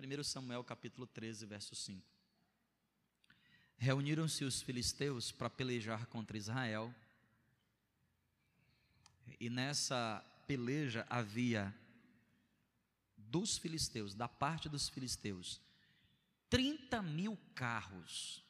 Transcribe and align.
1 0.00 0.24
Samuel 0.24 0.64
capítulo 0.64 1.06
13, 1.06 1.44
verso 1.44 1.74
5. 1.74 2.02
Reuniram-se 3.76 4.44
os 4.44 4.62
filisteus 4.62 5.30
para 5.30 5.50
pelejar 5.50 6.06
contra 6.06 6.38
Israel. 6.38 6.94
E 9.38 9.50
nessa 9.50 10.24
peleja 10.46 11.06
havia 11.10 11.74
dos 13.16 13.58
filisteus, 13.58 14.14
da 14.14 14.26
parte 14.26 14.70
dos 14.70 14.88
filisteus, 14.88 15.60
30 16.48 17.02
mil 17.02 17.38
carros, 17.54 18.42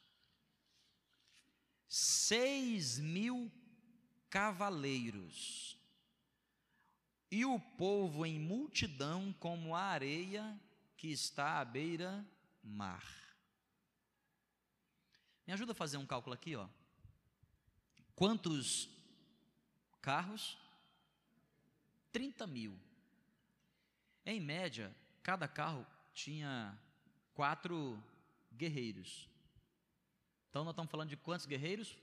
6 1.87 2.99
mil 2.99 3.51
cavaleiros, 4.29 5.77
e 7.29 7.45
o 7.45 7.59
povo 7.59 8.25
em 8.25 8.39
multidão 8.39 9.33
como 9.33 9.75
a 9.75 9.81
areia 9.81 10.59
que 11.01 11.11
está 11.11 11.59
à 11.59 11.65
beira-mar. 11.65 13.03
Me 15.47 15.51
ajuda 15.51 15.71
a 15.71 15.75
fazer 15.75 15.97
um 15.97 16.05
cálculo 16.05 16.35
aqui, 16.35 16.55
ó. 16.55 16.69
Quantos 18.15 18.87
carros? 19.99 20.59
30 22.11 22.45
mil. 22.45 22.79
Em 24.23 24.39
média, 24.39 24.95
cada 25.23 25.47
carro 25.47 25.87
tinha 26.13 26.79
quatro 27.33 27.99
guerreiros. 28.53 29.27
Então 30.51 30.63
nós 30.63 30.73
estamos 30.73 30.91
falando 30.91 31.09
de 31.09 31.17
quantos 31.17 31.47
guerreiros? 31.47 31.97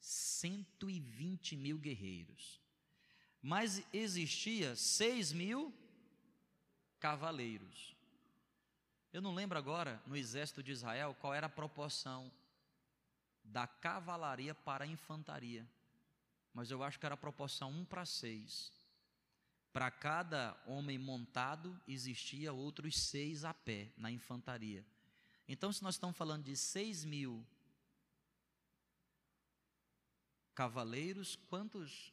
120 0.00 1.54
mil 1.54 1.76
guerreiros. 1.76 2.62
Mas 3.42 3.84
existia 3.92 4.74
6 4.74 5.32
mil 5.32 5.70
cavaleiros. 7.00 7.96
Eu 9.12 9.22
não 9.22 9.34
lembro 9.34 9.58
agora, 9.58 10.02
no 10.06 10.16
exército 10.16 10.62
de 10.62 10.72
Israel, 10.72 11.16
qual 11.18 11.32
era 11.32 11.46
a 11.46 11.50
proporção 11.50 12.30
da 13.42 13.66
cavalaria 13.66 14.54
para 14.54 14.84
a 14.84 14.86
infantaria. 14.86 15.66
Mas 16.52 16.70
eu 16.70 16.82
acho 16.82 16.98
que 16.98 17.06
era 17.06 17.14
a 17.14 17.18
proporção 17.18 17.70
1 17.70 17.84
para 17.86 18.04
6. 18.04 18.72
Para 19.72 19.90
cada 19.90 20.60
homem 20.66 20.98
montado, 20.98 21.80
existia 21.86 22.52
outros 22.52 22.98
seis 22.98 23.44
a 23.44 23.54
pé 23.54 23.92
na 23.96 24.10
infantaria. 24.10 24.84
Então, 25.46 25.72
se 25.72 25.82
nós 25.82 25.94
estamos 25.94 26.16
falando 26.16 26.44
de 26.44 26.56
6 26.56 27.04
mil 27.04 27.46
cavaleiros, 30.54 31.36
quantos? 31.48 32.12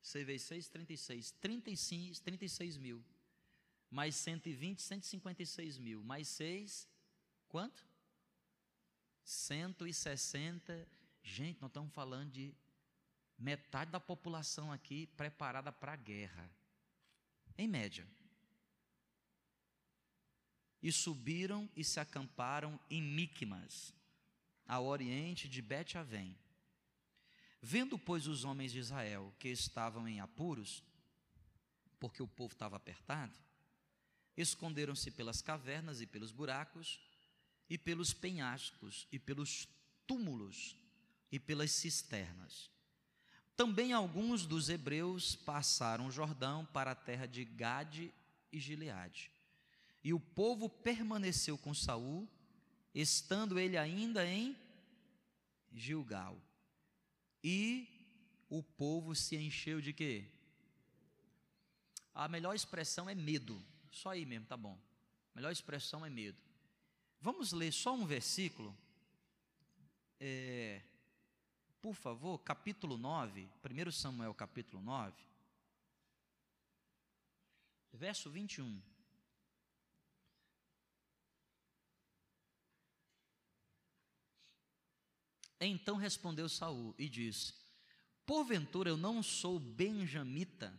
6 0.00 0.26
vezes 0.26 0.46
6, 0.46 0.68
36. 0.68 1.30
35, 1.32 2.20
36 2.20 2.76
mil 2.76 3.04
mais 3.92 4.16
120, 4.16 4.80
156 4.80 5.76
mil, 5.76 6.02
mais 6.02 6.26
6, 6.28 6.88
quanto? 7.46 7.86
160. 9.22 10.88
Gente, 11.22 11.60
nós 11.60 11.68
estamos 11.68 11.92
falando 11.92 12.30
de 12.30 12.54
metade 13.38 13.90
da 13.90 14.00
população 14.00 14.72
aqui 14.72 15.06
preparada 15.08 15.70
para 15.70 15.92
a 15.92 15.96
guerra, 15.96 16.50
em 17.58 17.68
média. 17.68 18.08
E 20.82 20.90
subiram 20.90 21.68
e 21.76 21.84
se 21.84 22.00
acamparam 22.00 22.80
em 22.90 23.02
Micmas, 23.02 23.94
ao 24.66 24.86
oriente 24.86 25.50
de 25.50 25.60
Bet-Avém. 25.60 26.34
Vendo, 27.60 27.98
pois, 27.98 28.26
os 28.26 28.42
homens 28.42 28.72
de 28.72 28.78
Israel 28.78 29.32
que 29.38 29.48
estavam 29.48 30.08
em 30.08 30.18
apuros, 30.18 30.82
porque 32.00 32.22
o 32.22 32.26
povo 32.26 32.54
estava 32.54 32.76
apertado, 32.76 33.38
esconderam-se 34.36 35.10
pelas 35.10 35.42
cavernas 35.42 36.00
e 36.00 36.06
pelos 36.06 36.32
buracos, 36.32 37.00
e 37.68 37.78
pelos 37.78 38.12
penhascos, 38.12 39.06
e 39.10 39.18
pelos 39.18 39.68
túmulos, 40.06 40.76
e 41.30 41.38
pelas 41.38 41.70
cisternas. 41.70 42.70
Também 43.56 43.92
alguns 43.92 44.46
dos 44.46 44.68
hebreus 44.68 45.34
passaram 45.34 46.06
o 46.06 46.10
Jordão 46.10 46.66
para 46.66 46.92
a 46.92 46.94
terra 46.94 47.26
de 47.26 47.44
Gade 47.44 48.12
e 48.50 48.58
Gileade. 48.58 49.30
E 50.02 50.12
o 50.12 50.20
povo 50.20 50.68
permaneceu 50.68 51.56
com 51.56 51.72
Saul, 51.72 52.28
estando 52.94 53.58
ele 53.58 53.76
ainda 53.78 54.26
em 54.26 54.56
Gilgal. 55.72 56.36
E 57.42 57.88
o 58.48 58.62
povo 58.62 59.14
se 59.14 59.36
encheu 59.36 59.80
de 59.80 59.92
quê? 59.92 60.26
A 62.14 62.28
melhor 62.28 62.54
expressão 62.54 63.08
é 63.08 63.14
medo. 63.14 63.62
Só 63.92 64.10
aí 64.10 64.24
mesmo, 64.24 64.46
tá 64.46 64.56
bom. 64.56 64.76
melhor 65.34 65.52
expressão 65.52 66.04
é 66.04 66.10
medo. 66.10 66.38
Vamos 67.20 67.52
ler 67.52 67.72
só 67.72 67.94
um 67.94 68.06
versículo. 68.06 68.76
É, 70.18 70.82
por 71.80 71.94
favor, 71.94 72.38
capítulo 72.38 72.96
9, 72.96 73.48
1 73.62 73.92
Samuel 73.92 74.34
capítulo 74.34 74.82
9, 74.82 75.14
verso 77.92 78.30
21. 78.30 78.80
Então 85.60 85.96
respondeu 85.96 86.48
Saul 86.48 86.94
e 86.98 87.08
disse: 87.08 87.54
Porventura 88.26 88.88
eu 88.88 88.96
não 88.96 89.22
sou 89.22 89.60
benjamita, 89.60 90.76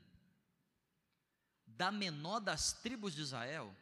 da 1.77 1.91
menor 1.91 2.39
das 2.39 2.73
tribos 2.73 3.13
de 3.13 3.21
Israel, 3.21 3.73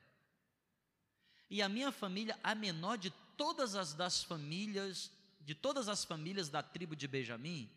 e 1.50 1.62
a 1.62 1.68
minha 1.68 1.92
família 1.92 2.40
a 2.44 2.56
menor 2.56 2.98
de 2.98 3.12
todas 3.36 3.76
as 3.76 3.94
das 3.94 4.24
famílias, 4.24 5.12
de 5.42 5.54
todas 5.54 5.90
as 5.90 6.06
famílias 6.06 6.50
da 6.50 6.64
tribo 6.64 6.96
de 6.96 7.08
Benjamim, 7.08 7.70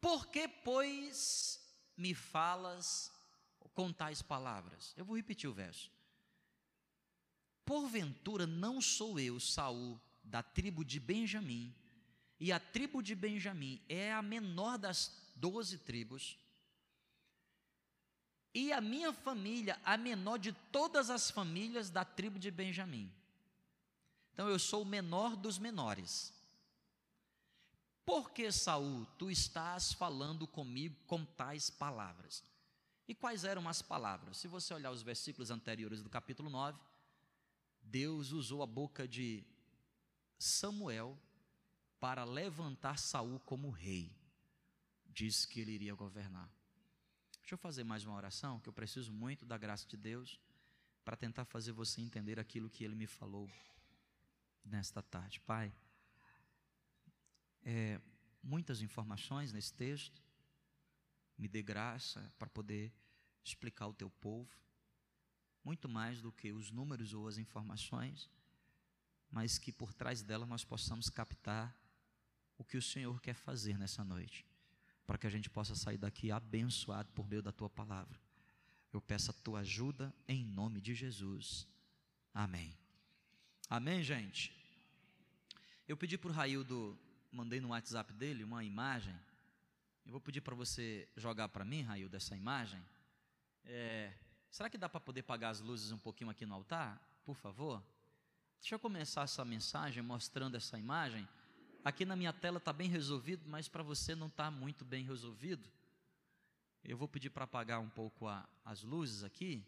por 0.00 0.26
que, 0.26 0.46
pois, 0.46 1.60
me 1.96 2.14
falas 2.14 3.10
com 3.72 3.92
tais 3.92 4.20
palavras? 4.20 4.92
Eu 4.96 5.04
vou 5.04 5.16
repetir 5.16 5.48
o 5.48 5.54
verso. 5.54 5.90
Porventura 7.64 8.46
não 8.46 8.80
sou 8.82 9.18
eu, 9.18 9.40
Saul, 9.40 9.98
da 10.22 10.42
tribo 10.42 10.84
de 10.84 11.00
Benjamim, 11.00 11.74
e 12.38 12.52
a 12.52 12.60
tribo 12.60 13.02
de 13.02 13.14
Benjamim 13.14 13.80
é 13.88 14.12
a 14.12 14.20
menor 14.20 14.76
das 14.76 15.32
doze 15.34 15.78
tribos, 15.78 16.36
e 18.54 18.72
a 18.72 18.80
minha 18.80 19.12
família, 19.12 19.78
a 19.84 19.96
menor 19.96 20.38
de 20.38 20.52
todas 20.70 21.10
as 21.10 21.28
famílias 21.28 21.90
da 21.90 22.04
tribo 22.04 22.38
de 22.38 22.50
Benjamim. 22.52 23.12
Então 24.32 24.48
eu 24.48 24.58
sou 24.58 24.82
o 24.82 24.86
menor 24.86 25.34
dos 25.34 25.58
menores. 25.58 26.32
Por 28.06 28.30
que, 28.30 28.52
Saul, 28.52 29.06
tu 29.18 29.30
estás 29.30 29.92
falando 29.92 30.46
comigo 30.46 30.94
com 31.06 31.24
tais 31.24 31.68
palavras? 31.68 32.44
E 33.08 33.14
quais 33.14 33.44
eram 33.44 33.68
as 33.68 33.82
palavras? 33.82 34.36
Se 34.36 34.46
você 34.46 34.72
olhar 34.72 34.90
os 34.90 35.02
versículos 35.02 35.50
anteriores 35.50 36.02
do 36.02 36.08
capítulo 36.08 36.48
9, 36.48 36.78
Deus 37.82 38.30
usou 38.30 38.62
a 38.62 38.66
boca 38.66 39.08
de 39.08 39.44
Samuel 40.38 41.18
para 41.98 42.24
levantar 42.24 42.98
Saul 42.98 43.40
como 43.40 43.70
rei. 43.70 44.12
Disse 45.06 45.48
que 45.48 45.60
ele 45.60 45.72
iria 45.72 45.94
governar. 45.94 46.48
Deixa 47.44 47.56
eu 47.56 47.58
fazer 47.58 47.84
mais 47.84 48.06
uma 48.06 48.16
oração, 48.16 48.58
que 48.58 48.70
eu 48.70 48.72
preciso 48.72 49.12
muito 49.12 49.44
da 49.44 49.58
graça 49.58 49.86
de 49.86 49.98
Deus 49.98 50.40
para 51.04 51.14
tentar 51.14 51.44
fazer 51.44 51.72
você 51.72 52.00
entender 52.00 52.40
aquilo 52.40 52.70
que 52.70 52.82
Ele 52.82 52.94
me 52.94 53.06
falou 53.06 53.50
nesta 54.64 55.02
tarde. 55.02 55.40
Pai, 55.40 55.70
é, 57.62 58.00
muitas 58.42 58.80
informações 58.80 59.52
nesse 59.52 59.74
texto, 59.74 60.22
me 61.36 61.46
dê 61.46 61.62
graça 61.62 62.26
para 62.38 62.48
poder 62.48 62.90
explicar 63.44 63.88
o 63.88 63.92
teu 63.92 64.08
povo, 64.08 64.58
muito 65.62 65.86
mais 65.86 66.22
do 66.22 66.32
que 66.32 66.50
os 66.50 66.70
números 66.70 67.12
ou 67.12 67.28
as 67.28 67.36
informações, 67.36 68.30
mas 69.30 69.58
que 69.58 69.70
por 69.70 69.92
trás 69.92 70.22
dela 70.22 70.46
nós 70.46 70.64
possamos 70.64 71.10
captar 71.10 71.78
o 72.56 72.64
que 72.64 72.78
o 72.78 72.82
Senhor 72.82 73.20
quer 73.20 73.34
fazer 73.34 73.76
nessa 73.76 74.02
noite 74.02 74.46
para 75.06 75.18
que 75.18 75.26
a 75.26 75.30
gente 75.30 75.50
possa 75.50 75.74
sair 75.74 75.98
daqui 75.98 76.30
abençoado 76.30 77.10
por 77.12 77.26
meio 77.26 77.42
da 77.42 77.52
tua 77.52 77.68
palavra. 77.68 78.18
Eu 78.92 79.00
peço 79.00 79.30
a 79.30 79.34
tua 79.34 79.60
ajuda 79.60 80.14
em 80.26 80.44
nome 80.44 80.80
de 80.80 80.94
Jesus. 80.94 81.66
Amém. 82.32 82.76
Amém, 83.68 84.02
gente? 84.02 84.52
Eu 85.86 85.96
pedi 85.96 86.16
para 86.16 86.30
o 86.30 86.32
Raildo, 86.32 86.98
mandei 87.30 87.60
no 87.60 87.68
WhatsApp 87.68 88.12
dele 88.12 88.44
uma 88.44 88.64
imagem. 88.64 89.14
Eu 90.06 90.12
vou 90.12 90.20
pedir 90.20 90.40
para 90.40 90.54
você 90.54 91.08
jogar 91.16 91.48
para 91.48 91.64
mim, 91.64 91.82
Raildo, 91.82 92.16
essa 92.16 92.36
imagem. 92.36 92.80
É, 93.64 94.12
será 94.50 94.70
que 94.70 94.78
dá 94.78 94.88
para 94.88 95.00
poder 95.00 95.22
pagar 95.22 95.50
as 95.50 95.60
luzes 95.60 95.90
um 95.92 95.98
pouquinho 95.98 96.30
aqui 96.30 96.46
no 96.46 96.54
altar? 96.54 97.00
Por 97.24 97.34
favor. 97.34 97.82
Deixa 98.60 98.74
eu 98.76 98.78
começar 98.78 99.22
essa 99.22 99.44
mensagem 99.44 100.02
mostrando 100.02 100.56
essa 100.56 100.78
imagem 100.78 101.28
Aqui 101.84 102.06
na 102.06 102.16
minha 102.16 102.32
tela 102.32 102.56
está 102.56 102.72
bem 102.72 102.88
resolvido, 102.88 103.46
mas 103.46 103.68
para 103.68 103.82
você 103.82 104.14
não 104.14 104.28
está 104.28 104.50
muito 104.50 104.86
bem 104.86 105.04
resolvido. 105.04 105.68
Eu 106.82 106.96
vou 106.96 107.06
pedir 107.06 107.28
para 107.28 107.44
apagar 107.44 107.78
um 107.78 107.90
pouco 107.90 108.26
a, 108.26 108.48
as 108.64 108.82
luzes 108.82 109.22
aqui, 109.22 109.62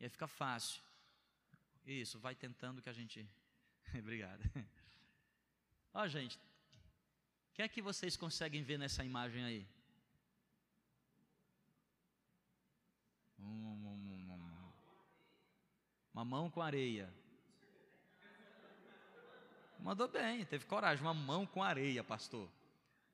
e 0.00 0.04
aí 0.04 0.08
fica 0.08 0.26
fácil. 0.26 0.80
Isso, 1.84 2.18
vai 2.18 2.34
tentando 2.34 2.80
que 2.80 2.88
a 2.88 2.92
gente. 2.92 3.28
Obrigado. 3.98 4.40
Ó, 5.92 6.08
gente, 6.08 6.36
o 6.36 7.54
que 7.54 7.62
é 7.62 7.68
que 7.68 7.82
vocês 7.82 8.16
conseguem 8.16 8.62
ver 8.62 8.78
nessa 8.78 9.04
imagem 9.04 9.44
aí? 9.44 9.66
Uma 16.14 16.24
mão 16.24 16.50
com 16.50 16.62
areia. 16.62 17.12
Mandou 19.78 20.08
bem, 20.08 20.44
teve 20.44 20.66
coragem, 20.66 21.04
uma 21.04 21.14
mão 21.14 21.46
com 21.46 21.62
areia, 21.62 22.02
pastor. 22.02 22.48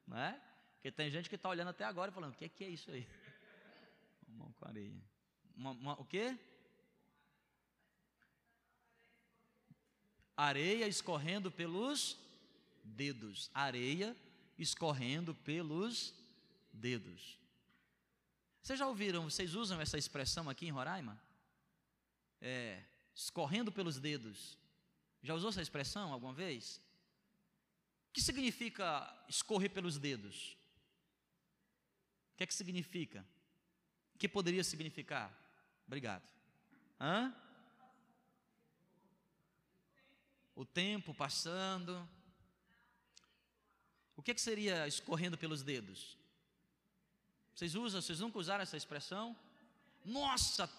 Não 0.06 0.18
é? 0.18 0.40
Porque 0.74 0.90
tem 0.90 1.10
gente 1.10 1.28
que 1.28 1.34
está 1.34 1.48
olhando 1.48 1.68
até 1.68 1.84
agora 1.84 2.10
e 2.10 2.14
falando: 2.14 2.32
o 2.32 2.36
que 2.36 2.44
é, 2.44 2.48
que 2.48 2.64
é 2.64 2.68
isso 2.68 2.90
aí? 2.90 3.06
Uma 4.28 4.44
mão 4.44 4.52
com 4.52 4.66
areia. 4.66 5.02
Uma, 5.56 5.70
uma, 5.70 5.92
o 6.00 6.04
quê? 6.04 6.36
Areia 10.36 10.88
escorrendo 10.88 11.50
pelos 11.50 12.18
dedos. 12.82 13.50
Areia 13.54 14.16
escorrendo 14.58 15.34
pelos 15.34 16.12
dedos. 16.72 17.38
Vocês 18.60 18.78
já 18.78 18.86
ouviram, 18.86 19.24
vocês 19.30 19.54
usam 19.54 19.80
essa 19.80 19.96
expressão 19.96 20.48
aqui 20.48 20.66
em 20.66 20.70
Roraima? 20.70 21.20
É, 22.40 22.82
escorrendo 23.14 23.70
pelos 23.70 24.00
dedos. 24.00 24.58
Já 25.24 25.34
usou 25.34 25.48
essa 25.48 25.62
expressão 25.62 26.12
alguma 26.12 26.34
vez? 26.34 26.76
O 28.10 28.12
que 28.12 28.20
significa 28.20 29.10
escorrer 29.26 29.70
pelos 29.70 29.98
dedos? 29.98 30.54
O 32.34 32.36
que 32.36 32.44
é 32.44 32.46
que 32.46 32.52
significa? 32.52 33.26
O 34.14 34.18
que 34.18 34.28
poderia 34.28 34.62
significar? 34.62 35.32
Obrigado. 35.86 36.28
Hã? 37.00 37.34
O 40.54 40.66
tempo 40.66 41.14
passando. 41.14 42.06
O 44.14 44.22
que, 44.22 44.30
é 44.30 44.34
que 44.34 44.42
seria 44.42 44.86
escorrendo 44.86 45.38
pelos 45.38 45.62
dedos? 45.62 46.18
Vocês 47.54 47.74
usam, 47.74 48.02
vocês 48.02 48.20
nunca 48.20 48.38
usaram 48.38 48.62
essa 48.62 48.76
expressão? 48.76 49.34
Nossa, 50.04 50.70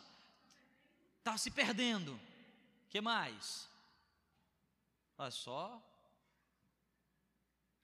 está 1.17 1.35
se 1.35 1.49
perdendo. 1.49 2.19
que 2.89 3.01
mais? 3.01 3.73
Olha 5.17 5.31
só 5.31 5.81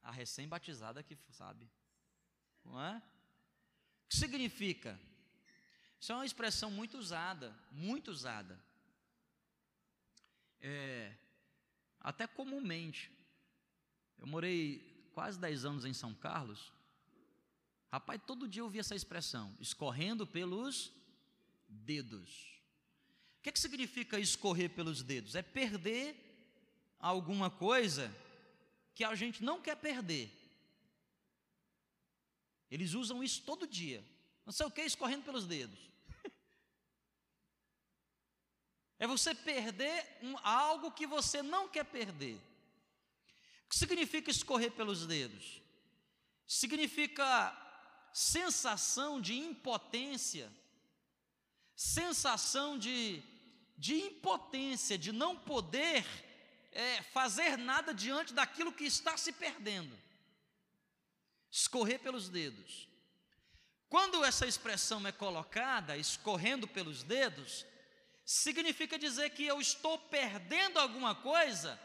a 0.02 0.12
recém-batizada 0.12 1.04
que 1.04 1.16
sabe, 1.32 1.70
não 2.66 2.82
é? 2.82 2.98
O 2.98 4.10
que 4.10 4.18
significa? 4.18 5.00
Isso 6.00 6.12
é 6.12 6.16
uma 6.16 6.26
expressão 6.26 6.72
muito 6.72 6.98
usada, 6.98 7.56
muito 7.72 8.12
usada. 8.12 8.60
É, 10.60 11.16
até 12.00 12.28
comumente. 12.28 13.12
Eu 14.18 14.28
morei 14.28 15.10
quase 15.14 15.40
10 15.40 15.66
anos 15.66 15.86
em 15.86 15.94
São 15.94 16.14
Carlos 16.14 16.72
Rapaz, 17.92 18.22
todo 18.26 18.48
dia 18.48 18.62
eu 18.62 18.66
ouvia 18.66 18.80
essa 18.80 18.96
expressão, 18.96 19.54
escorrendo 19.60 20.26
pelos 20.26 20.94
dedos. 21.68 22.62
O 23.38 23.42
que, 23.42 23.50
é 23.50 23.52
que 23.52 23.60
significa 23.60 24.18
escorrer 24.18 24.70
pelos 24.70 25.04
dedos? 25.04 25.36
É 25.36 25.42
perder 25.42 26.31
alguma 27.02 27.50
coisa 27.50 28.16
que 28.94 29.04
a 29.04 29.16
gente 29.16 29.44
não 29.44 29.62
quer 29.62 29.76
perder. 29.76 30.32
Eles 32.70 32.94
usam 32.94 33.24
isso 33.24 33.42
todo 33.42 33.68
dia. 33.68 34.04
Não 34.46 34.54
sei 34.54 34.66
o 34.66 34.72
que, 34.72 34.82
escorrendo 34.82 35.24
pelos 35.24 35.46
dedos. 35.46 35.80
É 39.00 39.08
você 39.08 39.34
perder 39.34 40.20
um, 40.22 40.38
algo 40.44 40.92
que 40.92 41.08
você 41.08 41.42
não 41.42 41.68
quer 41.68 41.84
perder. 41.84 42.36
O 43.66 43.70
que 43.70 43.76
significa 43.76 44.30
escorrer 44.30 44.72
pelos 44.74 45.08
dedos? 45.08 45.60
Significa 46.46 47.52
sensação 48.14 49.20
de 49.20 49.34
impotência, 49.34 50.52
sensação 51.76 52.78
de, 52.78 53.24
de 53.76 53.96
impotência, 53.96 55.00
de 55.00 55.12
não 55.12 55.36
poder 55.36 56.06
é, 56.72 57.02
fazer 57.02 57.58
nada 57.58 57.94
diante 57.94 58.34
daquilo 58.34 58.72
que 58.72 58.86
está 58.86 59.18
se 59.18 59.32
perdendo. 59.32 59.98
Escorrer 61.50 62.00
pelos 62.00 62.30
dedos. 62.30 62.88
Quando 63.90 64.24
essa 64.24 64.48
expressão 64.48 65.06
é 65.06 65.12
colocada, 65.12 65.98
escorrendo 65.98 66.68
pelos 66.68 67.04
dedos, 67.04 67.66
significa 68.24 68.98
dizer 68.98 69.32
que 69.32 69.46
eu 69.46 69.60
estou 69.60 69.98
perdendo 69.98 70.80
alguma 70.80 71.14
coisa, 71.14 71.78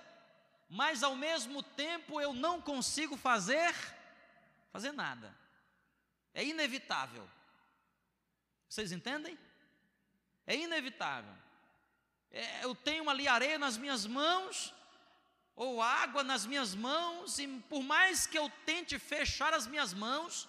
mas 0.68 1.02
ao 1.02 1.16
mesmo 1.16 1.62
tempo 1.62 2.20
eu 2.20 2.32
não 2.32 2.62
consigo 2.62 3.16
fazer 3.16 3.74
fazer 4.76 4.92
nada. 4.92 5.34
É 6.34 6.44
inevitável. 6.44 7.26
Vocês 8.68 8.92
entendem? 8.92 9.38
É 10.46 10.54
inevitável. 10.54 11.34
É, 12.30 12.64
eu 12.64 12.74
tenho 12.74 13.08
ali 13.08 13.26
areia 13.26 13.58
nas 13.58 13.76
minhas 13.76 14.06
mãos, 14.06 14.74
ou 15.54 15.80
água 15.80 16.22
nas 16.22 16.44
minhas 16.44 16.74
mãos, 16.74 17.38
e 17.38 17.46
por 17.62 17.82
mais 17.82 18.26
que 18.26 18.38
eu 18.38 18.50
tente 18.64 18.98
fechar 18.98 19.54
as 19.54 19.66
minhas 19.66 19.94
mãos, 19.94 20.48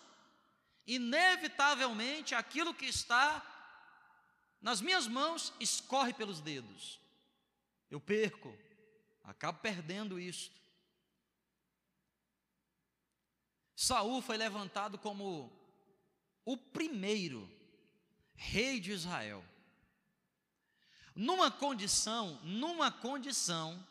inevitavelmente 0.85 2.35
aquilo 2.35 2.73
que 2.73 2.85
está 2.85 3.45
nas 4.61 4.81
minhas 4.81 5.07
mãos 5.07 5.53
escorre 5.59 6.13
pelos 6.13 6.41
dedos. 6.41 6.99
Eu 7.89 8.01
perco, 8.01 8.57
acabo 9.23 9.59
perdendo 9.59 10.19
isto. 10.19 10.59
Saul 13.75 14.21
foi 14.21 14.37
levantado 14.37 14.97
como 14.97 15.51
o 16.43 16.57
primeiro 16.57 17.49
rei 18.33 18.79
de 18.79 18.91
Israel, 18.91 19.43
numa 21.17 21.49
condição, 21.49 22.39
numa 22.43 22.91
condição 22.91 23.83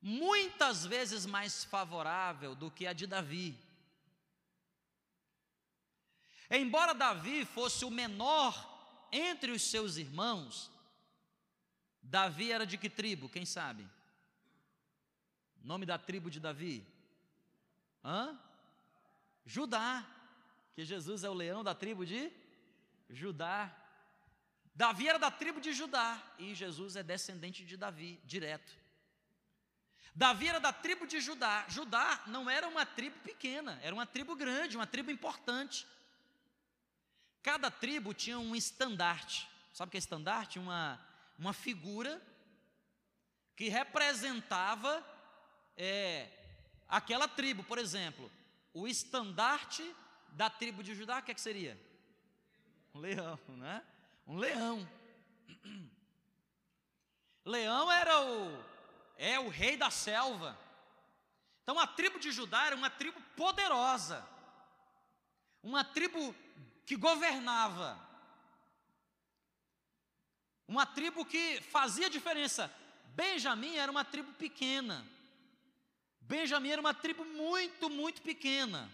muitas 0.00 0.86
vezes 0.86 1.26
mais 1.26 1.62
favorável 1.64 2.54
do 2.54 2.70
que 2.70 2.86
a 2.86 2.94
de 2.94 3.06
Davi. 3.06 3.54
Embora 6.50 6.94
Davi 6.94 7.44
fosse 7.44 7.84
o 7.84 7.90
menor 7.90 8.52
entre 9.12 9.52
os 9.52 9.62
seus 9.62 9.98
irmãos, 9.98 10.70
Davi 12.02 12.50
era 12.50 12.64
de 12.64 12.78
que 12.78 12.88
tribo? 12.88 13.28
Quem 13.28 13.44
sabe? 13.44 13.86
Nome 15.62 15.84
da 15.84 15.98
tribo 15.98 16.30
de 16.30 16.40
Davi? 16.40 16.86
Hã? 18.02 18.40
Judá 19.44 20.06
que 20.74 20.86
Jesus 20.86 21.22
é 21.22 21.28
o 21.28 21.34
leão 21.34 21.62
da 21.62 21.74
tribo 21.74 22.06
de 22.06 22.32
Judá. 23.10 23.76
Davi 24.80 25.06
era 25.06 25.18
da 25.18 25.30
tribo 25.30 25.60
de 25.60 25.74
Judá 25.74 26.18
e 26.38 26.54
Jesus 26.54 26.96
é 26.96 27.02
descendente 27.02 27.66
de 27.66 27.76
Davi, 27.76 28.18
direto. 28.24 28.72
Davi 30.14 30.48
era 30.48 30.58
da 30.58 30.72
tribo 30.72 31.06
de 31.06 31.20
Judá. 31.20 31.66
Judá 31.68 32.22
não 32.26 32.48
era 32.48 32.66
uma 32.66 32.86
tribo 32.86 33.18
pequena, 33.18 33.78
era 33.82 33.94
uma 33.94 34.06
tribo 34.06 34.34
grande, 34.34 34.78
uma 34.78 34.86
tribo 34.86 35.10
importante. 35.10 35.86
Cada 37.42 37.70
tribo 37.70 38.14
tinha 38.14 38.38
um 38.38 38.56
estandarte. 38.56 39.46
Sabe 39.74 39.88
o 39.88 39.90
que 39.90 39.98
é 39.98 40.04
estandarte? 40.06 40.58
Uma, 40.58 40.98
uma 41.38 41.52
figura 41.52 42.18
que 43.54 43.68
representava 43.68 45.06
é, 45.76 46.26
aquela 46.88 47.28
tribo. 47.28 47.62
Por 47.64 47.76
exemplo, 47.76 48.32
o 48.72 48.88
estandarte 48.88 49.84
da 50.30 50.48
tribo 50.48 50.82
de 50.82 50.94
Judá, 50.94 51.18
o 51.18 51.22
que, 51.22 51.32
é 51.32 51.34
que 51.34 51.40
seria? 51.42 51.78
Um 52.94 53.00
leão, 53.00 53.38
né? 53.46 53.84
Um 54.30 54.38
leão. 54.38 54.88
Leão 57.44 57.90
era 57.90 58.20
o 58.20 58.64
é 59.18 59.40
o 59.40 59.48
rei 59.48 59.76
da 59.76 59.90
selva. 59.90 60.56
Então 61.64 61.76
a 61.80 61.84
tribo 61.84 62.20
de 62.20 62.30
Judá 62.30 62.66
era 62.66 62.76
uma 62.76 62.88
tribo 62.88 63.20
poderosa. 63.36 64.24
Uma 65.60 65.82
tribo 65.82 66.32
que 66.86 66.94
governava. 66.94 67.98
Uma 70.68 70.86
tribo 70.86 71.24
que 71.24 71.60
fazia 71.62 72.08
diferença. 72.08 72.72
Benjamim 73.06 73.78
era 73.78 73.90
uma 73.90 74.04
tribo 74.04 74.32
pequena. 74.34 75.04
Benjamim 76.20 76.70
era 76.70 76.80
uma 76.80 76.94
tribo 76.94 77.24
muito, 77.24 77.90
muito 77.90 78.22
pequena. 78.22 78.88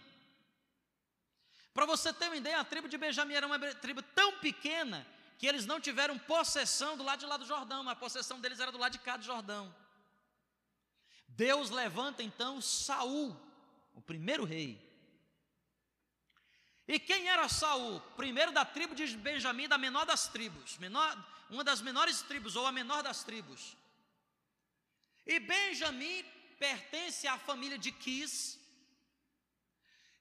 Para 1.75 1.85
você 1.85 2.11
ter 2.11 2.25
uma 2.25 2.37
ideia, 2.37 2.59
a 2.59 2.65
tribo 2.65 2.89
de 2.89 2.97
Benjamim 2.97 3.35
era 3.35 3.45
uma 3.45 3.59
tribo 3.75 4.01
tão 4.01 4.39
pequena 4.39 5.05
que 5.37 5.45
eles 5.45 5.65
não 5.65 5.79
tiveram 5.79 6.17
possessão 6.17 6.97
do 6.97 7.03
lado 7.03 7.19
de 7.19 7.25
lá 7.25 7.37
do 7.37 7.45
Jordão, 7.45 7.87
a 7.87 7.95
possessão 7.95 8.39
deles 8.39 8.59
era 8.59 8.71
do 8.71 8.77
lado 8.77 8.93
de 8.93 8.99
cá 8.99 9.17
do 9.17 9.23
Jordão. 9.23 9.73
Deus 11.27 11.69
levanta 11.69 12.23
então 12.23 12.59
Saul, 12.59 13.35
o 13.93 14.01
primeiro 14.01 14.43
rei. 14.43 14.83
E 16.87 16.99
quem 16.99 17.27
era 17.27 17.47
Saul? 17.47 17.99
Primeiro 18.15 18.51
da 18.51 18.65
tribo 18.65 18.95
de 18.95 19.05
Benjamim, 19.17 19.67
da 19.67 19.77
menor 19.77 20.05
das 20.05 20.27
tribos, 20.27 20.77
menor, 20.77 21.15
uma 21.49 21.63
das 21.63 21.81
menores 21.81 22.21
tribos, 22.21 22.55
ou 22.55 22.65
a 22.65 22.71
menor 22.71 23.03
das 23.03 23.23
tribos. 23.23 23.77
E 25.25 25.39
Benjamim 25.39 26.23
pertence 26.57 27.27
à 27.27 27.37
família 27.37 27.77
de 27.77 27.91
Quis, 27.91 28.59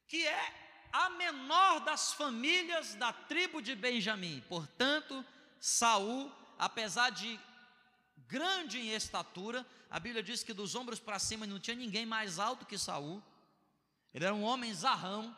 que 0.08 0.26
é 0.26 0.65
a 0.96 1.10
menor 1.10 1.80
das 1.80 2.14
famílias 2.14 2.94
da 2.94 3.12
tribo 3.12 3.60
de 3.60 3.74
Benjamim. 3.74 4.42
Portanto, 4.48 5.22
Saul, 5.60 6.32
apesar 6.58 7.10
de 7.10 7.38
grande 8.26 8.78
em 8.78 8.94
estatura, 8.94 9.66
a 9.90 10.00
Bíblia 10.00 10.22
diz 10.22 10.42
que 10.42 10.54
dos 10.54 10.74
ombros 10.74 10.98
para 10.98 11.18
cima 11.18 11.46
não 11.46 11.60
tinha 11.60 11.76
ninguém 11.76 12.06
mais 12.06 12.38
alto 12.38 12.64
que 12.64 12.78
Saul. 12.78 13.22
Ele 14.14 14.24
era 14.24 14.34
um 14.34 14.42
homem 14.42 14.72
zarrão. 14.72 15.36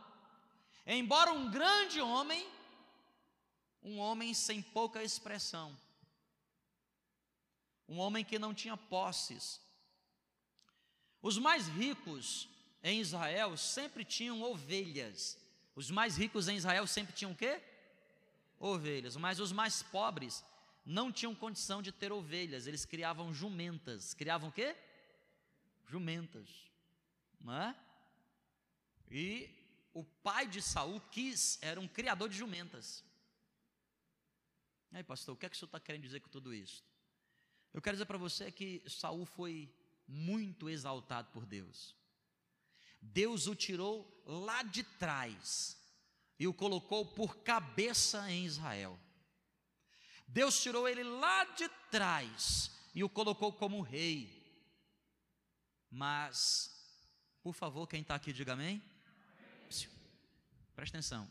Embora 0.87 1.33
um 1.33 1.51
grande 1.51 2.01
homem, 2.01 2.49
um 3.83 3.99
homem 3.99 4.33
sem 4.33 4.63
pouca 4.63 5.03
expressão. 5.03 5.77
Um 7.89 7.99
homem 7.99 8.25
que 8.25 8.39
não 8.39 8.55
tinha 8.55 8.77
posses. 8.77 9.61
Os 11.21 11.37
mais 11.37 11.67
ricos 11.67 12.49
em 12.81 13.01
Israel 13.01 13.57
sempre 13.57 14.05
tinham 14.05 14.41
ovelhas. 14.41 15.48
Os 15.79 15.93
mais 15.93 16.17
ricos 16.17 16.49
em 16.49 16.57
Israel 16.57 16.89
sempre 16.89 17.15
tinham 17.15 17.31
o 17.31 17.37
quê? 17.37 17.63
Ovelhas. 18.59 19.17
Mas 19.17 19.39
os 19.39 19.53
mais 19.53 19.81
pobres 19.81 20.45
não 20.85 21.13
tinham 21.13 21.37
condição 21.37 21.81
de 21.81 21.93
ter 21.93 22.11
ovelhas, 22.11 22.67
eles 22.67 22.85
criavam 22.85 23.33
jumentas. 23.33 24.13
Criavam 24.13 24.49
o 24.49 24.53
quê? 24.53 24.75
Jumentas. 25.87 26.49
Não 27.41 27.55
é? 27.55 27.77
E 29.09 29.49
o 29.95 30.03
pai 30.03 30.49
de 30.49 30.61
Saul 30.61 31.01
quis, 31.13 31.59
era 31.63 31.79
um 31.79 31.87
criador 31.87 32.29
de 32.29 32.37
jumentas. 32.37 33.05
Aí, 34.91 35.05
pastor, 35.05 35.37
o 35.37 35.39
que 35.39 35.47
é 35.47 35.49
que 35.49 35.55
o 35.55 35.59
senhor 35.61 35.69
está 35.69 35.79
querendo 35.79 36.03
dizer 36.03 36.19
com 36.19 36.29
tudo 36.29 36.53
isso? 36.53 36.83
Eu 37.73 37.81
quero 37.81 37.95
dizer 37.95 38.07
para 38.07 38.19
você 38.19 38.51
que 38.51 38.83
Saul 38.89 39.25
foi 39.25 39.73
muito 40.09 40.69
exaltado 40.69 41.31
por 41.31 41.47
Deus. 41.47 41.95
Deus 43.01 43.47
o 43.47 43.55
tirou 43.55 44.23
lá 44.27 44.63
de 44.63 44.83
trás 44.83 45.77
e 46.39 46.47
o 46.47 46.55
colocou 46.55 47.05
por 47.07 47.39
cabeça 47.39 48.31
em 48.31 48.45
Israel. 48.45 48.99
Deus 50.27 50.63
tirou 50.63 50.87
ele 50.89 51.03
lá 51.03 51.45
de 51.45 51.69
trás 51.91 52.71
e 52.95 53.03
o 53.03 53.09
colocou 53.09 53.53
como 53.53 53.81
rei. 53.81 54.37
Mas, 55.91 56.71
por 57.43 57.55
favor, 57.55 57.87
quem 57.87 58.03
está 58.03 58.15
aqui, 58.15 58.33
diga 58.33 58.53
amém. 58.53 58.83
Presta 60.75 60.99
atenção. 60.99 61.29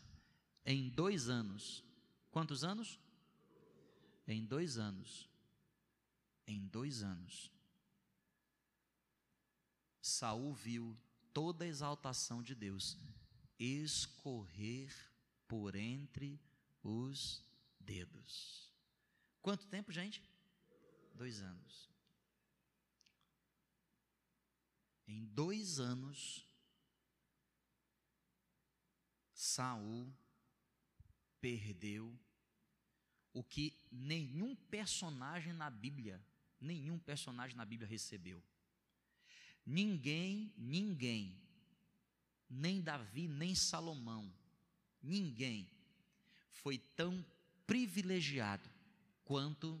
Em 0.64 0.90
dois 0.90 1.28
anos, 1.28 1.82
quantos 2.30 2.64
anos? 2.64 2.98
Em 4.26 4.44
dois 4.44 4.76
anos, 4.76 5.26
em 6.46 6.66
dois 6.66 7.02
anos, 7.02 7.50
Saul 10.02 10.52
viu 10.52 10.94
toda 11.38 11.64
exaltação 11.64 12.42
de 12.42 12.52
Deus 12.52 12.98
escorrer 13.60 14.92
por 15.46 15.76
entre 15.76 16.42
os 16.82 17.40
dedos. 17.78 18.72
Quanto 19.40 19.64
tempo, 19.68 19.92
gente? 19.92 20.20
Dois 21.14 21.40
anos. 21.40 21.88
Em 25.06 25.26
dois 25.26 25.78
anos, 25.78 26.44
Saul 29.32 30.12
perdeu 31.40 32.18
o 33.32 33.44
que 33.44 33.78
nenhum 33.92 34.56
personagem 34.56 35.52
na 35.52 35.70
Bíblia, 35.70 36.20
nenhum 36.60 36.98
personagem 36.98 37.56
na 37.56 37.64
Bíblia 37.64 37.88
recebeu. 37.88 38.42
Ninguém, 39.70 40.50
ninguém, 40.56 41.38
nem 42.48 42.80
Davi, 42.80 43.28
nem 43.28 43.54
Salomão, 43.54 44.34
ninguém 45.02 45.70
foi 46.50 46.78
tão 46.78 47.22
privilegiado 47.66 48.66
quanto 49.26 49.78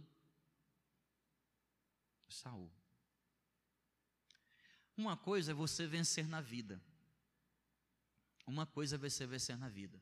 Saul. 2.28 2.70
Uma 4.94 5.16
coisa 5.16 5.52
é 5.52 5.54
você 5.54 5.86
vencer 5.86 6.28
na 6.28 6.42
vida. 6.42 6.78
Uma 8.46 8.66
coisa 8.66 8.96
é 8.96 8.98
você 8.98 9.26
vencer 9.26 9.56
na 9.56 9.70
vida. 9.70 9.98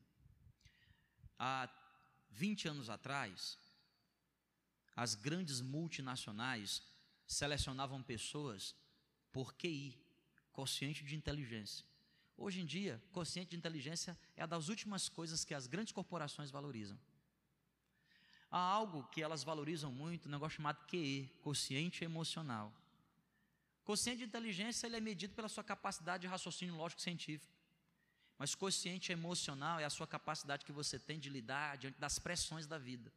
Há 1.39 1.71
20 2.31 2.67
anos 2.67 2.91
atrás, 2.91 3.57
as 4.97 5.15
grandes 5.15 5.61
multinacionais 5.61 6.83
selecionavam 7.25 8.03
pessoas 8.03 8.75
por 9.37 9.53
QI, 9.53 9.95
quociente 10.51 11.05
de 11.05 11.15
inteligência. 11.15 11.85
Hoje 12.39 12.63
em 12.63 12.65
dia, 12.65 13.03
quociente 13.13 13.51
de 13.51 13.57
inteligência 13.57 14.19
é 14.35 14.43
a 14.43 14.47
das 14.47 14.71
últimas 14.71 15.11
coisas 15.11 15.45
que 15.45 15.53
as 15.53 15.67
grandes 15.67 15.93
corporações 15.93 16.51
valorizam. 16.51 16.99
Há 18.51 18.59
algo 18.59 19.05
que 19.09 19.23
elas 19.23 19.45
valorizam 19.45 19.93
muito, 19.93 20.27
um 20.27 20.31
negócio 20.31 20.57
chamado 20.57 20.83
QE, 20.87 21.31
quociente 21.43 22.03
emocional. 22.03 22.73
Quociente 23.85 24.21
de 24.21 24.25
inteligência 24.25 24.87
ele 24.87 24.97
é 24.97 25.01
medido 25.01 25.35
pela 25.35 25.51
sua 25.51 25.63
capacidade 25.63 26.23
de 26.23 26.29
raciocínio 26.29 26.75
lógico 26.75 27.03
científico. 27.03 27.53
Mas 28.39 28.55
quociente 28.55 29.13
emocional 29.13 29.79
é 29.79 29.85
a 29.85 29.91
sua 29.91 30.07
capacidade 30.07 30.65
que 30.65 30.73
você 30.73 30.99
tem 30.99 31.21
de 31.21 31.29
lidar 31.29 31.77
diante 31.77 32.01
das 32.01 32.19
pressões 32.19 32.67
da 32.67 32.79
vida. 32.79 33.13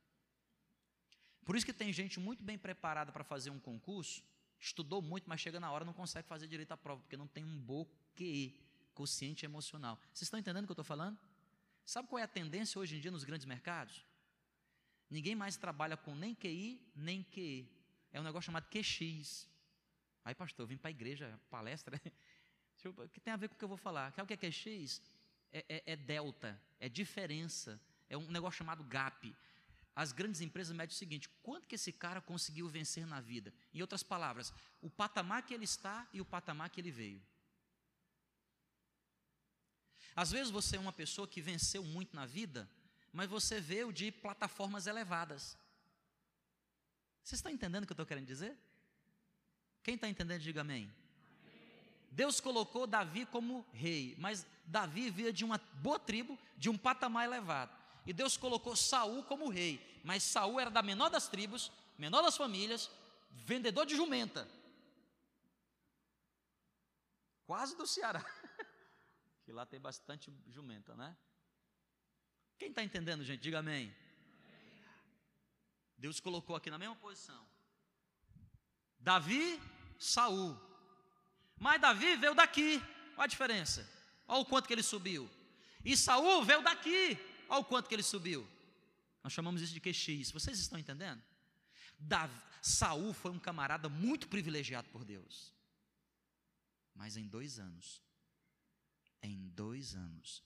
Por 1.46 1.56
isso 1.56 1.66
que 1.66 1.72
tem 1.72 1.94
gente 1.94 2.20
muito 2.20 2.44
bem 2.44 2.58
preparada 2.58 3.10
para 3.10 3.24
fazer 3.24 3.52
um 3.52 3.60
concurso, 3.60 4.22
estudou 4.60 5.02
muito, 5.02 5.30
mas 5.30 5.40
chega 5.40 5.60
na 5.60 5.72
hora 5.72 5.86
não 5.86 5.94
consegue 5.94 6.28
fazer 6.28 6.48
direito 6.48 6.72
à 6.72 6.78
prova, 6.78 7.02
porque 7.02 7.18
não 7.18 7.28
tem 7.28 7.44
um 7.44 7.58
bom 7.58 7.86
QE, 8.16 8.60
quociente 8.94 9.46
emocional. 9.46 9.98
Vocês 10.14 10.24
estão 10.24 10.40
entendendo 10.40 10.64
o 10.66 10.68
que 10.68 10.72
eu 10.72 10.74
estou 10.74 10.86
falando? 10.86 11.18
Sabe 11.86 12.08
qual 12.08 12.20
é 12.20 12.24
a 12.24 12.28
tendência 12.28 12.80
hoje 12.80 12.98
em 12.98 13.00
dia 13.00 13.10
nos 13.10 13.24
grandes 13.24 13.46
mercados? 13.46 14.06
Ninguém 15.10 15.34
mais 15.34 15.58
trabalha 15.58 15.98
com 15.98 16.14
nem 16.14 16.36
QI, 16.36 16.80
nem 16.96 17.24
QE. 17.24 17.68
É 18.12 18.20
um 18.20 18.24
negócio 18.24 18.46
chamado 18.46 18.68
QX. 18.70 19.48
Aí, 20.24 20.36
pastor, 20.36 20.64
eu 20.64 20.68
vim 20.68 20.78
para 20.78 20.90
a 20.90 20.92
igreja, 20.92 21.40
palestra. 21.50 22.00
O 22.86 23.10
que 23.10 23.20
tem 23.20 23.34
a 23.34 23.36
ver 23.36 23.50
com 23.50 23.56
o 23.56 23.58
que 23.58 23.64
eu 23.66 23.68
vou 23.68 23.76
falar? 23.76 24.10
Sabe 24.14 24.24
o 24.24 24.28
que 24.38 24.46
é 24.46 24.50
QX? 24.50 25.02
É, 25.52 25.66
é, 25.68 25.84
é 25.86 25.96
delta, 25.98 26.58
é 26.80 26.88
diferença, 26.88 27.78
é 28.08 28.18
um 28.18 28.32
negócio 28.32 28.58
chamado 28.58 28.86
gap. 28.86 29.36
As 30.00 30.14
grandes 30.14 30.40
empresas 30.40 30.74
medem 30.74 30.96
o 30.96 30.98
seguinte: 30.98 31.28
quanto 31.44 31.68
que 31.68 31.76
esse 31.76 31.92
cara 31.92 32.22
conseguiu 32.22 32.70
vencer 32.70 33.06
na 33.06 33.20
vida? 33.20 33.54
Em 33.74 33.82
outras 33.82 34.02
palavras, 34.02 34.54
o 34.82 34.90
patamar 34.90 35.46
que 35.46 35.54
ele 35.54 35.66
está 35.66 36.08
e 36.14 36.22
o 36.22 36.26
patamar 36.26 36.70
que 36.70 36.80
ele 36.80 36.90
veio. 36.90 37.22
Às 40.16 40.32
vezes 40.32 40.52
você 40.52 40.78
é 40.78 40.80
uma 40.80 40.94
pessoa 40.94 41.28
que 41.28 41.42
venceu 41.42 41.84
muito 41.84 42.16
na 42.16 42.26
vida, 42.26 42.70
mas 43.12 43.30
você 43.30 43.60
veio 43.60 43.92
de 43.92 44.10
plataformas 44.10 44.88
elevadas. 44.88 45.58
Vocês 47.22 47.40
estão 47.40 47.52
entendendo 47.52 47.84
o 47.84 47.86
que 47.86 47.92
eu 47.92 47.96
estou 47.96 48.06
querendo 48.06 48.26
dizer? 48.26 48.58
Quem 49.84 49.96
está 49.96 50.08
entendendo, 50.08 50.42
diga 50.42 50.62
amém. 50.62 50.90
Deus 52.10 52.40
colocou 52.40 52.88
Davi 52.88 53.26
como 53.26 53.68
rei, 53.74 54.16
mas 54.18 54.48
Davi 54.66 55.10
via 55.10 55.34
de 55.34 55.44
uma 55.44 55.58
boa 55.58 56.00
tribo, 56.00 56.40
de 56.58 56.70
um 56.70 56.78
patamar 56.78 57.26
elevado. 57.26 57.79
E 58.10 58.14
Deus 58.22 58.36
colocou 58.36 58.76
Saul 58.76 59.24
como 59.24 59.50
rei, 59.50 59.80
mas 60.04 60.24
Saul 60.24 60.60
era 60.60 60.72
da 60.72 60.82
menor 60.82 61.10
das 61.10 61.28
tribos, 61.28 61.72
menor 61.96 62.24
das 62.24 62.36
famílias, 62.36 62.90
vendedor 63.30 63.86
de 63.86 63.96
jumenta. 63.96 64.50
Quase 67.46 67.78
do 67.78 67.86
Ceará. 67.86 68.26
que 69.46 69.52
lá 69.52 69.64
tem 69.64 69.80
bastante 69.80 70.34
jumenta, 70.48 70.96
né? 70.96 71.16
Quem 72.58 72.70
está 72.70 72.84
entendendo, 72.84 73.24
gente? 73.24 73.42
Diga 73.42 73.60
amém. 73.60 73.96
Deus 75.96 76.20
colocou 76.20 76.56
aqui 76.56 76.72
na 76.72 76.80
mesma 76.80 76.96
posição. 76.96 77.46
Davi, 79.00 79.62
Saul. 80.00 80.60
Mas 81.60 81.80
Davi 81.80 82.16
veio 82.16 82.34
daqui. 82.34 82.82
Olha 83.16 83.26
a 83.26 83.28
diferença. 83.28 83.88
Olha 84.28 84.42
o 84.42 84.46
quanto 84.46 84.66
que 84.66 84.74
ele 84.74 84.82
subiu. 84.82 85.30
E 85.86 85.96
Saul 85.96 86.44
veio 86.44 86.64
daqui. 86.64 87.29
Olha 87.50 87.62
o 87.62 87.66
quanto 87.66 87.90
que 87.90 87.96
ele 87.96 88.04
subiu. 88.04 88.48
Nós 89.24 89.34
chamamos 89.34 89.62
isso 89.62 89.74
de 89.74 89.82
QX. 89.82 90.32
Vocês 90.32 90.60
estão 90.60 90.80
entendendo? 90.80 91.22
Davi, 91.98 92.40
Saul 92.62 93.14
foi 93.14 93.32
um 93.32 93.40
camarada 93.40 93.90
muito 93.90 94.28
privilegiado 94.28 94.88
por 94.90 95.04
Deus. 95.04 95.54
Mas 96.94 97.18
em 97.18 97.28
dois 97.28 97.60
anos, 97.60 98.02
em 99.22 99.50
dois 99.50 99.96
anos, 99.96 100.44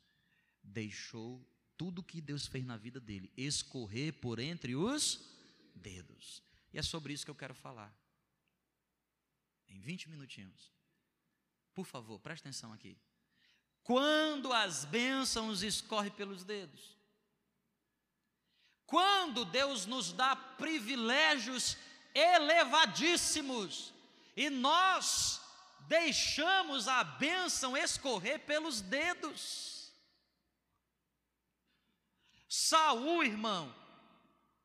deixou 0.63 1.45
tudo 1.77 2.03
que 2.03 2.21
Deus 2.21 2.47
fez 2.47 2.65
na 2.65 2.77
vida 2.77 2.99
dele 2.99 3.31
escorrer 3.35 4.13
por 4.13 4.39
entre 4.39 4.75
os 4.75 5.19
dedos. 5.75 6.41
E 6.71 6.79
é 6.79 6.81
sobre 6.81 7.13
isso 7.13 7.25
que 7.25 7.31
eu 7.31 7.35
quero 7.35 7.53
falar. 7.53 7.93
Em 9.67 9.79
20 9.79 10.09
minutinhos. 10.09 10.71
Por 11.73 11.85
favor, 11.85 12.19
preste 12.19 12.43
atenção 12.43 12.71
aqui. 12.71 12.97
Quando 13.83 14.53
as 14.53 14.85
bênçãos 14.85 15.61
escorrem 15.61 16.11
pelos 16.11 16.43
dedos. 16.43 16.97
Quando 18.85 19.43
Deus 19.45 19.85
nos 19.85 20.13
dá 20.13 20.35
privilégios 20.35 21.77
elevadíssimos 22.13 23.93
e 24.35 24.49
nós 24.49 25.41
deixamos 25.87 26.87
a 26.87 27.03
bênção 27.03 27.75
escorrer 27.75 28.39
pelos 28.39 28.81
dedos. 28.81 29.91
Saul, 32.47 33.23
irmão, 33.23 33.73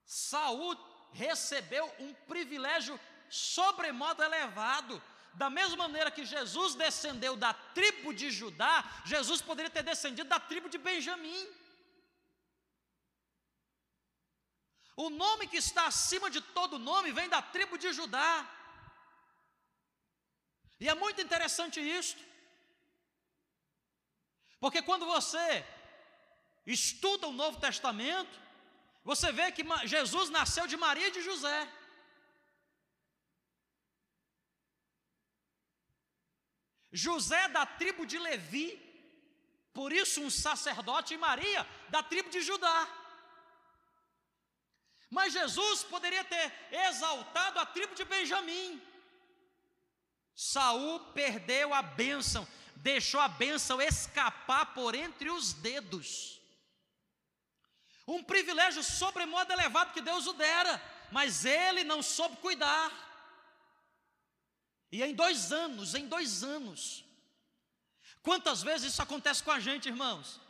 Saul 0.04 0.76
recebeu 1.12 1.92
um 1.98 2.12
privilégio 2.12 2.98
sobremodo 3.28 4.22
elevado. 4.22 5.02
Da 5.34 5.48
mesma 5.48 5.76
maneira 5.76 6.10
que 6.10 6.24
Jesus 6.24 6.74
descendeu 6.74 7.36
da 7.36 7.52
tribo 7.52 8.12
de 8.12 8.30
Judá, 8.30 8.84
Jesus 9.04 9.40
poderia 9.40 9.70
ter 9.70 9.82
descendido 9.82 10.28
da 10.28 10.40
tribo 10.40 10.68
de 10.68 10.78
Benjamim. 10.78 11.46
O 14.96 15.10
nome 15.10 15.46
que 15.46 15.58
está 15.58 15.86
acima 15.86 16.28
de 16.28 16.40
todo 16.40 16.76
nome 16.78 17.12
vem 17.12 17.28
da 17.28 17.40
tribo 17.40 17.78
de 17.78 17.92
Judá. 17.92 18.48
E 20.80 20.88
é 20.88 20.94
muito 20.94 21.20
interessante 21.20 21.80
isto. 21.80 22.22
Porque 24.60 24.82
quando 24.82 25.06
você 25.06 25.64
estuda 26.66 27.28
o 27.28 27.32
Novo 27.32 27.60
Testamento, 27.60 28.40
você 29.04 29.30
vê 29.32 29.52
que 29.52 29.64
Jesus 29.84 30.30
nasceu 30.30 30.66
de 30.66 30.76
Maria 30.76 31.08
e 31.08 31.12
de 31.12 31.22
José. 31.22 31.77
José 36.92 37.48
da 37.48 37.66
tribo 37.66 38.06
de 38.06 38.18
Levi, 38.18 38.80
por 39.72 39.92
isso 39.92 40.22
um 40.22 40.30
sacerdote, 40.30 41.14
e 41.14 41.18
Maria 41.18 41.66
da 41.88 42.02
tribo 42.02 42.30
de 42.30 42.40
Judá. 42.40 42.88
Mas 45.10 45.32
Jesus 45.32 45.84
poderia 45.84 46.24
ter 46.24 46.52
exaltado 46.70 47.58
a 47.58 47.66
tribo 47.66 47.94
de 47.94 48.04
Benjamim. 48.04 48.82
Saul 50.34 51.00
perdeu 51.12 51.72
a 51.72 51.82
bênção, 51.82 52.46
deixou 52.76 53.20
a 53.20 53.28
bênção 53.28 53.80
escapar 53.80 54.74
por 54.74 54.94
entre 54.94 55.30
os 55.30 55.52
dedos. 55.52 56.40
Um 58.06 58.22
privilégio 58.22 58.82
sobremodo 58.82 59.52
elevado 59.52 59.92
que 59.92 60.00
Deus 60.00 60.26
o 60.26 60.32
dera, 60.32 60.82
mas 61.10 61.44
ele 61.44 61.84
não 61.84 62.02
soube 62.02 62.36
cuidar. 62.38 63.07
E 64.90 65.02
em 65.02 65.14
dois 65.14 65.52
anos, 65.52 65.94
em 65.94 66.06
dois 66.06 66.42
anos, 66.42 67.04
quantas 68.22 68.62
vezes 68.62 68.92
isso 68.92 69.02
acontece 69.02 69.42
com 69.42 69.50
a 69.50 69.60
gente, 69.60 69.88
irmãos? 69.88 70.40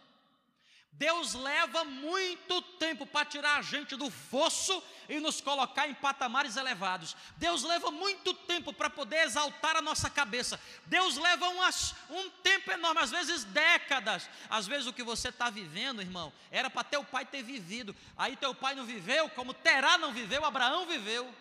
Deus 0.98 1.32
leva 1.32 1.84
muito 1.84 2.60
tempo 2.60 3.06
para 3.06 3.24
tirar 3.24 3.58
a 3.58 3.62
gente 3.62 3.94
do 3.94 4.10
fosso 4.10 4.82
e 5.08 5.20
nos 5.20 5.40
colocar 5.40 5.88
em 5.88 5.94
patamares 5.94 6.56
elevados. 6.56 7.14
Deus 7.36 7.62
leva 7.62 7.92
muito 7.92 8.34
tempo 8.34 8.72
para 8.72 8.90
poder 8.90 9.24
exaltar 9.24 9.76
a 9.76 9.80
nossa 9.80 10.10
cabeça. 10.10 10.58
Deus 10.86 11.16
leva 11.16 11.48
umas, 11.50 11.94
um 12.10 12.28
tempo 12.42 12.72
enorme, 12.72 13.00
às 13.00 13.12
vezes 13.12 13.44
décadas. 13.44 14.28
Às 14.50 14.66
vezes 14.66 14.88
o 14.88 14.92
que 14.92 15.04
você 15.04 15.28
está 15.28 15.48
vivendo, 15.48 16.02
irmão, 16.02 16.32
era 16.50 16.68
para 16.68 16.82
teu 16.82 17.04
pai 17.04 17.24
ter 17.24 17.44
vivido. 17.44 17.94
Aí 18.16 18.34
teu 18.34 18.52
pai 18.52 18.74
não 18.74 18.84
viveu, 18.84 19.30
como 19.30 19.54
Terá 19.54 19.98
não 19.98 20.12
viveu, 20.12 20.44
Abraão 20.44 20.84
viveu. 20.84 21.32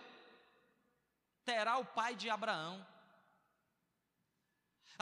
Terá 1.49 1.73
o 1.77 1.85
pai 1.97 2.13
de 2.21 2.29
Abraão. 2.29 2.75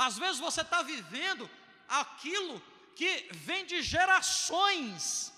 Às 0.06 0.18
vezes 0.22 0.40
você 0.48 0.62
está 0.62 0.82
vivendo 0.94 1.50
aquilo 2.02 2.56
que 2.96 3.12
vem 3.48 3.66
de 3.66 3.82
gerações, 3.82 5.34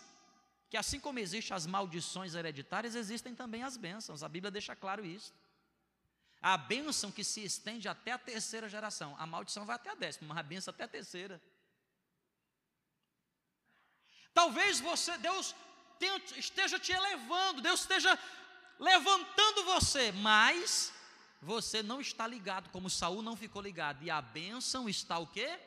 que 0.69 0.77
assim 0.81 0.99
como 0.99 1.19
existem 1.19 1.55
as 1.55 1.65
maldições 1.65 2.33
hereditárias, 2.35 2.95
existem 3.03 3.33
também 3.33 3.63
as 3.63 3.77
bênçãos, 3.77 4.23
a 4.23 4.29
Bíblia 4.29 4.51
deixa 4.51 4.75
claro 4.75 5.05
isso. 5.05 5.33
A 6.41 6.57
bênção 6.57 7.11
que 7.11 7.23
se 7.23 7.43
estende 7.43 7.87
até 7.87 8.11
a 8.11 8.17
terceira 8.17 8.67
geração, 8.75 9.15
a 9.17 9.25
maldição 9.25 9.65
vai 9.65 9.75
até 9.77 9.89
a 9.91 9.95
décima, 9.95 10.27
mas 10.29 10.37
a 10.37 10.43
bênção 10.43 10.73
até 10.73 10.83
a 10.83 10.87
terceira. 10.97 11.41
Talvez 14.33 14.79
você, 14.79 15.17
Deus 15.17 15.55
esteja 16.35 16.77
te 16.77 16.91
elevando, 16.91 17.61
Deus 17.61 17.79
esteja 17.81 18.19
levantando 18.79 19.63
você, 19.63 20.11
mas 20.11 20.93
você 21.41 21.83
não 21.83 22.01
está 22.01 22.25
ligado, 22.25 22.69
como 22.69 22.89
Saul 22.89 23.21
não 23.21 23.35
ficou 23.35 23.61
ligado. 23.61 24.03
E 24.03 24.09
a 24.09 24.21
bênção 24.21 24.89
está 24.89 25.19
o 25.19 25.27
quê? 25.27 25.59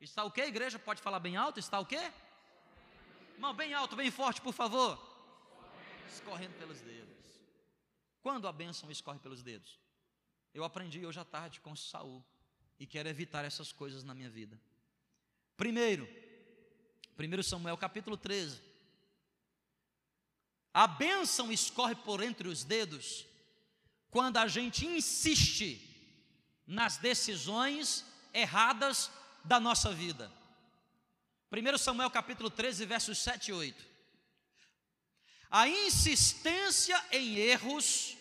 Está 0.00 0.24
o 0.24 0.30
quê, 0.30 0.42
igreja? 0.42 0.78
Pode 0.78 1.00
falar 1.00 1.20
bem 1.20 1.36
alto? 1.36 1.60
Está 1.60 1.78
o 1.78 1.86
quê? 1.86 2.12
Irmão, 3.34 3.54
bem 3.54 3.74
alto, 3.74 3.96
bem 3.96 4.10
forte, 4.10 4.40
por 4.40 4.52
favor. 4.52 4.98
Escorrendo 6.08 6.54
pelos 6.54 6.80
dedos. 6.80 7.06
Quando 8.22 8.48
a 8.48 8.52
bênção 8.52 8.90
escorre 8.90 9.18
pelos 9.18 9.42
dedos? 9.42 9.78
Eu 10.54 10.64
aprendi 10.64 11.04
hoje 11.04 11.20
à 11.20 11.24
tarde 11.24 11.60
com 11.60 11.76
Saul 11.76 12.24
e 12.78 12.86
quero 12.86 13.08
evitar 13.08 13.44
essas 13.44 13.72
coisas 13.72 14.02
na 14.02 14.14
minha 14.14 14.30
vida. 14.30 14.58
Primeiro, 15.56 16.08
1 17.18 17.42
Samuel 17.42 17.76
capítulo 17.76 18.16
13. 18.16 18.60
A 20.72 20.86
bênção 20.86 21.52
escorre 21.52 21.94
por 21.94 22.22
entre 22.22 22.48
os 22.48 22.64
dedos 22.64 23.26
quando 24.10 24.38
a 24.38 24.46
gente 24.46 24.86
insiste 24.86 25.82
nas 26.66 26.96
decisões 26.96 28.06
erradas 28.32 29.10
da 29.44 29.60
nossa 29.60 29.92
vida. 29.92 30.32
1 31.52 31.78
Samuel 31.78 32.10
capítulo 32.10 32.50
13, 32.50 32.84
versos 32.84 33.18
7 33.18 33.50
e 33.50 33.54
8. 33.54 33.86
A 35.50 35.68
insistência 35.68 37.00
em 37.12 37.36
erros, 37.36 38.16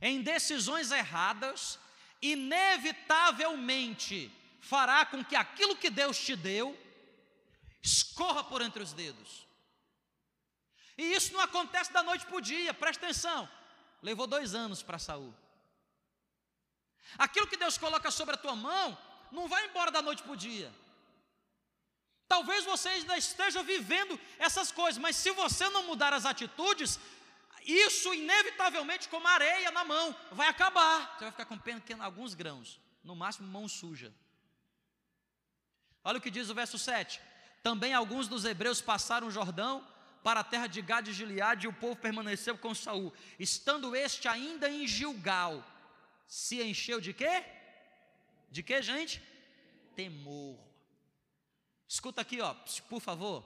em 0.00 0.22
decisões 0.22 0.90
erradas, 0.90 1.78
inevitavelmente 2.20 4.30
fará 4.60 5.06
com 5.06 5.24
que 5.24 5.34
aquilo 5.34 5.76
que 5.76 5.88
Deus 5.88 6.18
te 6.18 6.36
deu 6.36 6.78
escorra 7.82 8.44
por 8.44 8.60
entre 8.60 8.82
os 8.82 8.92
dedos. 8.92 9.48
E 10.98 11.14
isso 11.14 11.32
não 11.32 11.40
acontece 11.40 11.90
da 11.92 12.02
noite 12.02 12.26
para 12.26 12.36
o 12.36 12.40
dia, 12.40 12.74
presta 12.74 13.06
atenção 13.06 13.48
levou 14.02 14.26
dois 14.26 14.54
anos 14.54 14.82
para 14.82 14.98
Saul. 14.98 15.34
Aquilo 17.16 17.46
que 17.46 17.56
Deus 17.56 17.78
coloca 17.78 18.10
sobre 18.10 18.34
a 18.34 18.38
tua 18.38 18.54
mão 18.54 18.96
não 19.32 19.48
vai 19.48 19.66
embora 19.66 19.90
da 19.90 20.02
noite 20.02 20.22
para 20.22 20.32
o 20.32 20.36
dia. 20.36 20.72
Talvez 22.26 22.64
você 22.64 22.90
ainda 22.90 23.16
esteja 23.16 23.62
vivendo 23.62 24.20
essas 24.38 24.70
coisas, 24.70 25.00
mas 25.00 25.16
se 25.16 25.30
você 25.30 25.68
não 25.70 25.84
mudar 25.84 26.12
as 26.12 26.26
atitudes, 26.26 27.00
isso 27.64 28.12
inevitavelmente, 28.12 29.08
como 29.08 29.26
areia 29.26 29.70
na 29.70 29.84
mão, 29.84 30.14
vai 30.32 30.48
acabar. 30.48 31.14
Você 31.14 31.24
vai 31.24 31.30
ficar 31.30 31.46
com 31.46 31.58
pequeno, 31.58 32.02
alguns 32.02 32.34
grãos, 32.34 32.78
no 33.02 33.16
máximo 33.16 33.48
mão 33.48 33.66
suja. 33.66 34.12
Olha 36.04 36.18
o 36.18 36.20
que 36.20 36.30
diz 36.30 36.50
o 36.50 36.54
verso 36.54 36.78
7. 36.78 37.20
Também 37.62 37.94
alguns 37.94 38.28
dos 38.28 38.44
hebreus 38.44 38.80
passaram 38.80 39.26
o 39.26 39.30
Jordão 39.30 39.86
para 40.22 40.40
a 40.40 40.44
terra 40.44 40.66
de 40.66 40.82
Gade 40.82 41.10
e 41.10 41.14
Gileade, 41.14 41.66
e 41.66 41.68
o 41.68 41.72
povo 41.72 41.96
permaneceu 41.96 42.56
com 42.56 42.74
Saul. 42.74 43.12
Estando 43.38 43.94
este 43.94 44.28
ainda 44.28 44.68
em 44.68 44.86
Gilgal, 44.86 45.64
se 46.26 46.62
encheu 46.62 47.00
de 47.00 47.12
quê? 47.12 47.44
De 48.50 48.62
quê, 48.62 48.82
gente? 48.82 49.22
Temor. 49.94 50.58
Escuta 51.86 52.20
aqui, 52.20 52.40
ó, 52.40 52.54
por 52.88 53.00
favor. 53.00 53.44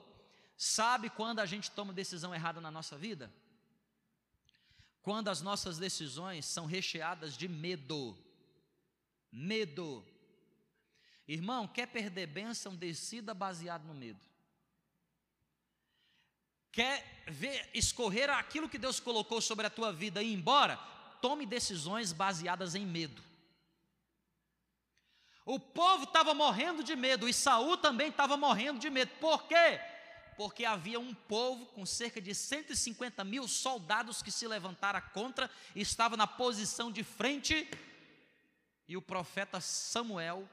Sabe 0.56 1.10
quando 1.10 1.40
a 1.40 1.46
gente 1.46 1.70
toma 1.70 1.92
decisão 1.92 2.34
errada 2.34 2.60
na 2.60 2.70
nossa 2.70 2.96
vida? 2.96 3.32
Quando 5.02 5.28
as 5.28 5.40
nossas 5.40 5.78
decisões 5.78 6.46
são 6.46 6.66
recheadas 6.66 7.36
de 7.36 7.48
medo. 7.48 8.16
Medo. 9.30 10.04
Irmão, 11.26 11.66
quer 11.66 11.86
perder 11.86 12.26
bênção? 12.26 12.76
Decida 12.76 13.34
baseado 13.34 13.84
no 13.84 13.94
medo 13.94 14.31
quer 16.72 17.24
ver 17.28 17.68
escorrer 17.74 18.30
aquilo 18.30 18.68
que 18.68 18.78
Deus 18.78 18.98
colocou 18.98 19.40
sobre 19.40 19.66
a 19.66 19.70
tua 19.70 19.92
vida 19.92 20.22
e 20.22 20.32
ir 20.32 20.34
embora, 20.34 20.76
tome 21.20 21.46
decisões 21.46 22.12
baseadas 22.12 22.74
em 22.74 22.86
medo. 22.86 23.22
O 25.44 25.58
povo 25.58 26.04
estava 26.04 26.34
morrendo 26.34 26.82
de 26.82 26.96
medo 26.96 27.28
e 27.28 27.34
Saul 27.34 27.76
também 27.76 28.08
estava 28.08 28.36
morrendo 28.36 28.78
de 28.78 28.88
medo. 28.88 29.10
Por 29.20 29.44
quê? 29.44 29.80
Porque 30.36 30.64
havia 30.64 30.98
um 30.98 31.12
povo 31.12 31.66
com 31.66 31.84
cerca 31.84 32.20
de 32.20 32.34
150 32.34 33.22
mil 33.24 33.46
soldados 33.46 34.22
que 34.22 34.30
se 34.30 34.46
levantaram 34.46 35.02
contra 35.12 35.50
estava 35.74 36.16
na 36.16 36.26
posição 36.26 36.90
de 36.90 37.04
frente. 37.04 37.68
E 38.88 38.96
o 38.96 39.02
profeta 39.02 39.60
Samuel, 39.60 40.48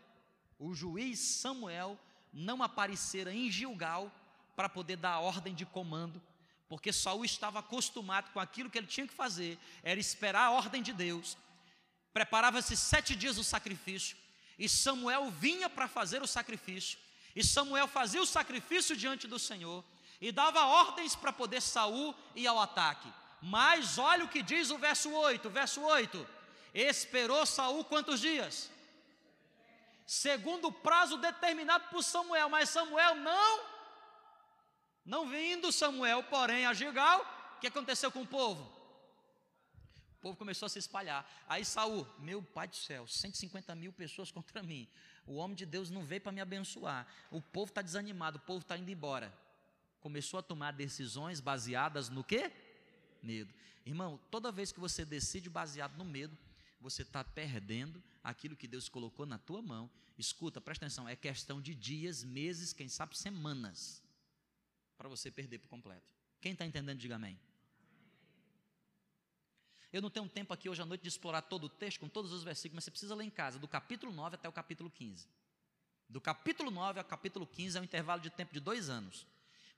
o 0.57 0.73
juiz 0.73 1.19
Samuel, 1.19 1.97
não 2.33 2.61
aparecera 2.61 3.33
em 3.33 3.49
Gilgal 3.49 4.11
para 4.59 4.67
poder 4.67 4.97
dar 4.97 5.21
ordem 5.21 5.55
de 5.55 5.65
comando, 5.65 6.21
porque 6.67 6.91
Saul 6.91 7.23
estava 7.23 7.59
acostumado 7.59 8.29
com 8.33 8.41
aquilo 8.41 8.69
que 8.69 8.77
ele 8.77 8.87
tinha 8.87 9.07
que 9.07 9.13
fazer, 9.13 9.57
era 9.81 9.97
esperar 9.97 10.47
a 10.47 10.51
ordem 10.51 10.83
de 10.83 10.91
Deus. 10.91 11.37
Preparava-se 12.11 12.75
sete 12.75 13.15
dias 13.15 13.37
o 13.37 13.43
sacrifício, 13.43 14.17
e 14.57 14.67
Samuel 14.67 15.31
vinha 15.31 15.69
para 15.69 15.87
fazer 15.87 16.21
o 16.21 16.27
sacrifício, 16.27 16.99
e 17.33 17.41
Samuel 17.41 17.87
fazia 17.87 18.21
o 18.21 18.25
sacrifício 18.25 18.97
diante 18.97 19.27
do 19.27 19.39
Senhor, 19.39 19.81
e 20.19 20.29
dava 20.29 20.65
ordens 20.65 21.15
para 21.15 21.31
poder 21.31 21.61
Saul 21.61 22.13
ir 22.35 22.45
ao 22.45 22.59
ataque. 22.59 23.07
Mas 23.41 23.97
olha 23.97 24.25
o 24.25 24.27
que 24.27 24.43
diz 24.43 24.71
o 24.71 24.77
verso 24.77 25.09
8, 25.09 25.49
verso 25.49 25.79
8. 25.79 26.27
Esperou 26.73 27.45
Saul 27.45 27.85
quantos 27.85 28.19
dias? 28.19 28.69
Segundo 30.05 30.67
o 30.67 30.73
prazo 30.73 31.15
determinado 31.15 31.87
por 31.87 32.03
Samuel, 32.03 32.49
mas 32.49 32.67
Samuel 32.67 33.15
não 33.15 33.78
não 35.09 35.27
vindo 35.27 35.71
Samuel, 35.71 36.21
porém, 36.23 36.67
a 36.67 36.73
Gilgal, 36.73 37.19
o 37.57 37.59
que 37.59 37.65
aconteceu 37.65 38.11
com 38.11 38.21
o 38.21 38.27
povo? 38.27 38.61
O 40.13 40.21
povo 40.21 40.37
começou 40.37 40.67
a 40.67 40.69
se 40.69 40.77
espalhar. 40.77 41.27
Aí 41.47 41.65
Saul, 41.65 42.05
meu 42.19 42.43
pai 42.43 42.67
do 42.67 42.75
céu, 42.75 43.07
150 43.07 43.73
mil 43.73 43.91
pessoas 43.91 44.29
contra 44.29 44.61
mim. 44.61 44.87
O 45.25 45.37
homem 45.37 45.55
de 45.55 45.65
Deus 45.65 45.89
não 45.89 46.03
veio 46.03 46.21
para 46.21 46.31
me 46.31 46.39
abençoar. 46.39 47.07
O 47.31 47.41
povo 47.41 47.71
está 47.71 47.81
desanimado, 47.81 48.37
o 48.37 48.41
povo 48.41 48.61
está 48.61 48.77
indo 48.77 48.91
embora. 48.91 49.35
Começou 49.99 50.39
a 50.39 50.43
tomar 50.43 50.73
decisões 50.73 51.39
baseadas 51.39 52.09
no 52.09 52.23
quê? 52.23 52.51
Medo. 53.23 53.51
Irmão, 53.87 54.19
toda 54.29 54.51
vez 54.51 54.71
que 54.71 54.79
você 54.79 55.03
decide 55.03 55.49
baseado 55.49 55.97
no 55.97 56.05
medo, 56.05 56.37
você 56.79 57.01
está 57.01 57.23
perdendo 57.23 58.03
aquilo 58.23 58.55
que 58.55 58.67
Deus 58.67 58.87
colocou 58.87 59.25
na 59.25 59.39
tua 59.39 59.59
mão. 59.59 59.89
Escuta, 60.19 60.61
presta 60.61 60.85
atenção, 60.85 61.09
é 61.09 61.15
questão 61.15 61.59
de 61.59 61.73
dias, 61.73 62.23
meses, 62.23 62.73
quem 62.73 62.87
sabe 62.87 63.17
semanas, 63.17 64.03
para 64.99 65.07
você 65.07 65.31
perder 65.31 65.59
por 65.59 65.69
completo. 65.69 66.13
Quem 66.41 66.51
está 66.51 66.65
entendendo, 66.65 66.99
diga 66.99 67.15
amém. 67.15 67.39
Eu 69.93 70.01
não 70.01 70.09
tenho 70.09 70.27
tempo 70.27 70.53
aqui 70.53 70.67
hoje 70.67 70.81
à 70.81 70.85
noite 70.85 71.01
de 71.03 71.07
explorar 71.07 71.41
todo 71.41 71.63
o 71.63 71.69
texto, 71.69 72.01
com 72.01 72.09
todos 72.09 72.33
os 72.33 72.43
versículos, 72.43 72.75
mas 72.75 72.83
você 72.83 72.91
precisa 72.91 73.15
ler 73.15 73.23
em 73.23 73.29
casa, 73.29 73.57
do 73.57 73.67
capítulo 73.67 74.11
9 74.11 74.35
até 74.35 74.49
o 74.49 74.51
capítulo 74.51 74.91
15. 74.91 75.25
Do 76.09 76.19
capítulo 76.19 76.69
9 76.69 76.99
ao 76.99 77.05
capítulo 77.05 77.47
15 77.47 77.77
é 77.77 77.81
um 77.81 77.83
intervalo 77.85 78.21
de 78.21 78.29
tempo 78.29 78.53
de 78.53 78.59
dois 78.59 78.89
anos. 78.89 79.25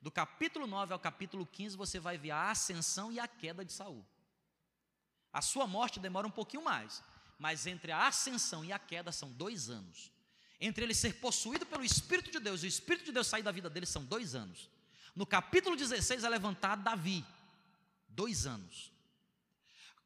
Do 0.00 0.10
capítulo 0.10 0.66
9 0.66 0.92
ao 0.92 0.98
capítulo 0.98 1.46
15, 1.46 1.76
você 1.76 2.00
vai 2.00 2.18
ver 2.18 2.32
a 2.32 2.50
ascensão 2.50 3.12
e 3.12 3.20
a 3.20 3.28
queda 3.28 3.64
de 3.64 3.72
Saul. 3.72 4.04
A 5.32 5.40
sua 5.40 5.68
morte 5.68 6.00
demora 6.00 6.26
um 6.26 6.32
pouquinho 6.32 6.64
mais, 6.64 7.00
mas 7.38 7.64
entre 7.68 7.92
a 7.92 8.08
ascensão 8.08 8.64
e 8.64 8.72
a 8.72 8.78
queda 8.78 9.12
são 9.12 9.30
dois 9.30 9.70
anos. 9.70 10.10
Entre 10.60 10.84
ele 10.84 10.94
ser 10.94 11.20
possuído 11.20 11.64
pelo 11.64 11.84
Espírito 11.84 12.32
de 12.32 12.40
Deus 12.40 12.64
e 12.64 12.66
o 12.66 12.68
Espírito 12.68 13.04
de 13.04 13.12
Deus 13.12 13.28
sair 13.28 13.44
da 13.44 13.52
vida 13.52 13.70
dele 13.70 13.86
são 13.86 14.04
dois 14.04 14.34
anos. 14.34 14.68
No 15.14 15.26
capítulo 15.26 15.76
16 15.76 16.24
é 16.24 16.28
levantado 16.28 16.82
Davi, 16.82 17.24
dois 18.08 18.46
anos. 18.46 18.90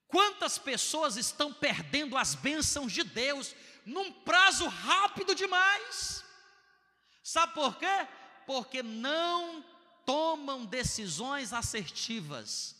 Quantas 0.08 0.58
pessoas 0.58 1.16
estão 1.16 1.52
perdendo 1.52 2.16
as 2.16 2.34
bênçãos 2.34 2.92
de 2.92 3.02
Deus 3.02 3.54
num 3.84 4.12
prazo 4.12 4.66
rápido 4.66 5.34
demais? 5.34 6.24
Sabe 7.22 7.54
por 7.54 7.76
quê? 7.76 8.08
Porque 8.46 8.82
não 8.82 9.64
tomam 10.04 10.64
decisões 10.64 11.52
assertivas. 11.52 12.76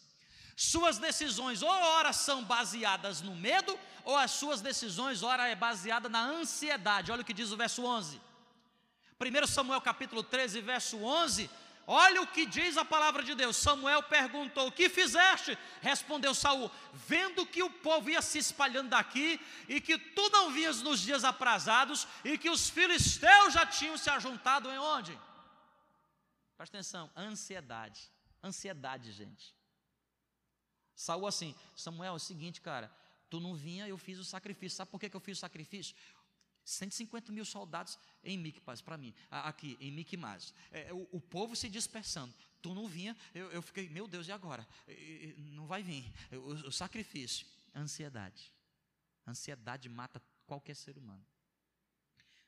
Suas 0.57 0.99
decisões, 0.99 1.63
ou 1.63 1.69
ora 1.69 2.13
são 2.13 2.43
baseadas 2.43 3.21
no 3.21 3.35
medo, 3.35 3.79
ou 4.05 4.17
as 4.17 4.31
suas 4.31 4.61
decisões, 4.61 5.23
ora 5.23 5.49
é 5.49 5.55
baseada 5.55 6.09
na 6.09 6.25
ansiedade. 6.25 7.13
Olha 7.13 7.23
o 7.23 7.25
que 7.25 7.35
diz 7.35 7.51
o 7.51 7.57
verso 7.57 7.85
11. 7.85 8.21
1 9.21 9.47
Samuel 9.47 9.81
capítulo 9.81 10.23
13, 10.23 10.61
verso 10.61 10.97
11, 10.99 11.51
Olha 11.87 12.21
o 12.21 12.27
que 12.27 12.45
diz 12.45 12.77
a 12.77 12.85
palavra 12.85 13.23
de 13.23 13.35
Deus. 13.35 13.57
Samuel 13.57 14.03
perguntou: 14.03 14.67
"O 14.67 14.73
que 14.73 14.89
fizeste?" 14.89 15.57
Respondeu 15.81 16.35
Saul: 16.35 16.69
"Vendo 16.93 17.47
que 17.47 17.63
o 17.63 17.71
povo 17.71 18.11
ia 18.11 18.21
se 18.21 18.39
espalhando 18.39 18.91
daqui 18.91 19.41
e 19.69 19.81
que 19.81 19.97
tu 19.97 20.29
não 20.31 20.51
vinhas 20.51 20.83
nos 20.83 21.01
dias 21.01 21.23
aprazados 21.23 22.09
e 22.25 22.37
que 22.37 22.51
os 22.51 22.69
filisteus 22.69 23.55
já 23.55 23.65
tinham 23.65 23.97
se 23.97 24.11
ajuntado 24.11 24.69
em 24.71 24.79
onde?" 24.79 25.17
Presta 26.57 26.77
atenção, 26.77 27.11
ansiedade. 27.17 28.11
Ansiedade, 28.43 29.13
gente. 29.13 29.55
Saul 30.95 31.27
assim, 31.27 31.55
Samuel, 31.77 32.15
é 32.15 32.17
o 32.17 32.19
seguinte, 32.19 32.61
cara, 32.61 32.91
tu 33.29 33.39
não 33.39 33.55
vinha, 33.55 33.87
eu 33.87 33.99
fiz 33.99 34.19
o 34.19 34.25
sacrifício. 34.25 34.77
Sabe 34.77 34.91
por 34.91 34.99
que, 34.99 35.11
que 35.11 35.17
eu 35.17 35.21
fiz 35.21 35.39
o 35.39 35.41
sacrifício? 35.41 35.95
150 36.67 37.31
mil 37.31 37.45
soldados 37.45 37.97
em 38.25 38.37
Micmas, 38.37 38.83
para 38.83 38.99
mim, 38.99 39.15
aqui 39.31 39.77
em 39.81 39.93
Micmas. 39.93 40.53
É, 40.73 40.93
o, 40.93 41.09
o, 41.13 41.21
povo 41.21 41.55
se 41.55 41.69
dispersando. 41.69 42.35
Tu 42.61 42.75
não 42.75 42.89
vinha, 42.89 43.17
eu, 43.33 43.53
eu 43.53 43.63
fiquei, 43.63 43.89
meu 43.89 44.09
Deus, 44.09 44.27
e 44.27 44.33
agora? 44.33 44.67
Não 45.37 45.65
vai 45.65 45.81
vir. 45.81 46.13
O, 46.33 46.67
o 46.67 46.73
sacrifício. 46.73 47.47
Ansiedade. 47.73 48.53
Ansiedade 49.25 49.89
mata 49.89 50.21
qualquer 50.45 50.75
ser 50.75 50.99
humano. 50.99 51.25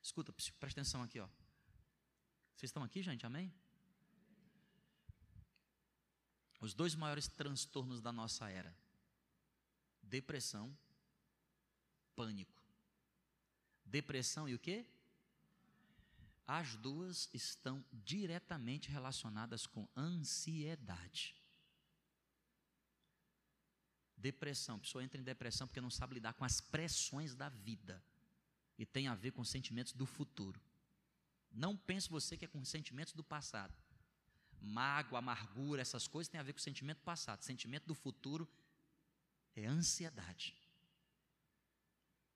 Escuta, 0.03 0.33
presta 0.33 0.81
atenção 0.81 1.01
aqui, 1.03 1.21
ó. 1.21 1.29
Vocês 2.57 2.71
estão 2.71 2.83
aqui, 2.83 3.03
gente? 3.03 3.25
Amém? 3.25 3.55
Os 6.61 6.75
dois 6.75 6.97
maiores 6.97 7.29
transtornos 7.29 8.01
da 8.01 8.11
nossa 8.11 8.51
era: 8.51 8.77
depressão, 10.03 10.77
pânico. 12.17 12.58
Depressão 13.89 14.49
e 14.49 14.55
o 14.55 14.59
quê? 14.59 14.87
As 16.47 16.77
duas 16.77 17.29
estão 17.33 17.85
diretamente 17.93 18.91
relacionadas 18.91 19.67
com 19.67 19.89
ansiedade. 19.97 21.37
Depressão, 24.17 24.77
a 24.77 24.79
pessoa 24.81 25.05
entra 25.05 25.21
em 25.21 25.25
depressão 25.25 25.67
porque 25.67 25.81
não 25.81 25.91
sabe 25.91 26.15
lidar 26.15 26.35
com 26.35 26.45
as 26.45 26.61
pressões 26.61 27.35
da 27.35 27.49
vida 27.49 28.03
e 28.77 28.85
tem 28.85 29.09
a 29.09 29.15
ver 29.15 29.31
com 29.31 29.45
sentimentos 29.45 29.93
do 29.93 30.07
futuro. 30.07 30.61
Não 31.53 31.77
pense 31.77 32.09
você 32.09 32.37
que 32.37 32.45
é 32.45 32.49
com 32.49 32.65
sentimentos 32.65 33.13
do 33.13 33.23
passado. 33.23 33.75
Mágoa, 34.61 35.21
amargura, 35.21 35.81
essas 35.81 36.09
coisas 36.09 36.29
têm 36.29 36.41
a 36.41 36.43
ver 36.43 36.53
com 36.53 36.59
sentimento 36.59 37.01
passado. 37.03 37.43
Sentimento 37.43 37.87
do 37.87 37.95
futuro 37.95 38.49
é 39.55 39.67
ansiedade. 39.67 40.57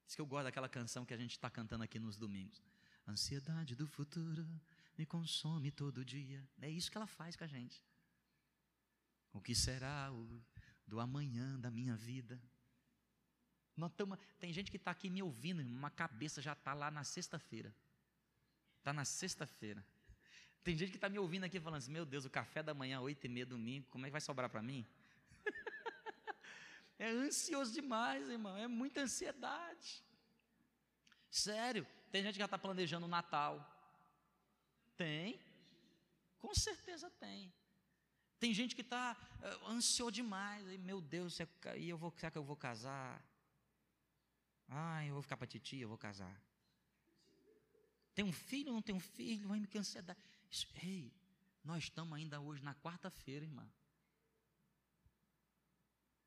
Isso 0.06 0.16
que 0.16 0.22
eu 0.22 0.26
gosto 0.26 0.44
daquela 0.44 0.68
canção 0.68 1.04
que 1.04 1.14
a 1.14 1.16
gente 1.16 1.32
está 1.32 1.50
cantando 1.50 1.84
aqui 1.84 1.98
nos 1.98 2.16
domingos. 2.16 2.62
Ansiedade 3.06 3.74
do 3.74 3.86
futuro 3.86 4.46
me 4.96 5.06
consome 5.06 5.70
todo 5.70 6.04
dia. 6.04 6.46
É 6.60 6.68
isso 6.68 6.90
que 6.90 6.96
ela 6.96 7.06
faz 7.06 7.36
com 7.36 7.44
a 7.44 7.46
gente. 7.46 7.84
O 9.32 9.40
que 9.40 9.54
será 9.54 10.12
o, 10.12 10.42
do 10.86 11.00
amanhã 11.00 11.58
da 11.58 11.70
minha 11.70 11.96
vida? 11.96 12.40
Tamo, 13.96 14.16
tem 14.38 14.52
gente 14.52 14.70
que 14.70 14.76
está 14.76 14.90
aqui 14.90 15.08
me 15.08 15.22
ouvindo, 15.22 15.62
uma 15.62 15.90
cabeça 15.90 16.42
já 16.42 16.52
está 16.52 16.74
lá 16.74 16.90
na 16.90 17.02
sexta-feira. 17.02 17.74
Está 18.78 18.92
na 18.92 19.04
sexta-feira. 19.04 19.84
Tem 20.62 20.76
gente 20.76 20.90
que 20.90 20.96
está 20.96 21.08
me 21.08 21.18
ouvindo 21.18 21.44
aqui 21.44 21.58
falando 21.58 21.78
assim: 21.78 21.90
Meu 21.90 22.04
Deus, 22.04 22.24
o 22.24 22.30
café 22.30 22.62
da 22.62 22.74
manhã, 22.74 23.00
oito 23.00 23.24
e 23.24 23.28
meia 23.28 23.46
domingo, 23.46 23.86
como 23.90 24.04
é 24.04 24.08
que 24.08 24.12
vai 24.12 24.20
sobrar 24.20 24.48
para 24.50 24.62
mim? 24.62 24.86
É 27.02 27.08
ansioso 27.08 27.72
demais, 27.72 28.28
irmão. 28.28 28.56
É 28.56 28.68
muita 28.68 29.00
ansiedade. 29.00 30.04
Sério. 31.28 31.84
Tem 32.12 32.22
gente 32.22 32.34
que 32.34 32.38
já 32.38 32.44
está 32.44 32.56
planejando 32.56 33.06
o 33.06 33.08
Natal. 33.08 33.54
Tem. 34.96 35.40
Com 36.38 36.54
certeza 36.54 37.10
tem. 37.10 37.52
Tem 38.38 38.54
gente 38.54 38.76
que 38.76 38.82
está 38.82 39.16
uh, 39.16 39.70
ansioso 39.72 40.12
demais. 40.12 40.64
E, 40.68 40.78
meu 40.78 41.00
Deus, 41.00 41.40
e 41.76 41.88
eu 41.88 41.98
vou, 41.98 42.14
será 42.16 42.30
que 42.30 42.38
eu 42.38 42.44
vou 42.44 42.54
casar? 42.54 43.20
Ah, 44.68 45.04
eu 45.04 45.14
vou 45.14 45.22
ficar 45.22 45.36
para 45.36 45.48
titia, 45.48 45.82
eu 45.82 45.88
vou 45.88 45.98
casar. 45.98 46.40
Tem 48.14 48.24
um 48.24 48.32
filho 48.32 48.68
ou 48.68 48.74
não 48.74 48.82
tem 48.82 48.94
um 48.94 49.00
filho? 49.00 49.48
Me 49.48 49.66
que 49.66 49.76
ansiedade. 49.76 50.20
Ei, 50.80 51.12
nós 51.64 51.82
estamos 51.82 52.12
ainda 52.16 52.40
hoje 52.40 52.62
na 52.62 52.76
quarta-feira, 52.76 53.44
irmão. 53.44 53.68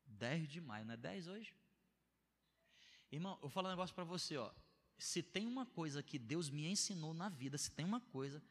10 0.06 0.48
de 0.48 0.60
maio, 0.60 0.84
não 0.84 0.94
é 0.94 0.96
10 0.96 1.28
hoje? 1.28 1.54
Irmão, 3.10 3.38
eu 3.42 3.48
falar 3.48 3.68
um 3.68 3.72
negócio 3.72 3.94
para 3.94 4.04
você, 4.04 4.36
ó. 4.36 4.52
Se 4.98 5.22
tem 5.22 5.46
uma 5.46 5.66
coisa 5.66 6.02
que 6.02 6.18
Deus 6.18 6.48
me 6.48 6.66
ensinou 6.66 7.12
na 7.12 7.28
vida, 7.28 7.58
se 7.58 7.70
tem 7.70 7.84
uma 7.84 8.00
coisa, 8.00 8.42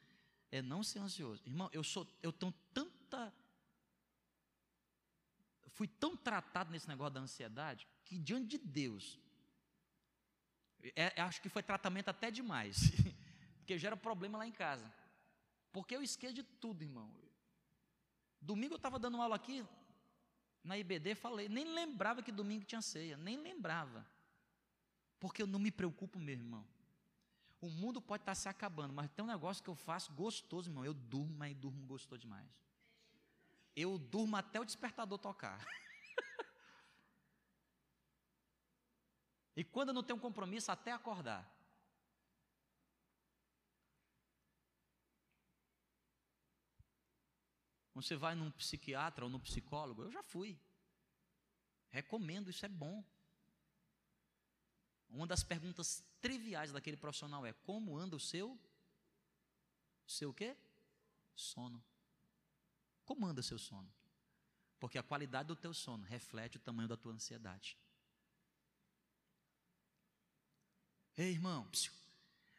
é 0.52 0.62
não 0.62 0.84
ser 0.84 1.00
ansioso. 1.00 1.42
Irmão, 1.46 1.70
eu 1.74 1.84
sou, 1.84 2.08
eu 2.22 2.32
tenho 2.32 2.54
tanta 2.74 3.34
fui 5.76 5.88
tão 5.88 6.16
tratado 6.16 6.72
nesse 6.72 6.88
negócio 6.88 7.14
da 7.14 7.20
ansiedade 7.20 7.86
que 8.06 8.18
diante 8.18 8.48
de 8.48 8.58
Deus, 8.58 9.20
é, 10.96 11.22
acho 11.22 11.42
que 11.42 11.50
foi 11.50 11.62
tratamento 11.62 12.08
até 12.08 12.32
demais, 12.32 12.78
porque 13.58 13.78
gera 13.78 13.98
problema 13.98 14.38
lá 14.38 14.48
em 14.48 14.54
casa. 14.54 14.92
Porque 15.74 15.96
eu 15.96 16.02
esqueço 16.02 16.34
de 16.34 16.44
tudo, 16.44 16.82
irmão. 16.82 17.14
Domingo 18.40 18.76
eu 18.76 18.78
estava 18.78 18.98
dando 18.98 19.22
aula 19.22 19.36
aqui, 19.36 19.66
na 20.66 20.78
IBD, 20.78 21.16
falei, 21.16 21.48
nem 21.48 21.74
lembrava 21.74 22.24
que 22.24 22.32
domingo 22.32 22.66
tinha 22.66 22.82
ceia, 22.82 23.16
nem 23.16 23.38
lembrava. 23.38 24.06
Porque 25.20 25.42
eu 25.42 25.48
não 25.48 25.60
me 25.60 25.72
preocupo 25.72 26.20
mesmo, 26.20 26.44
irmão. 26.44 26.68
O 27.62 27.70
mundo 27.70 28.02
pode 28.02 28.24
estar 28.24 28.36
se 28.36 28.50
acabando, 28.50 28.94
mas 28.94 29.10
tem 29.12 29.24
um 29.24 29.28
negócio 29.28 29.64
que 29.64 29.70
eu 29.70 29.76
faço 29.76 30.12
gostoso, 30.14 30.70
irmão. 30.70 30.84
Eu 30.84 30.94
durmo, 30.94 31.34
mas 31.36 31.56
durmo 31.56 31.86
gostoso 31.86 32.20
demais. 32.20 32.50
Eu 33.76 33.98
durmo 33.98 34.36
até 34.36 34.60
o 34.60 34.66
despertador 34.66 35.20
tocar. 35.20 35.66
e 39.56 39.64
quando 39.64 39.90
eu 39.90 39.94
não 39.94 40.04
tenho 40.04 40.20
compromisso, 40.20 40.72
até 40.72 40.92
acordar. 40.92 41.55
Você 47.96 48.16
vai 48.18 48.36
num 48.36 48.52
psiquiatra 48.52 49.24
ou 49.24 49.32
num 49.32 49.40
psicólogo? 49.40 50.04
Eu 50.04 50.12
já 50.12 50.22
fui. 50.22 50.60
Recomendo, 51.90 52.50
isso 52.50 52.66
é 52.66 52.70
bom. 52.70 53.02
Uma 55.10 55.26
das 55.26 55.44
perguntas 55.44 56.04
triviais 56.20 56.74
daquele 56.74 56.98
profissional 56.98 57.46
é: 57.46 57.54
como 57.54 57.98
anda 57.98 58.18
o 58.18 58.20
seu? 58.20 58.60
Seu 60.06 60.34
quê? 60.34 60.58
Sono. 61.34 61.82
Como 63.06 63.26
anda 63.26 63.42
seu 63.42 63.58
sono? 63.58 63.92
Porque 64.78 64.98
a 64.98 65.04
qualidade 65.04 65.48
do 65.48 65.56
teu 65.56 65.74
sono 65.74 66.04
reflete 66.04 66.58
o 66.58 66.60
tamanho 66.60 66.90
da 66.90 66.98
tua 66.98 67.14
ansiedade. 67.14 67.78
Ei, 71.16 71.32
irmão, 71.32 71.66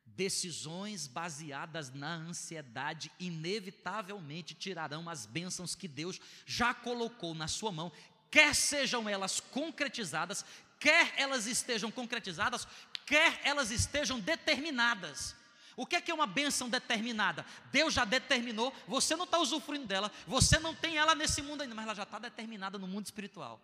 decisões 0.07 1.07
baseadas 1.07 1.92
na 1.92 2.14
ansiedade 2.14 3.11
inevitavelmente 3.19 4.55
tirarão 4.55 5.09
as 5.09 5.27
bênçãos 5.27 5.75
que 5.75 5.88
Deus 5.88 6.21
já 6.45 6.73
colocou 6.73 7.35
na 7.35 7.49
sua 7.49 7.73
mão, 7.73 7.92
quer 8.31 8.55
sejam 8.55 9.09
elas 9.09 9.40
concretizadas, 9.40 10.45
quer 10.79 11.12
elas 11.16 11.47
estejam 11.47 11.90
concretizadas, 11.90 12.66
quer 13.05 13.40
elas 13.45 13.71
estejam 13.71 14.21
determinadas. 14.21 15.35
O 15.77 15.85
que 15.85 15.97
é, 15.97 16.01
que 16.01 16.11
é 16.11 16.14
uma 16.14 16.27
bênção 16.27 16.71
determinada? 16.71 17.45
Deus 17.71 17.92
já 17.92 18.07
determinou, 18.07 18.75
você 18.88 19.14
não 19.14 19.25
está 19.25 19.38
usufruindo 19.38 19.87
dela, 19.87 20.11
você 20.27 20.59
não 20.59 20.75
tem 20.75 20.97
ela 20.97 21.14
nesse 21.14 21.42
mundo 21.42 21.61
ainda, 21.61 21.75
mas 21.75 21.85
ela 21.85 21.95
já 21.95 22.05
está 22.05 22.19
determinada 22.19 22.79
no 22.79 22.88
mundo 22.88 23.05
espiritual. 23.05 23.61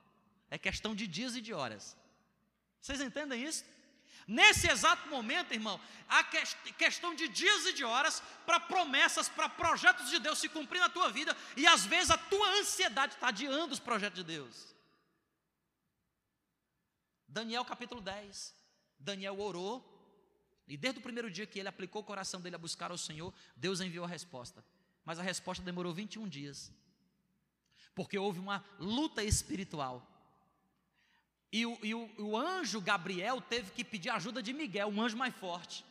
É 0.51 0.59
questão 0.59 0.95
de 0.95 1.07
dias 1.07 1.35
e 1.35 1.41
de 1.41 1.55
horas. 1.55 1.97
Vocês 2.83 3.01
entendem 3.01 3.43
isso? 3.43 3.65
Nesse 4.27 4.71
exato 4.71 5.09
momento, 5.09 5.53
irmão, 5.53 5.81
há 6.09 6.23
questão 6.25 7.15
de 7.15 7.29
dias 7.29 7.67
e 7.67 7.73
de 7.73 7.85
horas 7.85 8.23
para 8.47 8.61
promessas, 8.61 9.29
para 9.29 9.49
projetos 9.49 10.11
de 10.11 10.19
Deus 10.19 10.39
se 10.39 10.49
cumprir 10.49 10.81
na 10.81 10.89
tua 10.89 11.11
vida, 11.11 11.37
e 11.57 11.67
às 11.67 11.85
vezes 11.85 12.11
a 12.11 12.19
tua 12.19 12.49
ansiedade 12.59 13.15
está 13.15 13.29
adiando 13.29 13.73
os 13.73 13.81
projetos 13.81 14.19
de 14.19 14.25
Deus. 14.25 14.75
Daniel 17.27 17.65
capítulo 17.65 18.01
10. 18.01 18.55
Daniel 18.99 19.41
orou, 19.41 19.89
e 20.69 20.77
desde 20.77 21.01
o 21.01 21.03
primeiro 21.03 21.31
dia 21.31 21.47
que 21.47 21.59
ele 21.59 21.69
aplicou 21.69 22.03
o 22.03 22.05
coração 22.05 22.41
dele 22.41 22.57
a 22.57 22.59
buscar 22.59 22.91
ao 22.91 22.99
Senhor, 22.99 23.35
Deus 23.57 23.81
enviou 23.81 24.05
a 24.05 24.09
resposta. 24.09 24.65
Mas 25.05 25.19
a 25.19 25.23
resposta 25.23 25.65
demorou 25.65 25.93
21 25.93 26.29
dias, 26.29 26.71
porque 27.95 28.17
houve 28.17 28.39
uma 28.39 28.65
luta 28.79 29.25
espiritual. 29.25 30.09
E 31.53 31.67
o, 31.67 31.79
e 31.83 31.95
o, 31.95 32.11
o 32.19 32.37
anjo 32.37 32.81
Gabriel 32.81 33.41
teve 33.43 33.71
que 33.73 33.85
pedir 33.85 34.09
ajuda 34.09 34.43
de 34.43 34.55
Miguel, 34.55 34.89
um 34.89 35.03
anjo 35.03 35.19
mais 35.19 35.35
forte, 35.35 35.85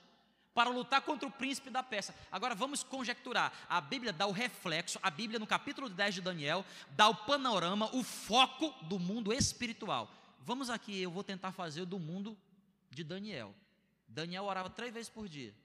para 0.56 0.71
lutar 0.71 1.02
contra 1.02 1.28
o 1.28 1.32
príncipe 1.32 1.69
da 1.69 1.84
peça. 1.84 2.15
Agora 2.32 2.56
vamos 2.56 2.84
conjecturar. 2.84 3.54
A 3.69 3.80
Bíblia 3.80 4.12
dá 4.12 4.26
o 4.26 4.32
reflexo, 4.32 4.97
a 5.04 5.12
Bíblia 5.12 5.38
no 5.38 5.45
capítulo 5.45 5.88
10 5.88 6.15
de 6.15 6.21
Daniel 6.21 6.65
dá 6.91 7.08
o 7.08 7.15
panorama, 7.15 7.95
o 7.95 8.04
foco 8.04 8.74
do 8.86 8.97
mundo 8.97 9.32
espiritual. 9.32 10.12
Vamos 10.39 10.71
aqui, 10.71 11.00
eu 11.00 11.12
vou 11.12 11.24
tentar 11.24 11.52
fazer 11.52 11.86
do 11.86 12.00
mundo 12.00 12.36
de 12.89 13.04
Daniel. 13.04 13.54
Daniel 14.08 14.45
orava 14.45 14.69
três 14.69 14.91
vezes 14.91 15.10
por 15.10 15.30
dia. 15.30 15.56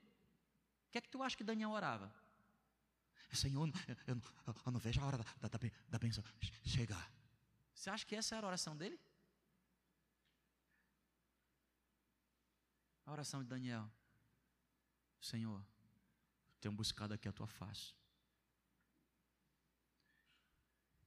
O 0.88 0.92
que 0.92 0.98
é 0.98 1.00
que 1.00 1.08
tu 1.08 1.22
acha 1.22 1.36
que 1.36 1.42
Daniel 1.42 1.70
orava? 1.70 2.12
Senhor, 3.32 3.68
eu, 3.88 3.96
eu, 4.06 4.22
eu 4.46 4.72
não 4.72 4.78
vejo 4.78 5.00
a 5.00 5.06
hora 5.06 5.18
da, 5.18 5.48
da, 5.48 5.58
da 5.58 5.98
chegar. 6.64 7.10
Você 7.74 7.90
acha 7.90 8.06
que 8.06 8.14
essa 8.14 8.36
era 8.36 8.46
a 8.46 8.48
oração 8.48 8.76
dele? 8.76 8.98
A 13.06 13.12
oração 13.12 13.42
de 13.42 13.48
Daniel. 13.48 13.88
Senhor, 15.20 15.64
tenho 16.60 16.74
buscado 16.74 17.14
aqui 17.14 17.28
a 17.28 17.32
tua 17.32 17.46
face. 17.46 17.94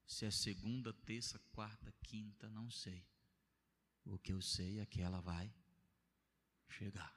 Se 0.07 0.25
é 0.25 0.31
segunda, 0.31 0.91
terça, 0.91 1.37
quarta, 1.51 1.93
quinta, 2.01 2.49
não 2.49 2.71
sei. 2.71 3.05
O 4.05 4.17
que 4.17 4.33
eu 4.33 4.41
sei 4.41 4.79
é 4.79 4.85
que 4.85 5.01
ela 5.01 5.21
vai 5.21 5.53
chegar. 6.67 7.13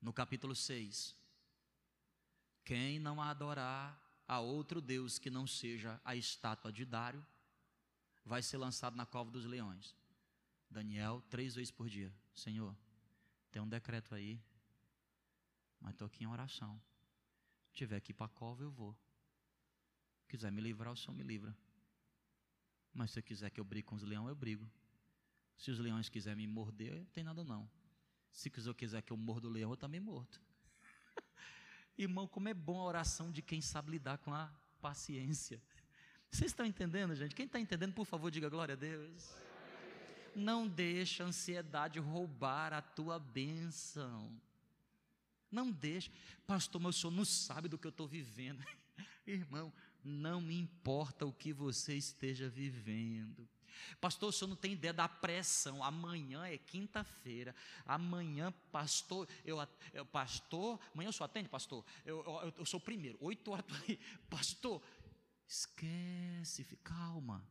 No 0.00 0.12
capítulo 0.12 0.54
6, 0.54 1.16
quem 2.64 2.98
não 2.98 3.20
adorar 3.20 4.00
a 4.28 4.38
outro 4.38 4.80
Deus 4.80 5.18
que 5.18 5.30
não 5.30 5.46
seja 5.46 6.00
a 6.04 6.14
estátua 6.14 6.70
de 6.70 6.84
Dário, 6.84 7.26
vai 8.24 8.42
ser 8.42 8.58
lançado 8.58 8.94
na 8.94 9.06
cova 9.06 9.30
dos 9.30 9.44
leões. 9.44 9.96
Daniel, 10.70 11.22
três 11.28 11.54
vezes 11.54 11.70
por 11.70 11.88
dia. 11.88 12.12
Senhor, 12.34 12.76
tem 13.50 13.60
um 13.60 13.68
decreto 13.68 14.14
aí, 14.14 14.40
mas 15.80 15.92
estou 15.92 16.06
aqui 16.06 16.24
em 16.24 16.26
oração. 16.26 16.80
Se 17.68 17.74
tiver 17.74 18.02
ir 18.08 18.12
para 18.12 18.26
a 18.26 18.28
cova, 18.28 18.62
eu 18.62 18.70
vou. 18.70 18.96
Se 20.20 20.28
quiser 20.28 20.52
me 20.52 20.60
livrar, 20.60 20.92
o 20.92 20.96
Senhor 20.96 21.14
me 21.14 21.22
livra. 21.22 21.56
Mas 22.92 23.10
se 23.10 23.14
você 23.14 23.22
quiser 23.22 23.50
que 23.50 23.60
eu 23.60 23.64
brigue 23.64 23.86
com 23.86 23.94
os 23.94 24.02
leões, 24.02 24.28
eu 24.28 24.34
brigo. 24.34 24.68
Se 25.56 25.70
os 25.70 25.78
leões 25.78 26.08
quiserem 26.08 26.46
me 26.46 26.52
morder, 26.52 27.06
tem 27.12 27.24
nada 27.24 27.44
não. 27.44 27.68
Se 28.30 28.52
eu 28.64 28.74
quiser 28.74 29.02
que 29.02 29.12
eu 29.12 29.16
morda 29.16 29.48
o 29.48 29.50
leão, 29.50 29.70
eu 29.70 29.76
também 29.76 30.00
morto. 30.00 30.40
Irmão, 31.96 32.28
como 32.28 32.48
é 32.48 32.54
bom 32.54 32.80
a 32.80 32.84
oração 32.84 33.30
de 33.32 33.42
quem 33.42 33.60
sabe 33.60 33.92
lidar 33.92 34.18
com 34.18 34.32
a 34.32 34.52
paciência. 34.80 35.60
Vocês 36.30 36.50
estão 36.50 36.64
entendendo, 36.64 37.14
gente? 37.14 37.34
Quem 37.34 37.46
está 37.46 37.58
entendendo, 37.58 37.94
por 37.94 38.04
favor, 38.04 38.30
diga 38.30 38.48
glória 38.48 38.74
a 38.74 38.76
Deus. 38.76 39.47
Não 40.38 40.68
deixa 40.68 41.24
a 41.24 41.26
ansiedade 41.26 41.98
roubar 41.98 42.72
a 42.72 42.80
tua 42.80 43.18
bênção. 43.18 44.40
Não 45.50 45.70
deixa. 45.70 46.10
Pastor, 46.46 46.80
mas 46.80 46.96
o 46.96 47.00
senhor 47.00 47.12
não 47.12 47.24
sabe 47.24 47.68
do 47.68 47.76
que 47.76 47.86
eu 47.86 47.90
estou 47.90 48.06
vivendo. 48.06 48.64
Irmão, 49.26 49.72
não 50.04 50.40
me 50.40 50.58
importa 50.58 51.26
o 51.26 51.32
que 51.32 51.52
você 51.52 51.94
esteja 51.94 52.48
vivendo. 52.48 53.48
Pastor, 54.00 54.28
o 54.28 54.32
senhor 54.32 54.48
não 54.48 54.56
tem 54.56 54.72
ideia 54.72 54.92
da 54.92 55.08
pressão. 55.08 55.82
Amanhã 55.82 56.44
é 56.46 56.58
quinta-feira. 56.58 57.54
Amanhã, 57.84 58.52
pastor, 58.70 59.28
eu, 59.44 59.58
eu, 59.92 60.04
pastor, 60.06 60.78
amanhã 60.92 61.08
eu 61.08 61.12
só 61.12 61.24
atende, 61.24 61.48
pastor. 61.48 61.84
Eu, 62.04 62.22
eu, 62.24 62.54
eu 62.58 62.66
sou 62.66 62.78
o 62.78 62.82
primeiro, 62.82 63.18
oito 63.20 63.50
horas. 63.50 63.66
Pastor, 64.28 64.82
esquece. 65.46 66.64
Calma. 66.82 67.44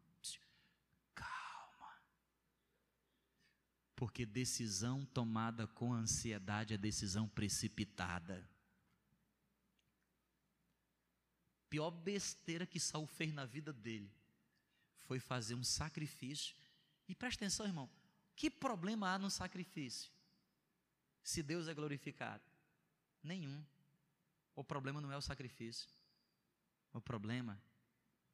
Porque 3.98 4.28
decisão 4.28 5.04
tomada 5.08 5.66
com 5.66 5.92
ansiedade 5.92 6.76
é 6.76 6.78
decisão 6.78 7.28
precipitada. 7.28 8.48
Pior 11.68 11.90
besteira 11.90 12.68
que 12.68 12.80
Saul 12.80 13.08
fez 13.08 13.34
na 13.34 13.44
vida 13.44 13.74
dele 13.74 14.10
foi 15.08 15.20
fazer 15.20 15.56
um 15.56 15.64
sacrifício. 15.64 16.56
E 17.08 17.16
preste 17.16 17.38
atenção, 17.38 17.66
irmão, 17.66 17.90
que 18.36 18.52
problema 18.52 19.16
há 19.16 19.18
no 19.18 19.32
sacrifício? 19.32 20.12
Se 21.24 21.42
Deus 21.42 21.68
é 21.68 21.74
glorificado? 21.74 22.44
Nenhum. 23.24 23.66
O 24.56 24.64
problema 24.64 25.02
não 25.02 25.12
é 25.12 25.18
o 25.18 25.22
sacrifício. 25.22 25.90
O 26.94 27.02
problema 27.02 27.60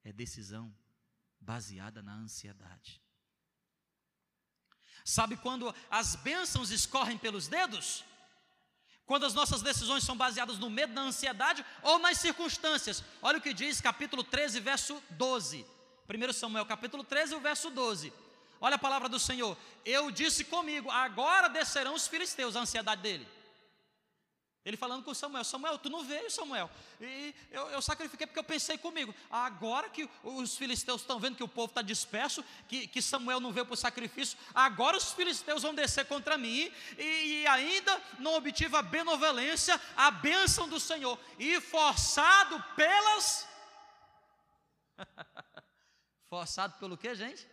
é 0.04 0.12
decisão 0.12 0.76
baseada 1.40 2.04
na 2.04 2.14
ansiedade. 2.14 3.02
Sabe 5.04 5.36
quando 5.36 5.74
as 5.90 6.16
bênçãos 6.16 6.72
escorrem 6.72 7.18
pelos 7.18 7.48
dedos? 7.48 8.04
Quando 9.06 9.26
as 9.26 9.34
nossas 9.34 9.62
decisões 9.62 10.04
são 10.04 10.16
baseadas 10.16 10.58
no 10.58 10.70
medo, 10.70 10.94
na 10.94 11.02
ansiedade 11.02 11.66
ou 11.82 12.00
nas 12.00 12.18
circunstâncias. 12.18 13.04
Olha 13.22 13.38
o 13.38 13.42
que 13.42 13.54
diz 13.54 13.82
capítulo 13.82 14.24
13, 14.24 14.60
verso 14.62 15.02
12. 15.12 15.66
1 16.08 16.34
Samuel 16.34 16.66
capítulo 16.66 17.04
13, 17.04 17.36
o 17.36 17.40
verso 17.40 17.70
12. 17.70 18.14
Olha 18.62 18.76
a 18.76 18.80
palavra 18.80 19.10
do 19.10 19.20
Senhor. 19.20 19.58
Eu 19.86 20.10
disse 20.10 20.46
comigo, 20.46 20.90
agora 20.90 21.50
descerão 21.50 21.96
os 21.96 22.08
filisteus, 22.08 22.56
a 22.56 22.62
ansiedade 22.62 23.02
dele. 23.02 23.28
Ele 24.66 24.78
falando 24.78 25.04
com 25.04 25.14
Samuel, 25.14 25.44
Samuel, 25.44 25.78
tu 25.78 25.90
não 25.90 26.06
veio, 26.06 26.32
Samuel. 26.32 26.72
E 27.02 27.36
eu, 27.52 27.70
eu 27.72 27.82
sacrifiquei 27.82 28.26
porque 28.26 28.40
eu 28.40 28.46
pensei 28.46 28.78
comigo. 28.78 29.14
Agora 29.30 29.90
que 29.90 30.10
os 30.24 30.56
filisteus 30.56 31.02
estão 31.02 31.20
vendo 31.20 31.36
que 31.36 31.44
o 31.44 31.50
povo 31.50 31.70
está 31.70 31.82
disperso, 31.82 32.44
que, 32.70 32.88
que 32.88 33.02
Samuel 33.02 33.42
não 33.42 33.52
veio 33.52 33.66
para 33.66 33.74
o 33.74 33.78
sacrifício, 33.78 34.38
agora 34.56 34.96
os 34.96 35.12
filisteus 35.12 35.64
vão 35.64 35.76
descer 35.76 36.06
contra 36.06 36.38
mim, 36.38 36.72
e, 36.98 37.42
e 37.42 37.48
ainda 37.48 38.02
não 38.20 38.36
obtive 38.36 38.74
a 38.78 38.82
benevolência, 38.82 39.80
a 39.98 40.10
bênção 40.10 40.70
do 40.70 40.80
Senhor. 40.80 41.20
E 41.38 41.60
forçado 41.60 42.64
pelas. 42.76 43.46
Forçado 46.30 46.80
pelo 46.80 46.98
que, 46.98 47.14
gente? 47.14 47.46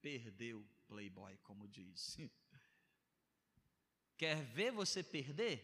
Perdeu 0.00 0.64
playboy, 0.86 1.36
como 1.42 1.66
diz. 1.66 2.16
Quer 4.24 4.42
ver 4.42 4.70
você 4.70 5.02
perder? 5.02 5.54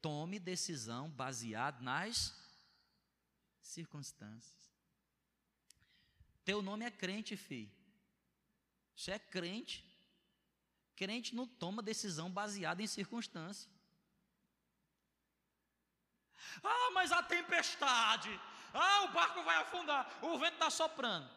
Tome 0.00 0.38
decisão 0.38 1.10
baseada 1.10 1.82
nas 1.82 2.32
circunstâncias. 3.60 4.72
Teu 6.44 6.62
nome 6.62 6.84
é 6.84 6.92
crente, 6.92 7.36
filho. 7.36 7.72
Você 8.94 9.10
é 9.10 9.18
crente. 9.18 9.84
Crente 10.94 11.34
não 11.34 11.44
toma 11.44 11.82
decisão 11.82 12.30
baseada 12.30 12.80
em 12.80 12.86
circunstância. 12.86 13.68
Ah, 16.62 16.90
mas 16.92 17.10
a 17.10 17.20
tempestade. 17.20 18.30
Ah, 18.72 19.06
o 19.06 19.12
barco 19.12 19.42
vai 19.42 19.56
afundar. 19.56 20.20
O 20.22 20.38
vento 20.38 20.54
está 20.54 20.70
soprando. 20.70 21.28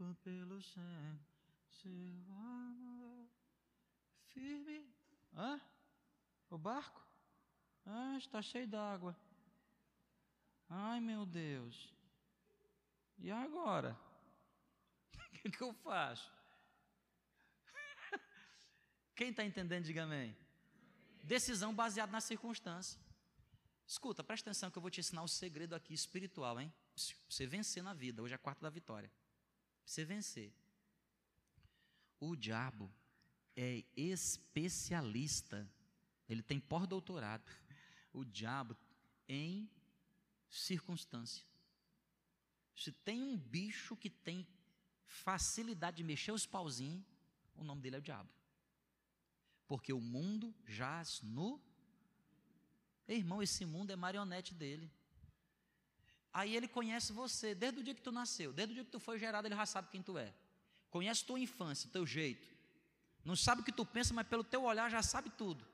Enquanto 0.00 0.22
pelo 0.22 0.62
céu 0.62 1.20
seu 1.68 2.24
amor 2.30 3.28
firme. 4.28 4.90
Hã? 5.34 5.60
O 6.48 6.56
barco? 6.56 7.06
Ah, 7.84 8.16
está 8.16 8.40
cheio 8.40 8.66
d'água. 8.66 9.14
Ai, 10.70 11.00
meu 11.00 11.26
Deus. 11.26 11.94
E 13.18 13.30
agora? 13.30 13.94
O 15.34 15.42
que, 15.42 15.50
que 15.50 15.62
eu 15.62 15.74
faço? 15.74 16.32
Quem 19.14 19.30
está 19.30 19.44
entendendo, 19.44 19.84
diga 19.84 20.04
amém. 20.04 20.34
Decisão 21.24 21.74
baseada 21.74 22.10
na 22.10 22.22
circunstância. 22.22 22.98
Escuta, 23.86 24.24
presta 24.24 24.48
atenção 24.48 24.70
que 24.70 24.78
eu 24.78 24.82
vou 24.82 24.90
te 24.90 25.00
ensinar 25.00 25.20
o 25.20 25.24
um 25.24 25.28
segredo 25.28 25.74
aqui 25.74 25.92
espiritual, 25.92 26.58
hein? 26.58 26.72
Você 27.28 27.46
vencer 27.46 27.82
na 27.82 27.92
vida. 27.92 28.22
Hoje 28.22 28.32
é 28.32 28.36
a 28.36 28.38
quarta 28.38 28.62
da 28.62 28.70
vitória. 28.70 29.10
Você 29.90 30.04
vencer. 30.04 30.52
O 32.20 32.36
diabo 32.36 32.88
é 33.56 33.82
especialista. 33.96 35.68
Ele 36.28 36.44
tem 36.44 36.60
pós-doutorado. 36.60 37.50
O 38.12 38.24
diabo 38.24 38.76
em 39.28 39.68
circunstância. 40.48 41.44
Se 42.76 42.92
tem 42.92 43.20
um 43.20 43.36
bicho 43.36 43.96
que 43.96 44.08
tem 44.08 44.46
facilidade 45.04 45.96
de 45.96 46.04
mexer 46.04 46.30
os 46.30 46.46
pauzinhos, 46.46 47.04
o 47.56 47.64
nome 47.64 47.82
dele 47.82 47.96
é 47.96 47.98
o 47.98 48.02
diabo. 48.02 48.30
Porque 49.66 49.92
o 49.92 50.00
mundo 50.00 50.54
jaz 50.64 51.20
no 51.20 51.60
Irmão, 53.08 53.42
esse 53.42 53.64
mundo 53.66 53.90
é 53.90 53.96
marionete 53.96 54.54
dele. 54.54 54.88
Aí 56.32 56.56
ele 56.56 56.68
conhece 56.68 57.12
você 57.12 57.54
desde 57.54 57.80
o 57.80 57.82
dia 57.82 57.94
que 57.94 58.02
tu 58.02 58.12
nasceu, 58.12 58.52
desde 58.52 58.72
o 58.72 58.74
dia 58.74 58.84
que 58.84 58.90
tu 58.90 59.00
foi 59.00 59.18
gerado, 59.18 59.46
ele 59.46 59.56
já 59.56 59.66
sabe 59.66 59.88
quem 59.90 60.02
tu 60.02 60.16
é. 60.16 60.32
Conhece 60.90 61.24
tua 61.24 61.38
infância, 61.38 61.90
teu 61.92 62.06
jeito. 62.06 62.48
Não 63.24 63.36
sabe 63.36 63.62
o 63.62 63.64
que 63.64 63.72
tu 63.72 63.84
pensa, 63.84 64.14
mas 64.14 64.26
pelo 64.26 64.44
teu 64.44 64.62
olhar 64.62 64.90
já 64.90 65.02
sabe 65.02 65.30
tudo. 65.30 65.66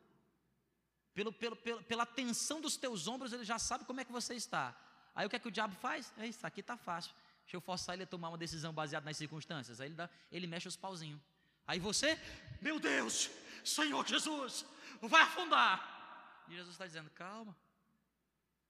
Pelo, 1.14 1.32
pelo, 1.32 1.56
pelo, 1.56 1.82
pela 1.84 2.04
tensão 2.04 2.60
dos 2.60 2.76
teus 2.76 3.06
ombros, 3.06 3.32
ele 3.32 3.44
já 3.44 3.58
sabe 3.58 3.84
como 3.84 4.00
é 4.00 4.04
que 4.04 4.12
você 4.12 4.34
está. 4.34 4.76
Aí 5.14 5.26
o 5.26 5.30
que 5.30 5.36
é 5.36 5.38
que 5.38 5.48
o 5.48 5.50
diabo 5.50 5.74
faz? 5.76 6.12
É 6.18 6.26
isso 6.26 6.46
aqui 6.46 6.60
está 6.60 6.76
fácil. 6.76 7.14
Deixa 7.42 7.56
eu 7.56 7.60
forçar 7.60 7.94
ele 7.94 8.02
a 8.02 8.06
tomar 8.06 8.28
uma 8.28 8.36
decisão 8.36 8.72
baseada 8.72 9.06
nas 9.06 9.16
circunstâncias. 9.16 9.80
Aí 9.80 9.88
ele, 9.88 9.94
dá, 9.94 10.10
ele 10.30 10.46
mexe 10.46 10.68
os 10.68 10.76
pauzinhos. 10.76 11.20
Aí 11.66 11.78
você, 11.78 12.20
meu 12.60 12.78
Deus, 12.78 13.30
Senhor 13.64 14.06
Jesus, 14.06 14.66
vai 15.00 15.22
afundar. 15.22 16.44
E 16.48 16.54
Jesus 16.54 16.74
está 16.74 16.86
dizendo: 16.86 17.08
calma, 17.10 17.56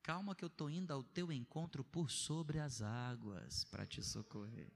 calma, 0.07 0.37
que 0.37 0.45
eu 0.45 0.47
estou 0.47 0.71
indo 0.71 0.93
ao 0.93 1.03
teu 1.03 1.33
encontro 1.33 1.83
por 1.83 2.13
sobre 2.13 2.61
as 2.61 2.81
águas 2.81 3.65
para 3.65 3.85
te 3.85 4.01
socorrer. 4.05 4.71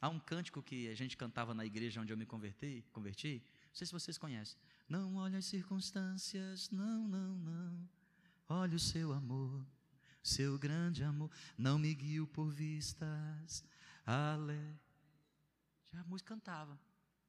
Há 0.00 0.08
um 0.08 0.18
cântico 0.18 0.60
que 0.60 0.88
a 0.88 0.94
gente 0.96 1.16
cantava 1.16 1.54
na 1.54 1.64
igreja 1.64 2.00
onde 2.00 2.12
eu 2.12 2.16
me 2.16 2.26
converti, 2.26 2.84
converti, 2.92 3.44
não 3.68 3.74
sei 3.74 3.86
se 3.86 3.92
vocês 3.92 4.18
conhecem. 4.18 4.58
Não 4.88 5.14
olhe 5.14 5.36
as 5.36 5.46
circunstâncias, 5.46 6.68
não, 6.70 7.06
não, 7.06 7.38
não. 7.38 7.88
Olhe 8.48 8.74
o 8.74 8.80
seu 8.80 9.12
amor, 9.12 9.64
seu 10.20 10.58
grande 10.58 11.04
amor. 11.04 11.30
Não 11.56 11.78
me 11.78 11.94
guio 11.94 12.26
por 12.26 12.50
vistas. 12.50 13.64
Ale. 14.04 14.76
Já 15.92 16.00
a 16.00 16.04
música 16.04 16.34
cantava. 16.34 16.76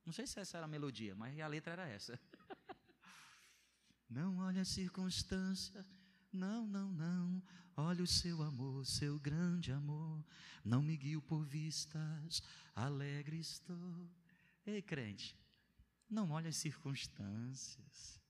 Não 0.04 0.12
sei 0.12 0.26
se 0.26 0.40
essa 0.40 0.58
era 0.58 0.66
a 0.66 0.70
melodia, 0.70 1.14
mas 1.14 1.40
a 1.40 1.48
letra 1.48 1.74
era 1.74 1.88
essa. 1.88 2.20
Não 4.10 4.38
olhe 4.38 4.60
as 4.60 4.70
circunstâncias, 4.70 5.86
não, 6.32 6.66
não, 6.66 6.92
não. 6.92 7.44
Olha 7.76 8.04
o 8.04 8.08
seu 8.08 8.42
amor, 8.42 8.86
seu 8.86 9.20
grande 9.20 9.72
amor. 9.72 10.24
Não 10.64 10.82
me 10.82 10.96
guio 10.96 11.22
por 11.22 11.44
vistas, 11.46 12.42
alegre 12.76 13.40
estou. 13.40 14.10
Ei, 14.66 14.82
crente, 14.82 15.38
não 16.10 16.32
olhe 16.32 16.48
as 16.48 16.58
circunstâncias. 16.58 18.22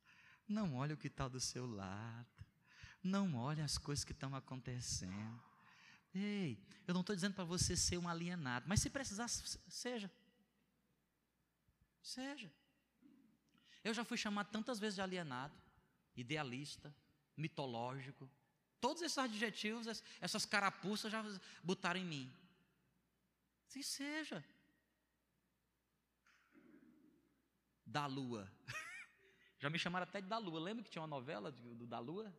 Não 0.47 0.75
olhe 0.75 0.93
o 0.93 0.97
que 0.97 1.07
está 1.07 1.27
do 1.27 1.39
seu 1.39 1.65
lado. 1.65 2.45
Não 3.03 3.35
olhe 3.35 3.61
as 3.61 3.77
coisas 3.77 4.03
que 4.03 4.11
estão 4.11 4.35
acontecendo. 4.35 5.43
Ei, 6.13 6.61
eu 6.87 6.93
não 6.93 7.01
estou 7.01 7.15
dizendo 7.15 7.35
para 7.35 7.43
você 7.43 7.75
ser 7.75 7.97
um 7.97 8.07
alienado, 8.07 8.65
mas 8.67 8.81
se 8.81 8.89
precisar, 8.89 9.27
seja. 9.27 10.11
Seja. 12.01 12.51
Eu 13.83 13.93
já 13.93 14.03
fui 14.03 14.17
chamado 14.17 14.49
tantas 14.49 14.79
vezes 14.79 14.95
de 14.95 15.01
alienado 15.01 15.66
idealista, 16.17 16.93
mitológico. 17.35 18.29
Todos 18.81 19.01
esses 19.01 19.17
adjetivos, 19.17 20.03
essas 20.19 20.45
carapuças 20.45 21.11
já 21.11 21.23
botaram 21.63 21.99
em 21.99 22.05
mim. 22.05 22.33
Se 23.67 23.83
seja. 23.83 24.43
Da 27.85 28.05
Lua. 28.05 28.51
Já 29.59 29.71
me 29.71 29.79
chamaram 29.79 30.03
até 30.03 30.21
de 30.21 30.27
da 30.27 30.37
Lua. 30.37 30.59
Lembra 30.59 30.83
que 30.83 30.89
tinha 30.91 31.01
uma 31.01 31.07
novela 31.07 31.51
do, 31.51 31.87
da 31.87 31.97
Lua? 31.97 32.31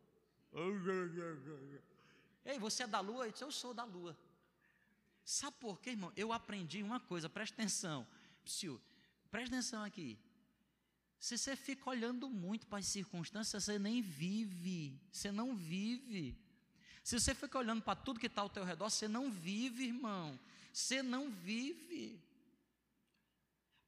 Ei, 2.45 2.57
você 2.57 2.83
é 2.83 2.87
da 2.87 3.01
Lua? 3.01 3.25
Eu 3.25 3.31
disse, 3.31 3.43
eu 3.43 3.51
sou 3.51 3.73
da 3.73 3.83
Lua. 3.83 4.17
Sabe 5.25 5.57
por 5.59 5.81
quê, 5.81 5.89
irmão? 5.89 6.13
Eu 6.15 6.31
aprendi 6.31 6.81
uma 6.81 6.99
coisa, 6.99 7.27
presta 7.27 7.55
atenção. 7.55 8.07
Psiu, 8.43 8.81
presta 9.29 9.53
atenção 9.53 9.83
aqui. 9.83 10.17
Se 11.19 11.37
você 11.37 11.55
fica 11.55 11.89
olhando 11.89 12.29
muito 12.29 12.65
para 12.65 12.79
as 12.79 12.87
circunstâncias, 12.87 13.65
você 13.65 13.77
nem 13.77 14.01
vive, 14.01 14.97
você 15.11 15.31
não 15.31 15.53
vive. 15.53 16.37
Se 17.03 17.19
você 17.19 17.35
fica 17.35 17.57
olhando 17.57 17.81
para 17.81 17.95
tudo 17.95 18.19
que 18.19 18.27
está 18.27 18.41
ao 18.41 18.49
teu 18.49 18.63
redor, 18.63 18.89
você 18.89 19.07
não 19.07 19.29
vive, 19.29 19.85
irmão. 19.85 20.39
Você 20.71 21.03
não 21.03 21.29
vive. 21.29 22.21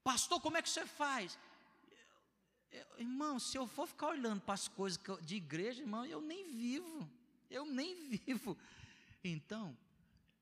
Pastor, 0.04 0.42
como 0.42 0.58
é 0.58 0.62
que 0.62 0.70
você 0.70 0.86
faz? 0.86 1.38
Eu, 2.70 2.86
irmão, 3.00 3.40
se 3.40 3.58
eu 3.58 3.66
for 3.68 3.88
ficar 3.88 4.08
olhando 4.08 4.42
para 4.42 4.56
as 4.56 4.68
coisas 4.68 5.00
de 5.22 5.36
igreja, 5.36 5.82
irmão, 5.82 6.06
eu 6.06 6.20
nem 6.20 6.52
vivo. 6.52 7.10
Eu 7.50 7.66
nem 7.66 7.96
vivo. 8.10 8.58
Então, 9.24 9.78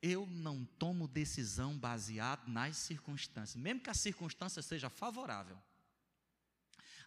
eu 0.02 0.26
não 0.26 0.66
tomo 0.80 1.08
decisão 1.08 1.78
baseada 1.78 2.44
nas 2.48 2.78
circunstâncias, 2.78 3.62
mesmo 3.62 3.82
que 3.82 3.90
a 3.90 3.94
circunstância 3.94 4.62
seja 4.62 4.90
favorável. 4.90 5.58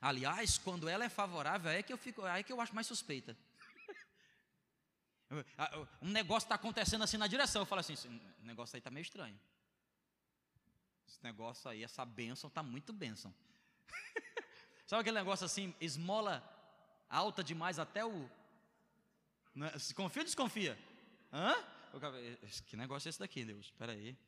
Aliás, 0.02 0.58
quando 0.58 0.88
ela 0.88 1.04
é 1.04 1.08
favorável, 1.08 1.70
é 1.70 1.80
que 1.80 1.92
eu 1.92 1.96
fico, 1.96 2.26
é 2.26 2.42
que 2.42 2.52
eu 2.52 2.60
acho 2.60 2.74
mais 2.74 2.88
suspeita. 2.88 3.36
um 6.02 6.10
negócio 6.10 6.44
está 6.44 6.56
acontecendo 6.56 7.04
assim 7.04 7.16
na 7.16 7.28
direção, 7.28 7.62
eu 7.62 7.66
falo 7.66 7.78
assim, 7.78 7.92
esse 7.92 8.08
negócio 8.40 8.74
aí 8.74 8.80
está 8.80 8.90
meio 8.90 9.02
estranho. 9.02 9.38
Esse 11.06 11.22
negócio 11.22 11.70
aí, 11.70 11.84
essa 11.84 12.04
bênção 12.04 12.48
está 12.48 12.64
muito 12.64 12.92
bênção. 12.92 13.32
Sabe 14.88 15.02
aquele 15.02 15.18
negócio 15.18 15.46
assim, 15.46 15.72
esmola 15.80 16.42
alta 17.08 17.44
demais 17.44 17.78
até 17.78 18.04
o. 18.04 18.28
Né? 19.54 19.78
Se 19.78 19.94
confia 19.94 20.22
ou 20.22 20.26
desconfia? 20.26 20.76
Hã? 21.32 21.54
Que 22.66 22.76
negócio 22.76 23.08
é 23.08 23.10
esse 23.10 23.20
daqui, 23.20 23.44
Deus? 23.44 23.66
Espera 23.66 23.92
aí. 23.92 24.18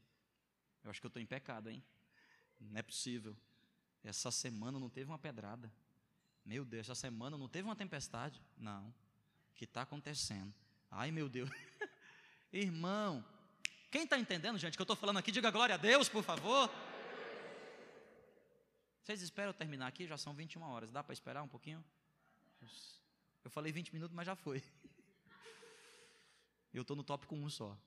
Eu 0.85 0.91
acho 0.91 1.01
que 1.01 1.07
eu 1.07 1.09
estou 1.09 1.21
em 1.21 1.27
pecado, 1.27 1.69
hein? 1.69 1.83
Não 2.61 2.79
é 2.79 2.83
possível. 2.83 3.37
Essa 4.05 4.31
semana 4.31 4.79
não 4.79 4.91
teve 4.91 5.11
uma 5.11 5.19
pedrada. 5.19 5.73
Meu 6.45 6.65
Deus, 6.65 6.87
essa 6.87 6.95
semana 6.95 7.39
não 7.39 7.49
teve 7.49 7.67
uma 7.67 7.75
tempestade. 7.75 8.41
Não. 8.57 8.89
O 8.89 9.55
que 9.55 9.65
está 9.65 9.83
acontecendo? 9.83 10.55
Ai, 10.91 11.11
meu 11.11 11.29
Deus. 11.29 11.51
Irmão, 12.53 13.25
quem 13.91 14.05
está 14.05 14.19
entendendo, 14.19 14.59
gente, 14.59 14.77
que 14.77 14.83
eu 14.83 14.85
estou 14.85 14.97
falando 14.97 15.19
aqui, 15.19 15.33
diga 15.33 15.51
glória 15.51 15.75
a 15.75 15.79
Deus, 15.79 16.09
por 16.09 16.23
favor. 16.23 16.71
Vocês 19.03 19.23
esperam 19.23 19.51
eu 19.51 19.55
terminar 19.55 19.87
aqui? 19.87 20.07
Já 20.07 20.19
são 20.19 20.35
21 20.35 20.63
horas. 20.63 20.93
Dá 20.93 21.03
para 21.03 21.13
esperar 21.13 21.43
um 21.43 21.49
pouquinho? 21.49 21.83
Eu 23.43 23.51
falei 23.51 23.73
20 23.73 23.93
minutos, 23.93 24.15
mas 24.15 24.27
já 24.27 24.35
foi. 24.35 24.63
Eu 26.73 26.83
estou 26.83 26.97
no 26.97 27.05
tópico 27.05 27.35
1 27.35 27.51
só. 27.51 27.79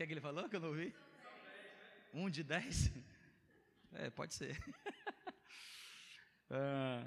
Que 0.00 0.04
é 0.04 0.06
que 0.06 0.14
ele 0.14 0.20
falou 0.22 0.48
que 0.48 0.56
eu 0.56 0.60
não 0.60 0.68
ouvi? 0.68 0.94
Um 2.14 2.30
de 2.30 2.42
dez? 2.42 2.90
É, 3.92 4.08
pode 4.08 4.32
ser. 4.34 4.56
ah, 6.48 7.04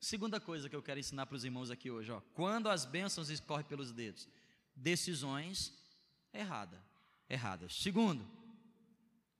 segunda 0.00 0.40
coisa 0.40 0.68
que 0.68 0.74
eu 0.74 0.82
quero 0.82 0.98
ensinar 0.98 1.24
para 1.24 1.36
os 1.36 1.44
irmãos 1.44 1.70
aqui 1.70 1.88
hoje, 1.88 2.10
ó. 2.10 2.20
Quando 2.34 2.68
as 2.68 2.84
bênçãos 2.84 3.30
escorrem 3.30 3.64
pelos 3.64 3.92
dedos, 3.92 4.28
decisões 4.74 5.72
erradas, 6.34 6.80
erradas. 7.28 7.80
Segundo, 7.80 8.28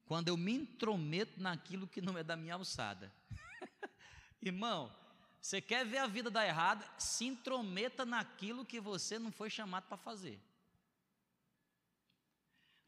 quando 0.05 0.29
eu 0.29 0.37
me 0.37 0.53
intrometo 0.53 1.43
naquilo 1.43 1.89
que 1.89 2.01
não 2.01 2.17
é 2.17 2.23
da 2.23 2.37
minha 2.37 2.55
alçada. 2.55 3.13
Irmão, 4.41 4.95
você 5.41 5.61
quer 5.61 5.85
ver 5.85 5.99
a 5.99 6.07
vida 6.07 6.31
dar 6.31 6.47
errado? 6.47 6.89
Se 6.97 7.27
intrometa 7.27 8.07
naquilo 8.07 8.65
que 8.65 8.79
você 8.81 9.19
não 9.19 9.33
foi 9.33 9.51
chamado 9.51 9.89
para 9.89 9.97
fazer. 9.97 10.41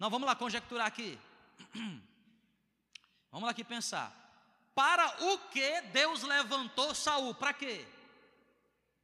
Nós 0.03 0.11
vamos 0.11 0.27
lá 0.27 0.35
conjecturar 0.35 0.89
aqui. 0.89 1.17
Vamos 3.31 3.47
lá 3.47 3.53
aqui 3.53 3.63
pensar. 3.63 4.13
Para 4.75 5.07
o 5.27 5.39
que 5.39 5.81
Deus 5.93 6.25
levantou 6.25 6.93
Saul? 6.93 7.33
Para 7.37 7.53
quê? 7.53 7.87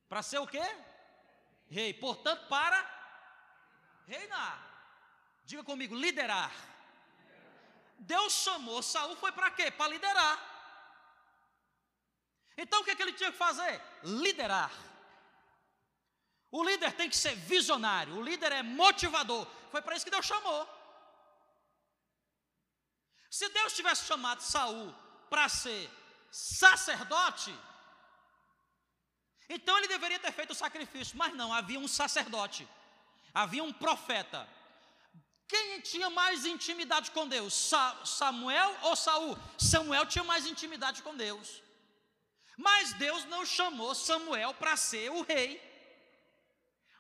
Para 0.09 0.24
ser 0.24 0.38
o 0.38 0.46
quê? 0.49 0.64
Rei. 1.68 1.94
Portanto, 1.94 2.49
para 2.49 2.84
reinar. 4.09 4.61
Diga 5.44 5.62
comigo, 5.62 5.94
liderar. 5.94 6.51
Deus 8.01 8.32
chamou 8.32 8.82
Saul 8.82 9.14
foi 9.14 9.30
para 9.30 9.53
quê? 9.53 9.70
Para 9.70 9.92
liderar. 9.92 10.36
Então 12.57 12.80
o 12.80 12.84
que, 12.84 12.90
é 12.90 12.96
que 12.96 13.03
ele 13.03 13.12
tinha 13.12 13.30
que 13.30 13.38
fazer? 13.38 13.80
Liderar. 14.03 14.72
O 16.51 16.64
líder 16.64 16.92
tem 16.94 17.09
que 17.09 17.16
ser 17.16 17.36
visionário, 17.36 18.16
o 18.16 18.22
líder 18.22 18.51
é 18.51 18.64
motivador. 18.64 19.46
Foi 19.70 19.80
para 19.80 19.94
isso 19.94 20.05
que 20.05 20.11
Deus 20.11 20.26
chamou. 20.26 20.78
Se 23.39 23.49
Deus 23.51 23.72
tivesse 23.72 24.05
chamado 24.05 24.41
Saul 24.41 24.93
para 25.30 25.49
ser 25.49 25.89
sacerdote, 26.28 27.55
então 29.49 29.78
ele 29.78 29.86
deveria 29.86 30.18
ter 30.18 30.32
feito 30.32 30.51
o 30.51 30.61
sacrifício, 30.62 31.16
mas 31.16 31.32
não, 31.41 31.53
havia 31.53 31.78
um 31.78 31.86
sacerdote, 31.86 32.68
havia 33.32 33.62
um 33.62 33.72
profeta. 33.72 34.41
Quem 35.47 35.80
tinha 35.80 36.11
mais 36.11 36.45
intimidade 36.45 37.12
com 37.12 37.28
Deus? 37.28 37.55
Sa 37.55 38.05
Samuel 38.05 38.76
ou 38.82 38.97
Saul? 38.97 39.39
Samuel 39.57 40.07
tinha 40.07 40.24
mais 40.24 40.45
intimidade 40.45 41.01
com 41.01 41.14
Deus. 41.14 41.62
Mas 42.57 42.93
Deus 42.95 43.24
não 43.26 43.47
chamou 43.47 43.95
Samuel 43.95 44.53
para 44.55 44.76
ser 44.76 45.12
o 45.12 45.22
rei. 45.22 45.51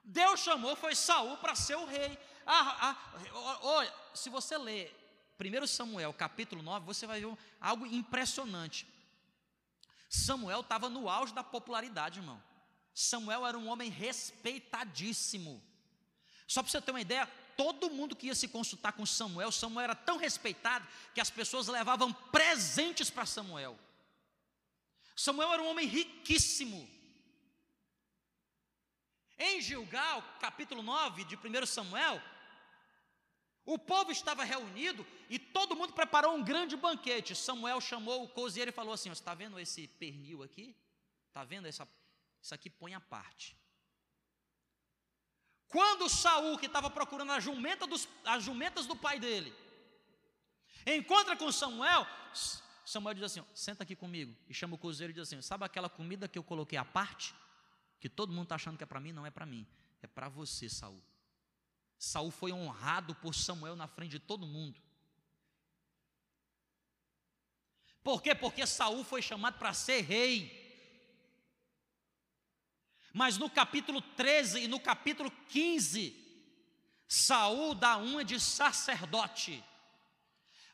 Deus 0.04 0.38
chamou 0.38 0.76
foi 0.76 0.94
Saul 0.94 1.36
para 1.38 1.56
ser 1.56 1.74
o 1.74 1.84
rei. 1.84 2.16
Ah, 2.46 2.68
ah, 2.90 3.92
se 4.14 4.30
você 4.30 4.56
ler 4.56 5.07
1 5.38 5.66
Samuel 5.66 6.12
capítulo 6.12 6.62
9, 6.62 6.84
você 6.84 7.06
vai 7.06 7.20
ver 7.20 7.36
algo 7.60 7.86
impressionante. 7.86 8.86
Samuel 10.08 10.60
estava 10.60 10.88
no 10.88 11.08
auge 11.08 11.32
da 11.32 11.44
popularidade, 11.44 12.18
irmão. 12.18 12.42
Samuel 12.92 13.46
era 13.46 13.56
um 13.56 13.68
homem 13.68 13.90
respeitadíssimo. 13.90 15.62
Só 16.46 16.62
para 16.62 16.70
você 16.72 16.80
ter 16.80 16.90
uma 16.90 17.00
ideia, 17.00 17.26
todo 17.56 17.90
mundo 17.90 18.16
que 18.16 18.26
ia 18.26 18.34
se 18.34 18.48
consultar 18.48 18.92
com 18.92 19.06
Samuel, 19.06 19.52
Samuel 19.52 19.84
era 19.84 19.94
tão 19.94 20.16
respeitado 20.16 20.86
que 21.14 21.20
as 21.20 21.30
pessoas 21.30 21.68
levavam 21.68 22.12
presentes 22.12 23.10
para 23.10 23.26
Samuel. 23.26 23.78
Samuel 25.14 25.52
era 25.52 25.62
um 25.62 25.68
homem 25.68 25.86
riquíssimo. 25.86 26.88
Em 29.38 29.60
Gilgal, 29.60 30.22
capítulo 30.40 30.82
9 30.82 31.24
de 31.24 31.36
1 31.36 31.66
Samuel, 31.66 32.20
o 33.68 33.78
povo 33.78 34.10
estava 34.10 34.44
reunido 34.44 35.06
e 35.28 35.38
todo 35.38 35.76
mundo 35.76 35.92
preparou 35.92 36.34
um 36.34 36.42
grande 36.42 36.74
banquete. 36.74 37.34
Samuel 37.34 37.82
chamou 37.82 38.24
o 38.24 38.28
cozinheiro 38.28 38.70
e 38.70 38.72
falou 38.72 38.94
assim: 38.94 39.10
está 39.10 39.34
vendo 39.34 39.60
esse 39.60 39.86
pernil 39.86 40.42
aqui? 40.42 40.74
Está 41.26 41.44
vendo 41.44 41.68
essa? 41.68 41.86
Isso 42.40 42.54
aqui 42.54 42.70
põe 42.70 42.94
a 42.94 43.00
parte. 43.00 43.54
Quando 45.68 46.08
Saul, 46.08 46.56
que 46.56 46.64
estava 46.64 46.88
procurando 46.88 47.32
a 47.32 47.40
jumenta 47.40 47.86
dos, 47.86 48.08
as 48.24 48.42
jumentas 48.42 48.86
do 48.86 48.96
pai 48.96 49.20
dele, 49.20 49.54
encontra 50.86 51.36
com 51.36 51.52
Samuel, 51.52 52.06
Samuel 52.86 53.12
diz 53.12 53.24
assim: 53.24 53.44
Senta 53.52 53.82
aqui 53.82 53.94
comigo. 53.94 54.34
E 54.48 54.54
chama 54.54 54.76
o 54.76 54.78
cozinheiro 54.78 55.10
e 55.10 55.14
diz 55.14 55.24
assim: 55.24 55.42
Sabe 55.42 55.66
aquela 55.66 55.90
comida 55.90 56.26
que 56.26 56.38
eu 56.38 56.42
coloquei 56.42 56.78
à 56.78 56.86
parte? 56.86 57.34
Que 58.00 58.08
todo 58.08 58.32
mundo 58.32 58.44
está 58.44 58.54
achando 58.54 58.78
que 58.78 58.84
é 58.84 58.86
para 58.86 58.98
mim? 58.98 59.12
Não 59.12 59.26
é 59.26 59.30
para 59.30 59.44
mim, 59.44 59.66
é 60.00 60.06
para 60.06 60.30
você, 60.30 60.70
Saul. 60.70 61.02
Saul 61.98 62.30
foi 62.30 62.52
honrado 62.52 63.14
por 63.16 63.34
Samuel 63.34 63.74
na 63.74 63.88
frente 63.88 64.12
de 64.12 64.18
todo 64.20 64.46
mundo. 64.46 64.80
Por 68.02 68.22
quê? 68.22 68.34
Porque 68.34 68.66
Saul 68.66 69.04
foi 69.04 69.20
chamado 69.20 69.58
para 69.58 69.74
ser 69.74 70.02
rei. 70.02 70.56
Mas 73.12 73.36
no 73.36 73.50
capítulo 73.50 74.00
13 74.00 74.60
e 74.60 74.68
no 74.68 74.78
capítulo 74.78 75.30
15, 75.48 76.16
Saul 77.08 77.74
dá 77.74 77.96
uma 77.96 78.24
de 78.24 78.38
sacerdote. 78.38 79.64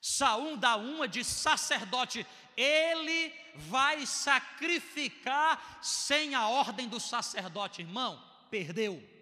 Saul 0.01 0.57
dá 0.59 0.77
uma 0.77 1.09
de 1.09 1.25
sacerdote. 1.25 2.27
Ele 2.57 3.33
vai 3.57 4.05
sacrificar 4.05 5.83
sem 5.83 6.35
a 6.35 6.47
ordem 6.49 6.87
do 6.87 7.01
sacerdote, 7.01 7.81
irmão. 7.81 8.23
Perdeu. 8.51 9.14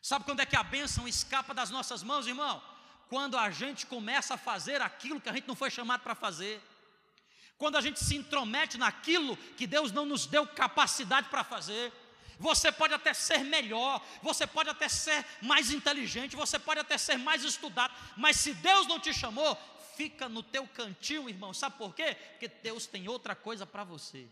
Sabe 0.00 0.24
quando 0.24 0.40
é 0.40 0.46
que 0.46 0.56
a 0.56 0.62
bênção 0.62 1.06
escapa 1.08 1.52
das 1.52 1.70
nossas 1.70 2.02
mãos, 2.02 2.26
irmão? 2.26 2.62
Quando 3.08 3.36
a 3.36 3.50
gente 3.50 3.86
começa 3.86 4.34
a 4.34 4.38
fazer 4.38 4.80
aquilo 4.80 5.20
que 5.20 5.28
a 5.28 5.32
gente 5.32 5.48
não 5.48 5.56
foi 5.56 5.70
chamado 5.70 6.02
para 6.02 6.14
fazer. 6.14 6.62
Quando 7.56 7.76
a 7.76 7.80
gente 7.80 7.98
se 7.98 8.16
intromete 8.16 8.78
naquilo 8.78 9.36
que 9.56 9.66
Deus 9.66 9.90
não 9.90 10.06
nos 10.06 10.26
deu 10.26 10.46
capacidade 10.46 11.28
para 11.28 11.42
fazer. 11.42 11.92
Você 12.38 12.70
pode 12.70 12.94
até 12.94 13.12
ser 13.12 13.38
melhor, 13.38 14.00
você 14.22 14.46
pode 14.46 14.70
até 14.70 14.88
ser 14.88 15.26
mais 15.42 15.72
inteligente, 15.72 16.36
você 16.36 16.56
pode 16.56 16.78
até 16.78 16.96
ser 16.96 17.18
mais 17.18 17.42
estudado, 17.42 17.92
mas 18.16 18.36
se 18.36 18.54
Deus 18.54 18.86
não 18.86 19.00
te 19.00 19.12
chamou, 19.12 19.58
fica 19.96 20.28
no 20.28 20.40
teu 20.40 20.64
cantinho, 20.68 21.28
irmão. 21.28 21.52
Sabe 21.52 21.76
por 21.76 21.92
quê? 21.92 22.16
Porque 22.30 22.46
Deus 22.46 22.86
tem 22.86 23.08
outra 23.08 23.34
coisa 23.34 23.66
para 23.66 23.82
você. 23.82 24.28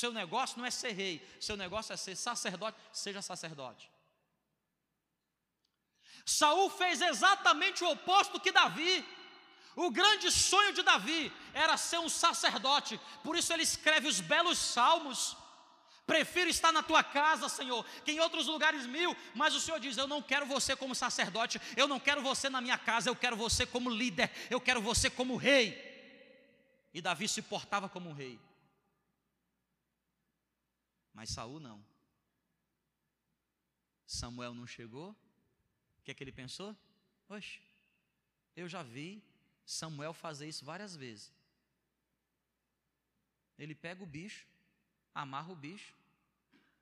Seu 0.00 0.12
negócio 0.12 0.58
não 0.58 0.66
é 0.66 0.72
ser 0.72 0.90
rei, 0.90 1.24
seu 1.40 1.56
negócio 1.56 1.92
é 1.92 1.96
ser 1.96 2.16
sacerdote, 2.16 2.76
seja 2.92 3.22
sacerdote. 3.22 3.88
Saul 6.26 6.68
fez 6.68 7.00
exatamente 7.00 7.84
o 7.84 7.90
oposto 7.90 8.40
que 8.40 8.50
Davi. 8.50 9.06
O 9.76 9.92
grande 9.92 10.32
sonho 10.32 10.72
de 10.72 10.82
Davi 10.82 11.32
era 11.52 11.76
ser 11.76 12.00
um 12.00 12.08
sacerdote, 12.08 13.00
por 13.22 13.36
isso 13.36 13.52
ele 13.52 13.62
escreve 13.62 14.08
os 14.08 14.20
belos 14.20 14.58
salmos. 14.58 15.36
Prefiro 16.04 16.50
estar 16.50 16.72
na 16.72 16.82
tua 16.82 17.04
casa, 17.04 17.48
Senhor, 17.48 17.86
que 18.04 18.10
em 18.10 18.18
outros 18.18 18.48
lugares 18.48 18.86
mil, 18.86 19.16
mas 19.32 19.54
o 19.54 19.60
Senhor 19.60 19.78
diz: 19.78 19.96
Eu 19.96 20.08
não 20.08 20.20
quero 20.20 20.44
você 20.44 20.74
como 20.74 20.92
sacerdote, 20.92 21.60
eu 21.76 21.86
não 21.86 22.00
quero 22.00 22.20
você 22.20 22.50
na 22.50 22.60
minha 22.60 22.76
casa, 22.76 23.08
eu 23.08 23.14
quero 23.14 23.36
você 23.36 23.64
como 23.64 23.88
líder, 23.88 24.28
eu 24.50 24.60
quero 24.60 24.82
você 24.82 25.08
como 25.08 25.36
rei. 25.36 25.68
E 26.92 27.00
Davi 27.00 27.28
se 27.28 27.42
portava 27.42 27.88
como 27.88 28.10
um 28.10 28.12
rei. 28.12 28.40
Mas 31.14 31.30
Saul 31.30 31.60
não. 31.60 31.82
Samuel 34.04 34.52
não 34.52 34.66
chegou. 34.66 35.12
O 35.98 36.02
que 36.02 36.10
é 36.10 36.14
que 36.14 36.22
ele 36.22 36.32
pensou? 36.32 36.76
Oxe, 37.28 37.62
eu 38.54 38.68
já 38.68 38.82
vi 38.82 39.22
Samuel 39.64 40.12
fazer 40.12 40.46
isso 40.48 40.64
várias 40.64 40.94
vezes. 40.94 41.32
Ele 43.56 43.74
pega 43.74 44.02
o 44.02 44.06
bicho, 44.06 44.46
amarra 45.14 45.52
o 45.52 45.56
bicho, 45.56 45.96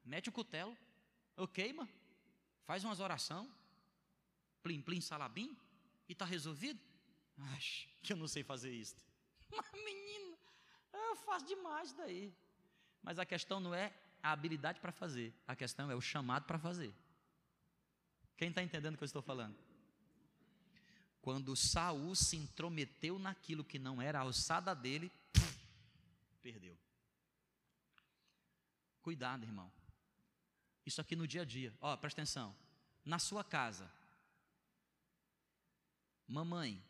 mete 0.03 0.30
o 0.30 0.33
cutelo, 0.33 0.76
eu 1.37 1.47
queima, 1.47 1.89
faz 2.64 2.83
umas 2.83 2.99
oração, 2.99 3.49
plim 4.62 4.80
plim 4.80 5.01
salabim, 5.01 5.57
e 6.09 6.12
está 6.12 6.24
resolvido? 6.24 6.80
Acho 7.55 7.89
que 8.03 8.12
eu 8.12 8.16
não 8.16 8.26
sei 8.26 8.43
fazer 8.43 8.72
isso. 8.72 8.97
Mas 9.55 9.70
menino, 9.85 10.37
eu 10.93 11.16
faço 11.16 11.45
demais 11.47 11.93
daí. 11.93 12.35
Mas 13.03 13.18
a 13.18 13.26
questão 13.26 13.61
não 13.61 13.74
é 13.74 13.93
a 14.22 14.30
habilidade 14.30 14.80
para 14.80 14.92
fazer, 14.92 15.34
a 15.46 15.56
questão 15.56 15.90
é 15.90 15.96
o 15.96 16.00
chamado 16.00 16.44
para 16.44 16.58
fazer. 16.58 16.94
Quem 18.36 18.48
está 18.48 18.62
entendendo 18.62 18.94
o 18.94 18.96
que 18.96 19.04
eu 19.04 19.06
estou 19.06 19.22
falando? 19.22 19.56
Quando 21.20 21.54
Saul 21.56 22.14
se 22.14 22.36
intrometeu 22.36 23.18
naquilo 23.18 23.64
que 23.64 23.78
não 23.78 24.00
era 24.00 24.18
a 24.18 24.22
alçada 24.22 24.74
dele, 24.74 25.10
perdeu. 26.40 26.76
Cuidado, 29.00 29.44
irmão. 29.44 29.70
Isso 30.84 31.00
aqui 31.00 31.14
no 31.14 31.26
dia 31.26 31.42
a 31.42 31.44
dia. 31.44 31.72
Ó, 31.80 31.96
presta 31.96 32.20
atenção. 32.20 32.54
Na 33.04 33.18
sua 33.18 33.42
casa, 33.42 33.90
mamãe, 36.26 36.82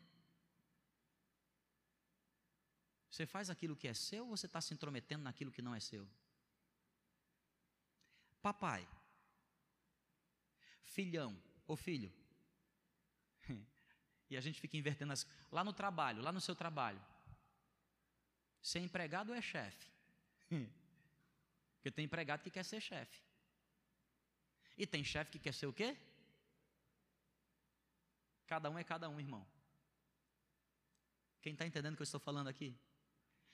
você 3.09 3.25
faz 3.25 3.49
aquilo 3.49 3.75
que 3.75 3.87
é 3.87 3.93
seu 3.93 4.27
ou 4.27 4.35
você 4.35 4.45
está 4.47 4.61
se 4.61 4.73
intrometendo 4.73 5.23
naquilo 5.23 5.51
que 5.51 5.61
não 5.61 5.75
é 5.75 5.79
seu? 5.79 6.07
Papai, 8.43 8.85
filhão 10.81 11.31
ou 11.65 11.77
filho. 11.77 12.11
e 14.29 14.35
a 14.35 14.41
gente 14.41 14.59
fica 14.59 14.75
invertendo 14.75 15.13
as 15.13 15.25
lá 15.49 15.63
no 15.63 15.71
trabalho, 15.71 16.21
lá 16.21 16.31
no 16.31 16.41
seu 16.41 16.55
trabalho. 16.55 17.01
Ser 18.61 18.79
empregado 18.79 19.29
ou 19.29 19.35
é 19.35 19.41
chefe? 19.41 19.87
Porque 21.75 21.89
tem 21.89 22.03
empregado 22.03 22.43
que 22.43 22.51
quer 22.51 22.65
ser 22.65 22.81
chefe. 22.81 23.21
E 24.77 24.85
tem 24.85 25.03
chefe 25.05 25.31
que 25.31 25.39
quer 25.39 25.53
ser 25.53 25.67
o 25.67 25.73
quê? 25.73 25.95
Cada 28.45 28.69
um 28.69 28.77
é 28.77 28.83
cada 28.83 29.07
um, 29.09 29.19
irmão. 29.19 29.47
Quem 31.41 31.53
está 31.53 31.65
entendendo 31.65 31.93
o 31.93 31.95
que 31.95 32.01
eu 32.01 32.11
estou 32.11 32.19
falando 32.19 32.49
aqui? 32.49 32.77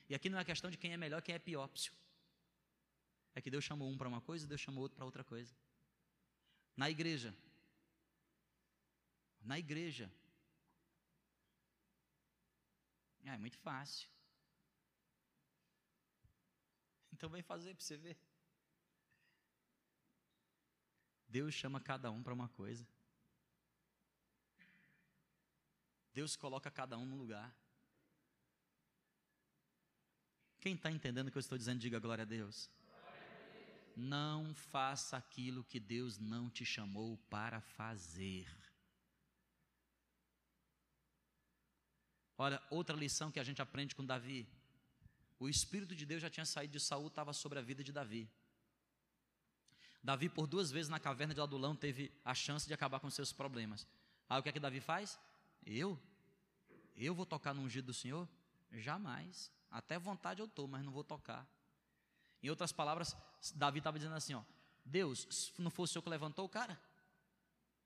E 0.09 0.15
aqui 0.15 0.29
não 0.29 0.39
é 0.39 0.43
questão 0.43 0.71
de 0.71 0.77
quem 0.77 0.93
é 0.93 0.97
melhor, 0.97 1.21
quem 1.21 1.35
é 1.35 1.39
pior. 1.39 1.69
É 3.39 3.41
que 3.41 3.49
Deus 3.49 3.63
chamou 3.63 3.89
um 3.89 3.97
para 3.97 4.09
uma 4.09 4.19
coisa 4.19 4.43
e 4.43 4.49
Deus 4.49 4.59
chamou 4.59 4.81
outro 4.83 4.97
para 4.97 5.05
outra 5.05 5.23
coisa. 5.23 5.55
Na 6.75 6.89
igreja. 6.89 7.33
Na 9.39 9.57
igreja. 9.57 10.11
Ah, 13.25 13.35
é 13.35 13.37
muito 13.37 13.57
fácil. 13.59 14.09
Então 17.13 17.29
vem 17.29 17.41
fazer 17.41 17.73
para 17.75 17.83
você 17.85 17.97
ver. 17.97 18.17
Deus 21.29 21.53
chama 21.53 21.79
cada 21.79 22.11
um 22.11 22.21
para 22.21 22.33
uma 22.33 22.49
coisa. 22.49 22.85
Deus 26.13 26.35
coloca 26.35 26.69
cada 26.71 26.97
um 26.97 27.05
no 27.05 27.15
lugar. 27.15 27.53
Quem 30.59 30.75
está 30.75 30.91
entendendo 30.91 31.27
o 31.27 31.31
que 31.31 31.37
eu 31.37 31.41
estou 31.47 31.57
dizendo, 31.57 31.79
diga 31.79 31.99
glória 31.99 32.23
a 32.23 32.25
Deus. 32.25 32.69
Não 33.95 34.53
faça 34.53 35.17
aquilo 35.17 35.63
que 35.63 35.79
Deus 35.79 36.17
não 36.17 36.49
te 36.49 36.65
chamou 36.65 37.17
para 37.29 37.61
fazer. 37.61 38.47
Olha, 42.37 42.61
outra 42.69 42.95
lição 42.95 43.31
que 43.31 43.39
a 43.39 43.43
gente 43.43 43.61
aprende 43.61 43.93
com 43.93 44.05
Davi. 44.05 44.47
O 45.37 45.49
Espírito 45.49 45.95
de 45.95 46.05
Deus 46.05 46.21
já 46.21 46.29
tinha 46.29 46.45
saído 46.45 46.73
de 46.73 46.79
Saul, 46.79 47.07
estava 47.07 47.33
sobre 47.33 47.59
a 47.59 47.61
vida 47.61 47.83
de 47.83 47.91
Davi. 47.91 48.29
Davi, 50.01 50.29
por 50.29 50.47
duas 50.47 50.71
vezes 50.71 50.89
na 50.89 50.99
caverna 50.99 51.33
de 51.33 51.41
Adulão, 51.41 51.75
teve 51.75 52.11
a 52.23 52.33
chance 52.33 52.65
de 52.65 52.73
acabar 52.73 52.99
com 52.99 53.09
seus 53.09 53.33
problemas. 53.33 53.85
Aí 54.29 54.39
o 54.39 54.43
que 54.43 54.49
é 54.49 54.51
que 54.51 54.59
Davi 54.59 54.79
faz? 54.79 55.19
Eu? 55.65 55.99
Eu 56.95 57.13
vou 57.13 57.25
tocar 57.25 57.53
no 57.53 57.61
ungido 57.61 57.87
do 57.87 57.93
Senhor? 57.93 58.27
Jamais. 58.71 59.51
Até 59.69 59.99
vontade 59.99 60.41
eu 60.41 60.45
estou, 60.45 60.67
mas 60.67 60.83
não 60.83 60.91
vou 60.91 61.03
tocar. 61.03 61.45
Em 62.41 62.49
outras 62.49 62.71
palavras, 62.71 63.15
Davi 63.55 63.79
estava 63.79 63.97
dizendo 63.97 64.15
assim: 64.15 64.33
ó, 64.33 64.43
Deus, 64.85 65.53
não 65.57 65.69
foi 65.69 65.83
o 65.83 65.87
Senhor 65.87 66.01
que 66.01 66.09
levantou 66.09 66.45
o 66.45 66.49
cara? 66.49 66.79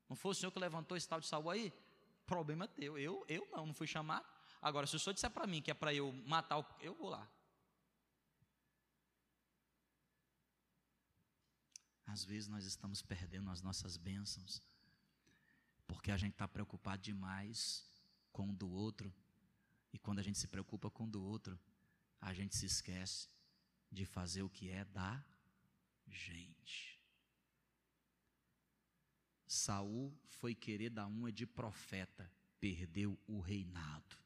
Não 0.08 0.16
foi 0.16 0.30
o 0.30 0.34
Senhor 0.34 0.52
que 0.52 0.58
levantou 0.58 0.96
esse 0.96 1.08
tal 1.08 1.20
de 1.20 1.26
Saul 1.26 1.50
aí? 1.50 1.72
Problema 2.26 2.68
teu. 2.68 2.96
Eu, 2.96 3.24
eu 3.28 3.46
não, 3.52 3.66
não 3.66 3.74
fui 3.74 3.86
chamado. 3.86 4.26
Agora, 4.62 4.86
se 4.86 4.96
o 4.96 4.98
Senhor 4.98 5.12
disser 5.12 5.30
para 5.30 5.46
mim 5.46 5.60
que 5.60 5.70
é 5.70 5.74
para 5.74 5.92
eu 5.92 6.12
matar, 6.26 6.58
o, 6.58 6.66
eu 6.80 6.94
vou 6.94 7.10
lá. 7.10 7.28
Às 12.06 12.24
vezes 12.24 12.48
nós 12.48 12.64
estamos 12.64 13.02
perdendo 13.02 13.50
as 13.50 13.60
nossas 13.60 13.96
bênçãos, 13.96 14.62
porque 15.86 16.10
a 16.10 16.16
gente 16.16 16.32
está 16.32 16.46
preocupado 16.46 17.02
demais 17.02 17.84
com 18.30 18.50
o 18.50 18.52
do 18.52 18.70
outro, 18.70 19.12
e 19.92 19.98
quando 19.98 20.18
a 20.18 20.22
gente 20.22 20.38
se 20.38 20.46
preocupa 20.46 20.90
com 20.90 21.04
o 21.04 21.10
do 21.10 21.22
outro, 21.22 21.58
a 22.20 22.32
gente 22.32 22.54
se 22.56 22.66
esquece 22.66 23.28
de 23.94 24.04
fazer 24.04 24.42
o 24.42 24.50
que 24.50 24.70
é 24.70 24.84
da 24.84 25.24
gente. 26.06 27.00
Saul 29.46 30.12
foi 30.28 30.54
querer 30.54 30.90
dar 30.90 31.06
uma 31.06 31.30
de 31.30 31.46
profeta, 31.46 32.30
perdeu 32.58 33.18
o 33.26 33.40
reinado, 33.40 34.16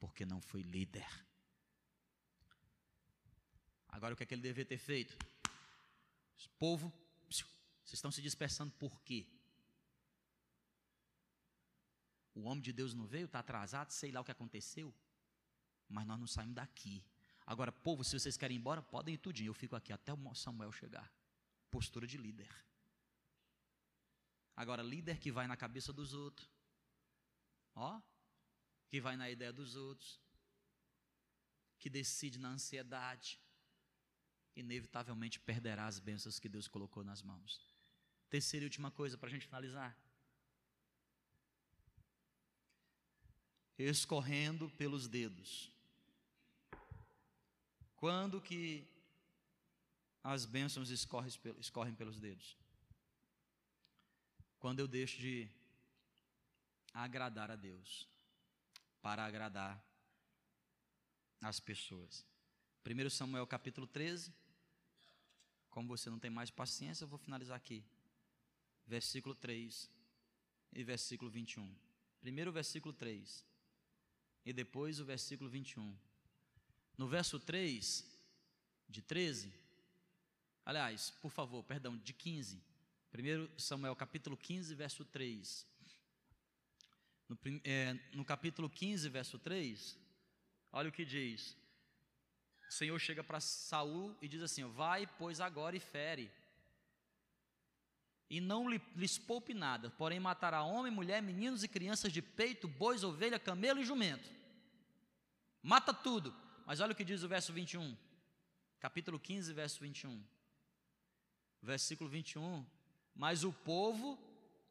porque 0.00 0.24
não 0.24 0.40
foi 0.40 0.62
líder. 0.62 1.06
Agora 3.88 4.14
o 4.14 4.16
que 4.16 4.22
é 4.22 4.26
que 4.26 4.34
ele 4.34 4.42
deveria 4.42 4.64
ter 4.64 4.78
feito? 4.78 5.16
O 6.44 6.48
povo, 6.58 6.92
vocês 7.28 7.46
estão 7.92 8.10
se 8.10 8.22
dispersando 8.22 8.72
por 8.72 9.00
quê? 9.02 9.26
O 12.34 12.42
homem 12.42 12.62
de 12.62 12.72
Deus 12.72 12.92
não 12.92 13.06
veio, 13.06 13.26
está 13.26 13.38
atrasado, 13.38 13.90
sei 13.90 14.10
lá 14.10 14.20
o 14.20 14.24
que 14.24 14.30
aconteceu, 14.30 14.94
mas 15.88 16.06
nós 16.06 16.18
não 16.18 16.26
saímos 16.26 16.54
daqui. 16.54 17.02
Agora, 17.46 17.70
povo, 17.70 18.02
se 18.02 18.18
vocês 18.18 18.36
querem 18.36 18.56
ir 18.56 18.60
embora, 18.60 18.82
podem 18.82 19.14
ir 19.14 19.18
tudinho. 19.18 19.50
Eu 19.50 19.54
fico 19.54 19.76
aqui 19.76 19.92
até 19.92 20.12
o 20.12 20.34
Samuel 20.34 20.72
chegar. 20.72 21.12
Postura 21.70 22.06
de 22.06 22.18
líder. 22.18 22.52
Agora, 24.56 24.82
líder 24.82 25.20
que 25.20 25.30
vai 25.30 25.46
na 25.46 25.56
cabeça 25.56 25.92
dos 25.92 26.12
outros. 26.12 26.50
Ó, 27.74 28.00
que 28.88 29.00
vai 29.00 29.16
na 29.16 29.30
ideia 29.30 29.52
dos 29.52 29.76
outros. 29.76 30.20
Que 31.78 31.88
decide 31.88 32.38
na 32.38 32.48
ansiedade. 32.48 33.38
Inevitavelmente 34.56 35.38
perderá 35.38 35.86
as 35.86 36.00
bênçãos 36.00 36.40
que 36.40 36.48
Deus 36.48 36.66
colocou 36.66 37.04
nas 37.04 37.22
mãos. 37.22 37.60
Terceira 38.28 38.64
e 38.64 38.66
última 38.66 38.90
coisa 38.90 39.16
para 39.16 39.28
a 39.28 39.32
gente 39.32 39.46
finalizar. 39.46 39.96
Escorrendo 43.78 44.68
pelos 44.70 45.06
dedos. 45.06 45.75
Quando 47.96 48.40
que 48.40 48.86
as 50.22 50.44
bênçãos 50.44 50.90
escorrem 50.90 51.94
pelos 51.94 52.20
dedos? 52.20 52.56
Quando 54.58 54.80
eu 54.80 54.88
deixo 54.88 55.18
de 55.18 55.48
agradar 56.92 57.50
a 57.50 57.56
Deus 57.56 58.08
para 59.00 59.24
agradar 59.24 59.82
as 61.40 61.60
pessoas. 61.60 62.26
1 62.84 63.10
Samuel 63.10 63.46
capítulo 63.46 63.86
13. 63.86 64.32
Como 65.70 65.88
você 65.88 66.08
não 66.08 66.18
tem 66.18 66.30
mais 66.30 66.50
paciência, 66.50 67.04
eu 67.04 67.08
vou 67.08 67.18
finalizar 67.18 67.56
aqui. 67.56 67.84
Versículo 68.86 69.34
3 69.34 69.90
e 70.72 70.84
versículo 70.84 71.30
21. 71.30 71.74
Primeiro 72.20 72.50
o 72.50 72.54
versículo 72.54 72.94
3 72.94 73.44
e 74.44 74.52
depois 74.52 75.00
o 75.00 75.04
versículo 75.04 75.50
21. 75.50 75.96
No 76.96 77.06
verso 77.06 77.38
3, 77.38 78.04
de 78.88 79.02
13, 79.02 79.52
aliás, 80.64 81.10
por 81.20 81.30
favor, 81.30 81.62
perdão, 81.62 81.96
de 81.96 82.12
15. 82.12 82.62
1 83.12 83.58
Samuel 83.58 83.94
capítulo 83.94 84.36
15, 84.36 84.74
verso 84.74 85.04
3. 85.04 85.66
No, 87.28 87.38
é, 87.64 87.94
no 88.12 88.24
capítulo 88.24 88.70
15, 88.70 89.08
verso 89.08 89.38
3, 89.38 89.98
olha 90.72 90.88
o 90.88 90.92
que 90.92 91.04
diz. 91.04 91.56
O 92.68 92.72
Senhor 92.72 92.98
chega 92.98 93.22
para 93.22 93.40
Saul 93.40 94.16
e 94.20 94.28
diz 94.28 94.42
assim: 94.42 94.64
Vai, 94.64 95.06
pois 95.06 95.40
agora 95.40 95.76
e 95.76 95.80
fere. 95.80 96.30
E 98.28 98.40
não 98.40 98.68
lhes 98.68 99.18
poupe 99.18 99.54
nada, 99.54 99.90
porém 99.90 100.18
matará 100.18 100.62
homem, 100.62 100.90
mulher, 100.90 101.22
meninos 101.22 101.62
e 101.62 101.68
crianças 101.68 102.12
de 102.12 102.20
peito, 102.20 102.66
bois, 102.66 103.04
ovelha, 103.04 103.38
camelo 103.38 103.80
e 103.80 103.84
jumento. 103.84 104.28
Mata 105.62 105.94
tudo, 105.94 106.34
mas 106.66 106.80
olha 106.80 106.92
o 106.92 106.96
que 106.96 107.04
diz 107.04 107.22
o 107.22 107.28
verso 107.28 107.52
21. 107.52 107.96
Capítulo 108.80 109.20
15, 109.20 109.52
verso 109.52 109.80
21. 109.80 110.20
Versículo 111.62 112.10
21. 112.10 112.66
Mas 113.14 113.44
o 113.44 113.52
povo 113.52 114.18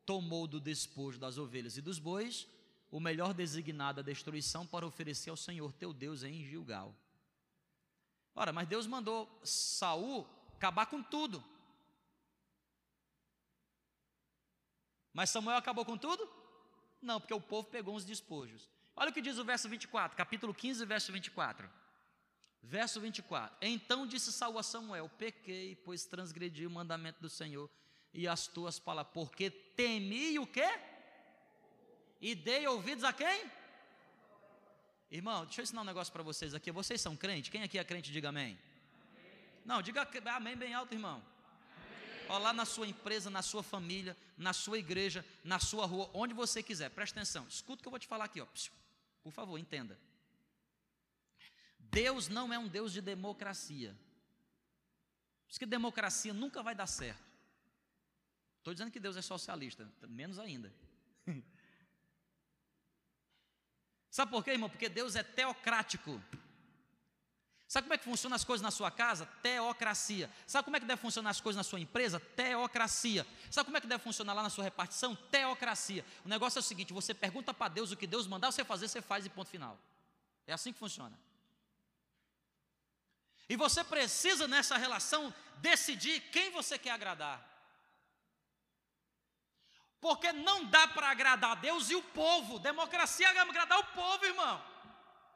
tomou 0.06 0.46
do 0.46 0.60
despojo 0.60 1.18
das 1.18 1.38
ovelhas 1.38 1.78
e 1.78 1.82
dos 1.82 1.98
bois 1.98 2.48
o 2.92 3.00
melhor 3.00 3.34
designado 3.34 4.02
à 4.02 4.04
destruição 4.04 4.68
para 4.68 4.86
oferecer 4.86 5.30
ao 5.30 5.38
Senhor 5.38 5.72
teu 5.72 5.94
Deus 5.94 6.22
em 6.22 6.44
Gilgal. 6.44 6.94
Ora, 8.36 8.52
mas 8.52 8.68
Deus 8.68 8.86
mandou 8.86 9.30
Saul 9.42 10.28
acabar 10.58 10.88
com 10.88 11.02
tudo. 11.02 11.42
Mas 15.14 15.30
Samuel 15.30 15.58
acabou 15.58 15.86
com 15.86 15.98
tudo? 15.98 16.30
Não, 17.02 17.22
porque 17.22 17.34
o 17.34 17.40
povo 17.40 17.70
pegou 17.70 17.96
os 17.96 18.04
despojos. 18.04 18.70
Olha 18.98 19.12
o 19.12 19.14
que 19.14 19.22
diz 19.22 19.38
o 19.38 19.46
verso 19.46 19.70
24, 19.70 20.18
capítulo 20.18 20.54
15, 20.54 20.86
verso 20.86 21.14
24. 21.14 21.70
Verso 22.66 23.00
24: 23.00 23.56
Então 23.62 24.08
disse 24.08 24.32
Saul 24.34 24.58
a 24.58 24.64
Samuel: 24.64 25.08
Pequei, 25.18 25.76
pois 25.76 26.06
transgredi 26.06 26.66
o 26.66 26.72
mandamento 26.72 27.22
do 27.22 27.30
Senhor 27.30 27.70
e 28.12 28.28
as 28.28 28.48
tuas 28.48 28.80
palavras, 28.80 29.14
porque 29.14 29.50
temi 29.52 30.40
o 30.40 30.48
quê? 30.48 30.68
E 32.20 32.34
dei 32.34 32.66
ouvidos 32.66 33.04
a 33.04 33.14
quem? 33.14 33.52
Irmão, 35.12 35.46
deixa 35.46 35.62
eu 35.62 35.64
ensinar 35.64 35.82
um 35.82 35.86
negócio 35.86 36.12
para 36.12 36.24
vocês 36.24 36.56
aqui. 36.56 36.72
Vocês 36.72 37.00
são 37.00 37.16
crentes? 37.16 37.52
Quem 37.52 37.62
aqui 37.62 37.78
é 37.78 37.84
crente, 37.84 38.12
diga 38.12 38.30
amém. 38.30 38.46
amém. 38.46 38.60
Não, 39.64 39.82
diga 39.82 40.08
amém 40.34 40.56
bem 40.56 40.74
alto, 40.74 40.92
irmão. 40.94 41.24
Ó, 42.28 42.40
lá 42.40 42.52
na 42.52 42.66
sua 42.66 42.88
empresa, 42.88 43.30
na 43.30 43.44
sua 43.44 43.62
família, 43.62 44.18
na 44.36 44.54
sua 44.54 44.80
igreja, 44.80 45.24
na 45.44 45.60
sua 45.60 45.86
rua, 45.86 46.10
onde 46.16 46.34
você 46.34 46.64
quiser, 46.64 46.90
presta 46.90 47.20
atenção. 47.20 47.46
Escuta 47.48 47.82
o 47.82 47.84
que 47.84 47.88
eu 47.88 47.92
vou 47.92 48.00
te 48.00 48.08
falar 48.08 48.26
aqui, 48.26 48.42
ó. 48.42 48.48
Por 49.22 49.32
favor, 49.32 49.60
entenda. 49.60 49.96
Deus 51.92 52.28
não 52.28 52.54
é 52.54 52.60
um 52.60 52.68
Deus 52.68 52.92
de 52.92 53.02
democracia. 53.02 53.96
Por 55.46 55.52
isso 55.52 55.60
que 55.60 55.66
democracia 55.66 56.34
nunca 56.34 56.62
vai 56.64 56.76
dar 56.76 56.88
certo. 56.88 57.24
Estou 58.58 58.74
dizendo 58.74 58.92
que 58.92 59.00
Deus 59.00 59.16
é 59.16 59.22
socialista, 59.22 59.88
menos 60.08 60.40
ainda. 60.40 60.74
Sabe 64.10 64.32
por 64.32 64.44
quê, 64.44 64.52
irmão? 64.52 64.70
Porque 64.70 64.90
Deus 64.90 65.16
é 65.16 65.24
teocrático. 65.24 66.22
Sabe 67.68 67.86
como 67.86 67.94
é 67.94 67.98
que 67.98 68.06
funcionam 68.06 68.36
as 68.36 68.44
coisas 68.44 68.62
na 68.62 68.72
sua 68.72 68.90
casa? 68.90 69.26
Teocracia. 69.42 70.32
Sabe 70.48 70.66
como 70.66 70.78
é 70.78 70.80
que 70.80 70.86
deve 70.86 71.02
funcionar 71.02 71.32
as 71.32 71.42
coisas 71.42 71.58
na 71.58 71.64
sua 71.64 71.80
empresa? 71.80 72.20
Teocracia. 72.20 73.26
Sabe 73.52 73.66
como 73.66 73.78
é 73.78 73.82
que 73.82 73.88
deve 73.88 74.04
funcionar 74.04 74.34
lá 74.34 74.44
na 74.44 74.50
sua 74.50 74.64
repartição? 74.64 75.16
Teocracia. 75.16 76.06
O 76.24 76.30
negócio 76.30 76.58
é 76.58 76.62
o 76.62 76.64
seguinte: 76.64 76.94
você 76.94 77.14
pergunta 77.14 77.54
para 77.54 77.74
Deus 77.74 77.92
o 77.92 77.98
que 77.98 78.08
Deus 78.08 78.28
mandar 78.28 78.52
você 78.52 78.64
fazer, 78.64 78.88
você 78.88 79.02
faz 79.02 79.26
e 79.26 79.30
ponto 79.30 79.50
final. 79.50 79.78
É 80.48 80.54
assim 80.54 80.72
que 80.72 80.80
funciona. 80.80 81.20
E 83.48 83.56
você 83.56 83.84
precisa 83.84 84.48
nessa 84.48 84.78
relação 84.78 85.34
decidir 85.58 86.20
quem 86.32 86.52
você 86.52 86.78
quer 86.78 86.92
agradar. 86.92 87.44
Porque 90.02 90.32
não 90.32 90.66
dá 90.66 90.88
para 90.88 91.10
agradar 91.10 91.56
Deus 91.56 91.90
e 91.90 91.96
o 91.96 92.02
povo. 92.02 92.60
Democracia 92.60 93.28
é 93.28 93.40
agradar 93.40 93.80
o 93.80 93.88
povo, 93.88 94.26
irmão. 94.26 94.64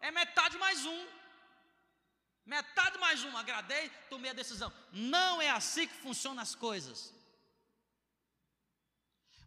É 0.01 0.11
metade 0.11 0.57
mais 0.57 0.85
um. 0.85 1.07
Metade 2.45 2.97
mais 2.97 3.23
um. 3.23 3.35
Agradei, 3.37 3.89
tomei 4.09 4.31
a 4.31 4.33
decisão. 4.33 4.71
Não 4.91 5.41
é 5.41 5.49
assim 5.49 5.87
que 5.87 5.95
funcionam 5.95 6.41
as 6.41 6.55
coisas. 6.55 7.13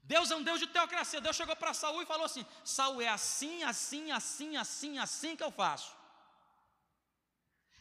Deus 0.05 0.31
é 0.31 0.37
um 0.37 0.43
Deus 0.43 0.61
de 0.61 0.67
teocracia. 0.67 1.21
Deus 1.21 1.37
chegou 1.37 1.55
para 1.57 1.75
Saul 1.75 2.03
e 2.03 2.07
falou 2.07 2.27
assim: 2.27 2.45
Saul 2.65 3.01
é 3.01 3.09
assim, 3.09 3.63
assim, 3.63 4.11
assim, 4.11 4.57
assim, 4.57 4.99
assim 4.99 5.37
que 5.37 5.43
eu 5.43 5.53
faço. 5.53 6.02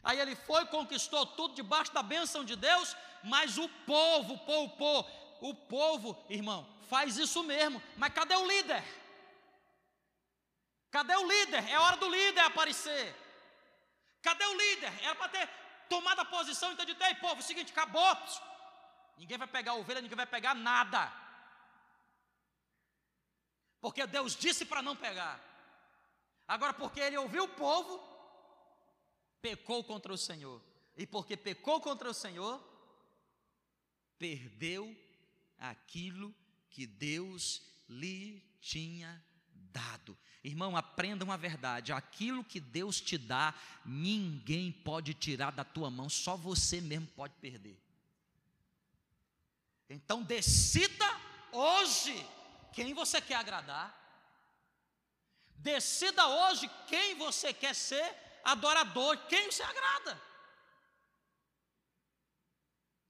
Aí 0.03 0.19
ele 0.19 0.35
foi, 0.35 0.65
conquistou 0.65 1.25
tudo 1.25 1.53
debaixo 1.53 1.93
da 1.93 2.01
bênção 2.01 2.43
de 2.43 2.55
Deus, 2.55 2.95
mas 3.23 3.57
o 3.57 3.67
povo 3.85 4.37
poupou. 4.39 5.07
O 5.41 5.55
povo, 5.55 6.23
irmão, 6.29 6.67
faz 6.89 7.17
isso 7.17 7.43
mesmo. 7.43 7.81
Mas 7.97 8.13
cadê 8.13 8.35
o 8.35 8.47
líder? 8.47 8.83
Cadê 10.91 11.15
o 11.15 11.27
líder? 11.27 11.67
É 11.69 11.79
hora 11.79 11.97
do 11.97 12.09
líder 12.09 12.41
aparecer. 12.41 13.15
Cadê 14.21 14.45
o 14.45 14.57
líder? 14.57 14.93
Era 15.03 15.15
para 15.15 15.29
ter 15.29 15.49
tomado 15.89 16.19
a 16.19 16.25
posição, 16.25 16.71
então 16.71 16.85
de 16.85 16.95
ei, 17.03 17.15
povo, 17.15 17.35
é 17.35 17.39
o 17.39 17.43
seguinte, 17.43 17.71
acabou. 17.71 18.17
Ninguém 19.17 19.37
vai 19.37 19.47
pegar 19.47 19.73
ovelha, 19.73 20.01
ninguém 20.01 20.15
vai 20.15 20.25
pegar 20.25 20.53
nada. 20.53 21.11
Porque 23.79 24.05
Deus 24.05 24.35
disse 24.35 24.63
para 24.63 24.81
não 24.81 24.95
pegar. 24.95 25.39
Agora, 26.47 26.73
porque 26.73 26.99
ele 26.99 27.17
ouviu 27.17 27.45
o 27.45 27.47
povo, 27.47 28.10
pecou 29.41 29.83
contra 29.83 30.13
o 30.13 30.17
Senhor. 30.17 30.61
E 30.97 31.05
porque 31.05 31.35
pecou 31.35 31.81
contra 31.81 32.09
o 32.09 32.13
Senhor, 32.13 32.61
perdeu 34.17 34.95
aquilo 35.57 36.33
que 36.69 36.85
Deus 36.85 37.61
lhe 37.89 38.43
tinha 38.59 39.23
dado. 39.53 40.17
Irmão, 40.43 40.75
aprenda 40.75 41.23
uma 41.23 41.37
verdade: 41.37 41.91
aquilo 41.91 42.43
que 42.43 42.59
Deus 42.59 42.99
te 42.99 43.17
dá, 43.17 43.53
ninguém 43.85 44.71
pode 44.71 45.13
tirar 45.13 45.51
da 45.51 45.63
tua 45.63 45.89
mão, 45.89 46.09
só 46.09 46.35
você 46.35 46.81
mesmo 46.81 47.07
pode 47.07 47.33
perder. 47.35 47.79
Então 49.89 50.23
decida 50.23 51.05
hoje 51.51 52.25
quem 52.73 52.93
você 52.93 53.19
quer 53.21 53.35
agradar. 53.35 53.99
Decida 55.55 56.25
hoje 56.27 56.69
quem 56.87 57.15
você 57.15 57.53
quer 57.53 57.75
ser 57.75 58.15
adorador, 58.43 59.17
quem 59.27 59.51
você 59.51 59.63
agrada. 59.63 60.19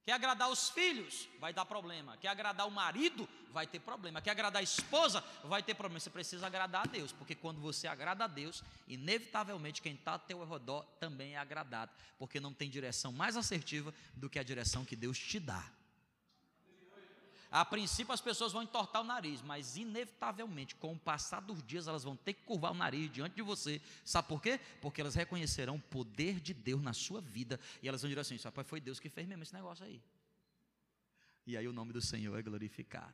Quer 0.03 0.13
agradar 0.13 0.49
os 0.49 0.69
filhos? 0.69 1.29
Vai 1.39 1.53
dar 1.53 1.63
problema. 1.63 2.17
Quer 2.17 2.29
agradar 2.29 2.67
o 2.67 2.71
marido? 2.71 3.29
Vai 3.51 3.67
ter 3.67 3.79
problema. 3.79 4.21
Quer 4.21 4.31
agradar 4.31 4.59
a 4.59 4.63
esposa? 4.63 5.23
Vai 5.43 5.61
ter 5.61 5.75
problema. 5.75 5.99
Você 5.99 6.09
precisa 6.09 6.47
agradar 6.47 6.81
a 6.81 6.89
Deus, 6.89 7.11
porque 7.11 7.35
quando 7.35 7.61
você 7.61 7.87
agrada 7.87 8.23
a 8.23 8.27
Deus, 8.27 8.63
inevitavelmente 8.87 9.81
quem 9.81 9.93
está 9.93 10.13
ao 10.13 10.19
teu 10.19 10.43
redor 10.43 10.83
também 10.99 11.35
é 11.35 11.37
agradado, 11.37 11.91
porque 12.17 12.39
não 12.39 12.53
tem 12.53 12.69
direção 12.69 13.11
mais 13.11 13.37
assertiva 13.37 13.93
do 14.15 14.29
que 14.29 14.39
a 14.39 14.43
direção 14.43 14.83
que 14.83 14.95
Deus 14.95 15.19
te 15.19 15.39
dá. 15.39 15.63
A 17.51 17.65
princípio 17.65 18.13
as 18.13 18.21
pessoas 18.21 18.53
vão 18.53 18.63
entortar 18.63 19.01
o 19.01 19.05
nariz, 19.05 19.41
mas 19.41 19.75
inevitavelmente, 19.75 20.73
com 20.73 20.93
o 20.93 20.97
passar 20.97 21.41
dos 21.41 21.61
dias, 21.61 21.85
elas 21.85 22.05
vão 22.05 22.15
ter 22.15 22.33
que 22.33 22.43
curvar 22.43 22.71
o 22.71 22.75
nariz 22.75 23.11
diante 23.11 23.35
de 23.35 23.41
você. 23.41 23.81
Sabe 24.05 24.29
por 24.29 24.41
quê? 24.41 24.57
Porque 24.81 25.01
elas 25.01 25.15
reconhecerão 25.15 25.75
o 25.75 25.81
poder 25.81 26.39
de 26.39 26.53
Deus 26.53 26.81
na 26.81 26.93
sua 26.93 27.19
vida 27.19 27.59
e 27.83 27.89
elas 27.89 28.01
vão 28.01 28.07
dizer 28.07 28.21
assim: 28.21 28.37
rapaz, 28.37 28.65
foi 28.65 28.79
Deus 28.79 29.01
que 29.01 29.09
fez 29.09 29.27
mesmo 29.27 29.43
esse 29.43 29.53
negócio 29.53 29.85
aí. 29.85 30.01
E 31.45 31.57
aí 31.57 31.67
o 31.67 31.73
nome 31.73 31.91
do 31.91 32.01
Senhor 32.01 32.39
é 32.39 32.41
glorificado. 32.41 33.13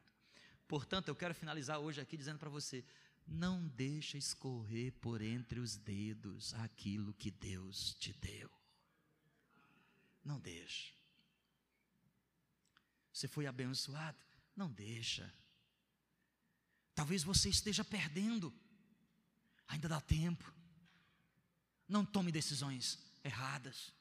Portanto, 0.68 1.08
eu 1.08 1.16
quero 1.16 1.34
finalizar 1.34 1.80
hoje 1.80 2.00
aqui 2.00 2.16
dizendo 2.16 2.38
para 2.38 2.50
você: 2.50 2.86
não 3.28 3.68
deixa 3.70 4.20
escorrer 4.20 4.94
por 5.02 5.20
entre 5.20 5.60
os 5.60 5.78
dedos 5.78 6.54
aquilo 6.54 7.12
que 7.16 7.32
Deus 7.32 7.96
te 7.96 8.14
deu. 8.14 8.52
Não 10.24 10.40
deixa. 10.40 10.97
Você 13.18 13.28
foi 13.28 13.48
abençoado? 13.48 14.16
Não 14.56 14.70
deixa. 14.70 15.34
Talvez 16.94 17.24
você 17.24 17.50
esteja 17.50 17.84
perdendo. 17.84 18.54
Ainda 19.68 19.90
dá 19.90 20.00
tempo. 20.00 20.54
Não 21.88 22.06
tome 22.06 22.32
decisões 22.32 23.00
erradas. 23.24 23.92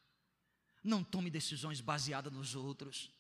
Não 0.85 1.03
tome 1.03 1.31
decisões 1.31 1.81
baseadas 1.81 2.31
nos 2.31 2.55
outros. 2.55 3.11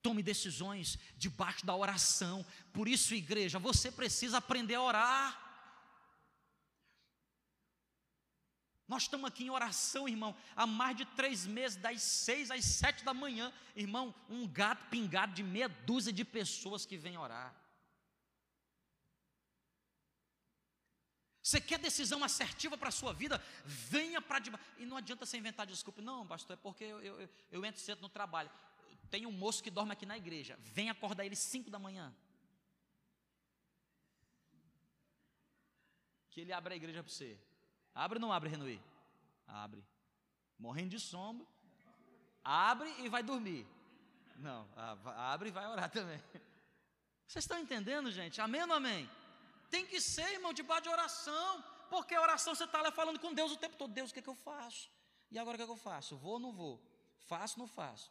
Tome 0.00 0.22
decisões 0.22 0.98
debaixo 1.14 1.66
da 1.66 1.76
oração. 1.76 2.42
Por 2.72 2.88
isso, 2.88 3.14
igreja, 3.14 3.58
você 3.58 3.92
precisa 3.92 4.38
aprender 4.38 4.76
a 4.76 4.82
orar. 4.82 5.49
Nós 8.90 9.04
estamos 9.04 9.28
aqui 9.28 9.44
em 9.44 9.50
oração, 9.50 10.08
irmão, 10.08 10.34
há 10.56 10.66
mais 10.66 10.96
de 10.96 11.04
três 11.04 11.46
meses, 11.46 11.76
das 11.76 12.02
seis 12.02 12.50
às 12.50 12.64
sete 12.64 13.04
da 13.04 13.14
manhã, 13.14 13.52
irmão, 13.76 14.12
um 14.28 14.48
gato 14.48 14.84
pingado 14.90 15.32
de 15.32 15.44
meia 15.44 15.68
dúzia 15.68 16.12
de 16.12 16.24
pessoas 16.24 16.84
que 16.84 16.96
vêm 16.96 17.16
orar. 17.16 17.54
Você 21.40 21.60
quer 21.60 21.78
decisão 21.78 22.24
assertiva 22.24 22.76
para 22.76 22.88
a 22.88 22.92
sua 22.92 23.12
vida? 23.12 23.40
Venha 23.64 24.20
para 24.20 24.40
debaixo. 24.40 24.66
E 24.76 24.84
não 24.84 24.96
adianta 24.96 25.24
você 25.24 25.38
inventar 25.38 25.68
desculpa. 25.68 26.02
Não, 26.02 26.26
pastor, 26.26 26.54
é 26.54 26.60
porque 26.60 26.82
eu, 26.82 27.00
eu, 27.00 27.30
eu 27.52 27.64
entro 27.64 27.80
cedo 27.80 28.00
no 28.00 28.08
trabalho. 28.08 28.50
Tem 29.08 29.24
um 29.24 29.30
moço 29.30 29.62
que 29.62 29.70
dorme 29.70 29.92
aqui 29.92 30.04
na 30.04 30.18
igreja. 30.18 30.58
Vem 30.62 30.90
acordar 30.90 31.24
ele 31.24 31.36
cinco 31.36 31.70
da 31.70 31.78
manhã. 31.78 32.12
Que 36.28 36.40
ele 36.40 36.52
abre 36.52 36.74
a 36.74 36.76
igreja 36.76 37.04
para 37.04 37.12
você. 37.12 37.38
Abre 37.94 38.16
ou 38.18 38.20
não 38.20 38.32
abre, 38.32 38.48
Renuí? 38.48 38.80
Abre. 39.46 39.84
Morrendo 40.58 40.90
de 40.90 41.00
sombra. 41.00 41.46
Abre 42.42 42.88
e 43.02 43.08
vai 43.08 43.22
dormir. 43.22 43.66
Não, 44.36 44.66
abre 45.32 45.48
e 45.50 45.52
vai 45.52 45.66
orar 45.66 45.90
também. 45.90 46.22
Vocês 47.26 47.44
estão 47.44 47.58
entendendo, 47.58 48.10
gente? 48.10 48.40
Amém 48.40 48.62
ou 48.62 48.72
amém? 48.72 49.08
Tem 49.70 49.86
que 49.86 50.00
ser, 50.00 50.32
irmão, 50.32 50.52
debaixo 50.52 50.84
de 50.84 50.88
oração. 50.88 51.64
Porque 51.88 52.14
a 52.14 52.20
oração 52.20 52.54
você 52.54 52.64
está 52.64 52.80
lá 52.80 52.90
falando 52.90 53.18
com 53.18 53.34
Deus 53.34 53.52
o 53.52 53.56
tempo 53.56 53.76
todo. 53.76 53.92
Deus, 53.92 54.10
o 54.10 54.14
que, 54.14 54.20
é 54.20 54.22
que 54.22 54.28
eu 54.28 54.34
faço? 54.34 54.90
E 55.30 55.38
agora 55.38 55.56
o 55.56 55.58
que, 55.58 55.62
é 55.62 55.66
que 55.66 55.72
eu 55.72 55.76
faço? 55.76 56.16
Vou 56.16 56.34
ou 56.34 56.40
não 56.40 56.52
vou? 56.52 56.80
Faço 57.26 57.60
ou 57.60 57.66
não 57.66 57.72
faço? 57.72 58.10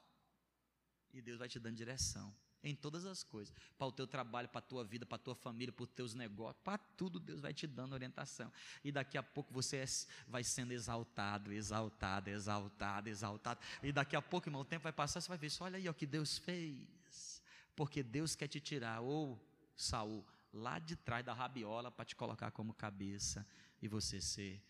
E 1.11 1.21
Deus 1.21 1.37
vai 1.37 1.49
te 1.49 1.59
dando 1.59 1.75
direção 1.75 2.33
em 2.63 2.75
todas 2.75 3.05
as 3.05 3.23
coisas, 3.23 3.53
para 3.77 3.87
o 3.87 3.91
teu 3.91 4.05
trabalho, 4.05 4.49
para 4.49 4.59
a 4.59 4.61
tua 4.61 4.83
vida, 4.83 5.05
para 5.05 5.15
a 5.15 5.19
tua 5.19 5.35
família, 5.35 5.71
para 5.71 5.83
os 5.83 5.89
teus 5.89 6.13
negócios, 6.13 6.61
para 6.63 6.77
tudo 6.77 7.19
Deus 7.19 7.41
vai 7.41 7.53
te 7.53 7.65
dando 7.65 7.93
orientação. 7.93 8.51
E 8.83 8.91
daqui 8.91 9.17
a 9.17 9.23
pouco 9.23 9.53
você 9.53 9.77
é, 9.77 9.85
vai 10.27 10.43
sendo 10.43 10.71
exaltado, 10.73 11.51
exaltado, 11.53 12.29
exaltado, 12.29 13.09
exaltado. 13.09 13.59
E 13.81 13.91
daqui 13.91 14.15
a 14.15 14.21
pouco, 14.21 14.47
irmão, 14.47 14.61
o 14.61 14.65
tempo 14.65 14.83
vai 14.83 14.93
passar, 14.93 15.21
você 15.21 15.29
vai 15.29 15.37
ver, 15.37 15.51
olha 15.61 15.77
aí 15.77 15.87
o 15.87 15.93
que 15.93 16.05
Deus 16.05 16.37
fez. 16.37 17.41
Porque 17.75 18.03
Deus 18.03 18.35
quer 18.35 18.47
te 18.47 18.59
tirar, 18.59 18.99
ou 18.99 19.39
Saul, 19.75 20.25
lá 20.53 20.79
de 20.79 20.95
trás 20.95 21.25
da 21.25 21.33
rabiola 21.33 21.89
para 21.89 22.03
te 22.03 22.15
colocar 22.15 22.51
como 22.51 22.73
cabeça 22.73 23.45
e 23.81 23.87
você 23.87 24.19
ser 24.19 24.61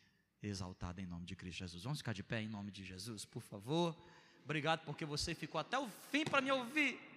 exaltado 0.41 1.01
em 1.01 1.05
nome 1.05 1.25
de 1.25 1.35
Cristo 1.35 1.59
Jesus. 1.59 1.83
Vamos 1.83 1.99
ficar 1.99 2.13
de 2.13 2.23
pé 2.23 2.41
em 2.41 2.47
nome 2.47 2.71
de 2.71 2.83
Jesus, 2.83 3.25
por 3.25 3.41
favor. 3.41 3.95
Obrigado 4.45 4.83
porque 4.85 5.05
você 5.05 5.33
ficou 5.35 5.59
até 5.59 5.77
o 5.77 5.89
fim 6.11 6.23
para 6.23 6.41
me 6.41 6.51
ouvir. 6.51 7.08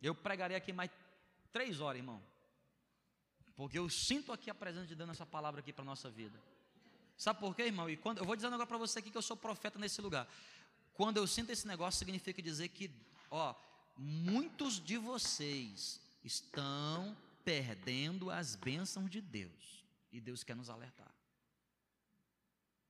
Eu 0.00 0.14
pregarei 0.14 0.56
aqui 0.56 0.72
mais 0.72 0.90
três 1.52 1.80
horas, 1.80 1.98
irmão. 1.98 2.22
Porque 3.54 3.78
eu 3.78 3.88
sinto 3.90 4.32
aqui 4.32 4.48
a 4.48 4.54
presença 4.54 4.86
de 4.86 4.94
Deus 4.94 5.08
nessa 5.08 5.26
palavra 5.26 5.60
aqui 5.60 5.72
para 5.72 5.82
a 5.82 5.84
nossa 5.84 6.08
vida. 6.10 6.40
Sabe 7.16 7.38
por 7.38 7.54
quê, 7.54 7.64
irmão? 7.64 7.90
E 7.90 7.96
quando, 7.96 8.18
eu 8.18 8.24
vou 8.24 8.34
dizer 8.34 8.48
um 8.48 8.50
negócio 8.50 8.68
para 8.68 8.78
você 8.78 8.98
aqui 8.98 9.10
que 9.10 9.18
eu 9.18 9.22
sou 9.22 9.36
profeta 9.36 9.78
nesse 9.78 10.00
lugar. 10.00 10.26
Quando 10.94 11.18
eu 11.18 11.26
sinto 11.26 11.50
esse 11.50 11.66
negócio, 11.66 11.98
significa 11.98 12.40
dizer 12.40 12.68
que, 12.68 12.90
ó, 13.30 13.54
muitos 13.96 14.82
de 14.82 14.96
vocês 14.96 16.00
estão 16.24 17.14
perdendo 17.44 18.30
as 18.30 18.56
bênçãos 18.56 19.10
de 19.10 19.20
Deus. 19.20 19.84
E 20.10 20.20
Deus 20.20 20.42
quer 20.42 20.56
nos 20.56 20.70
alertar. 20.70 21.12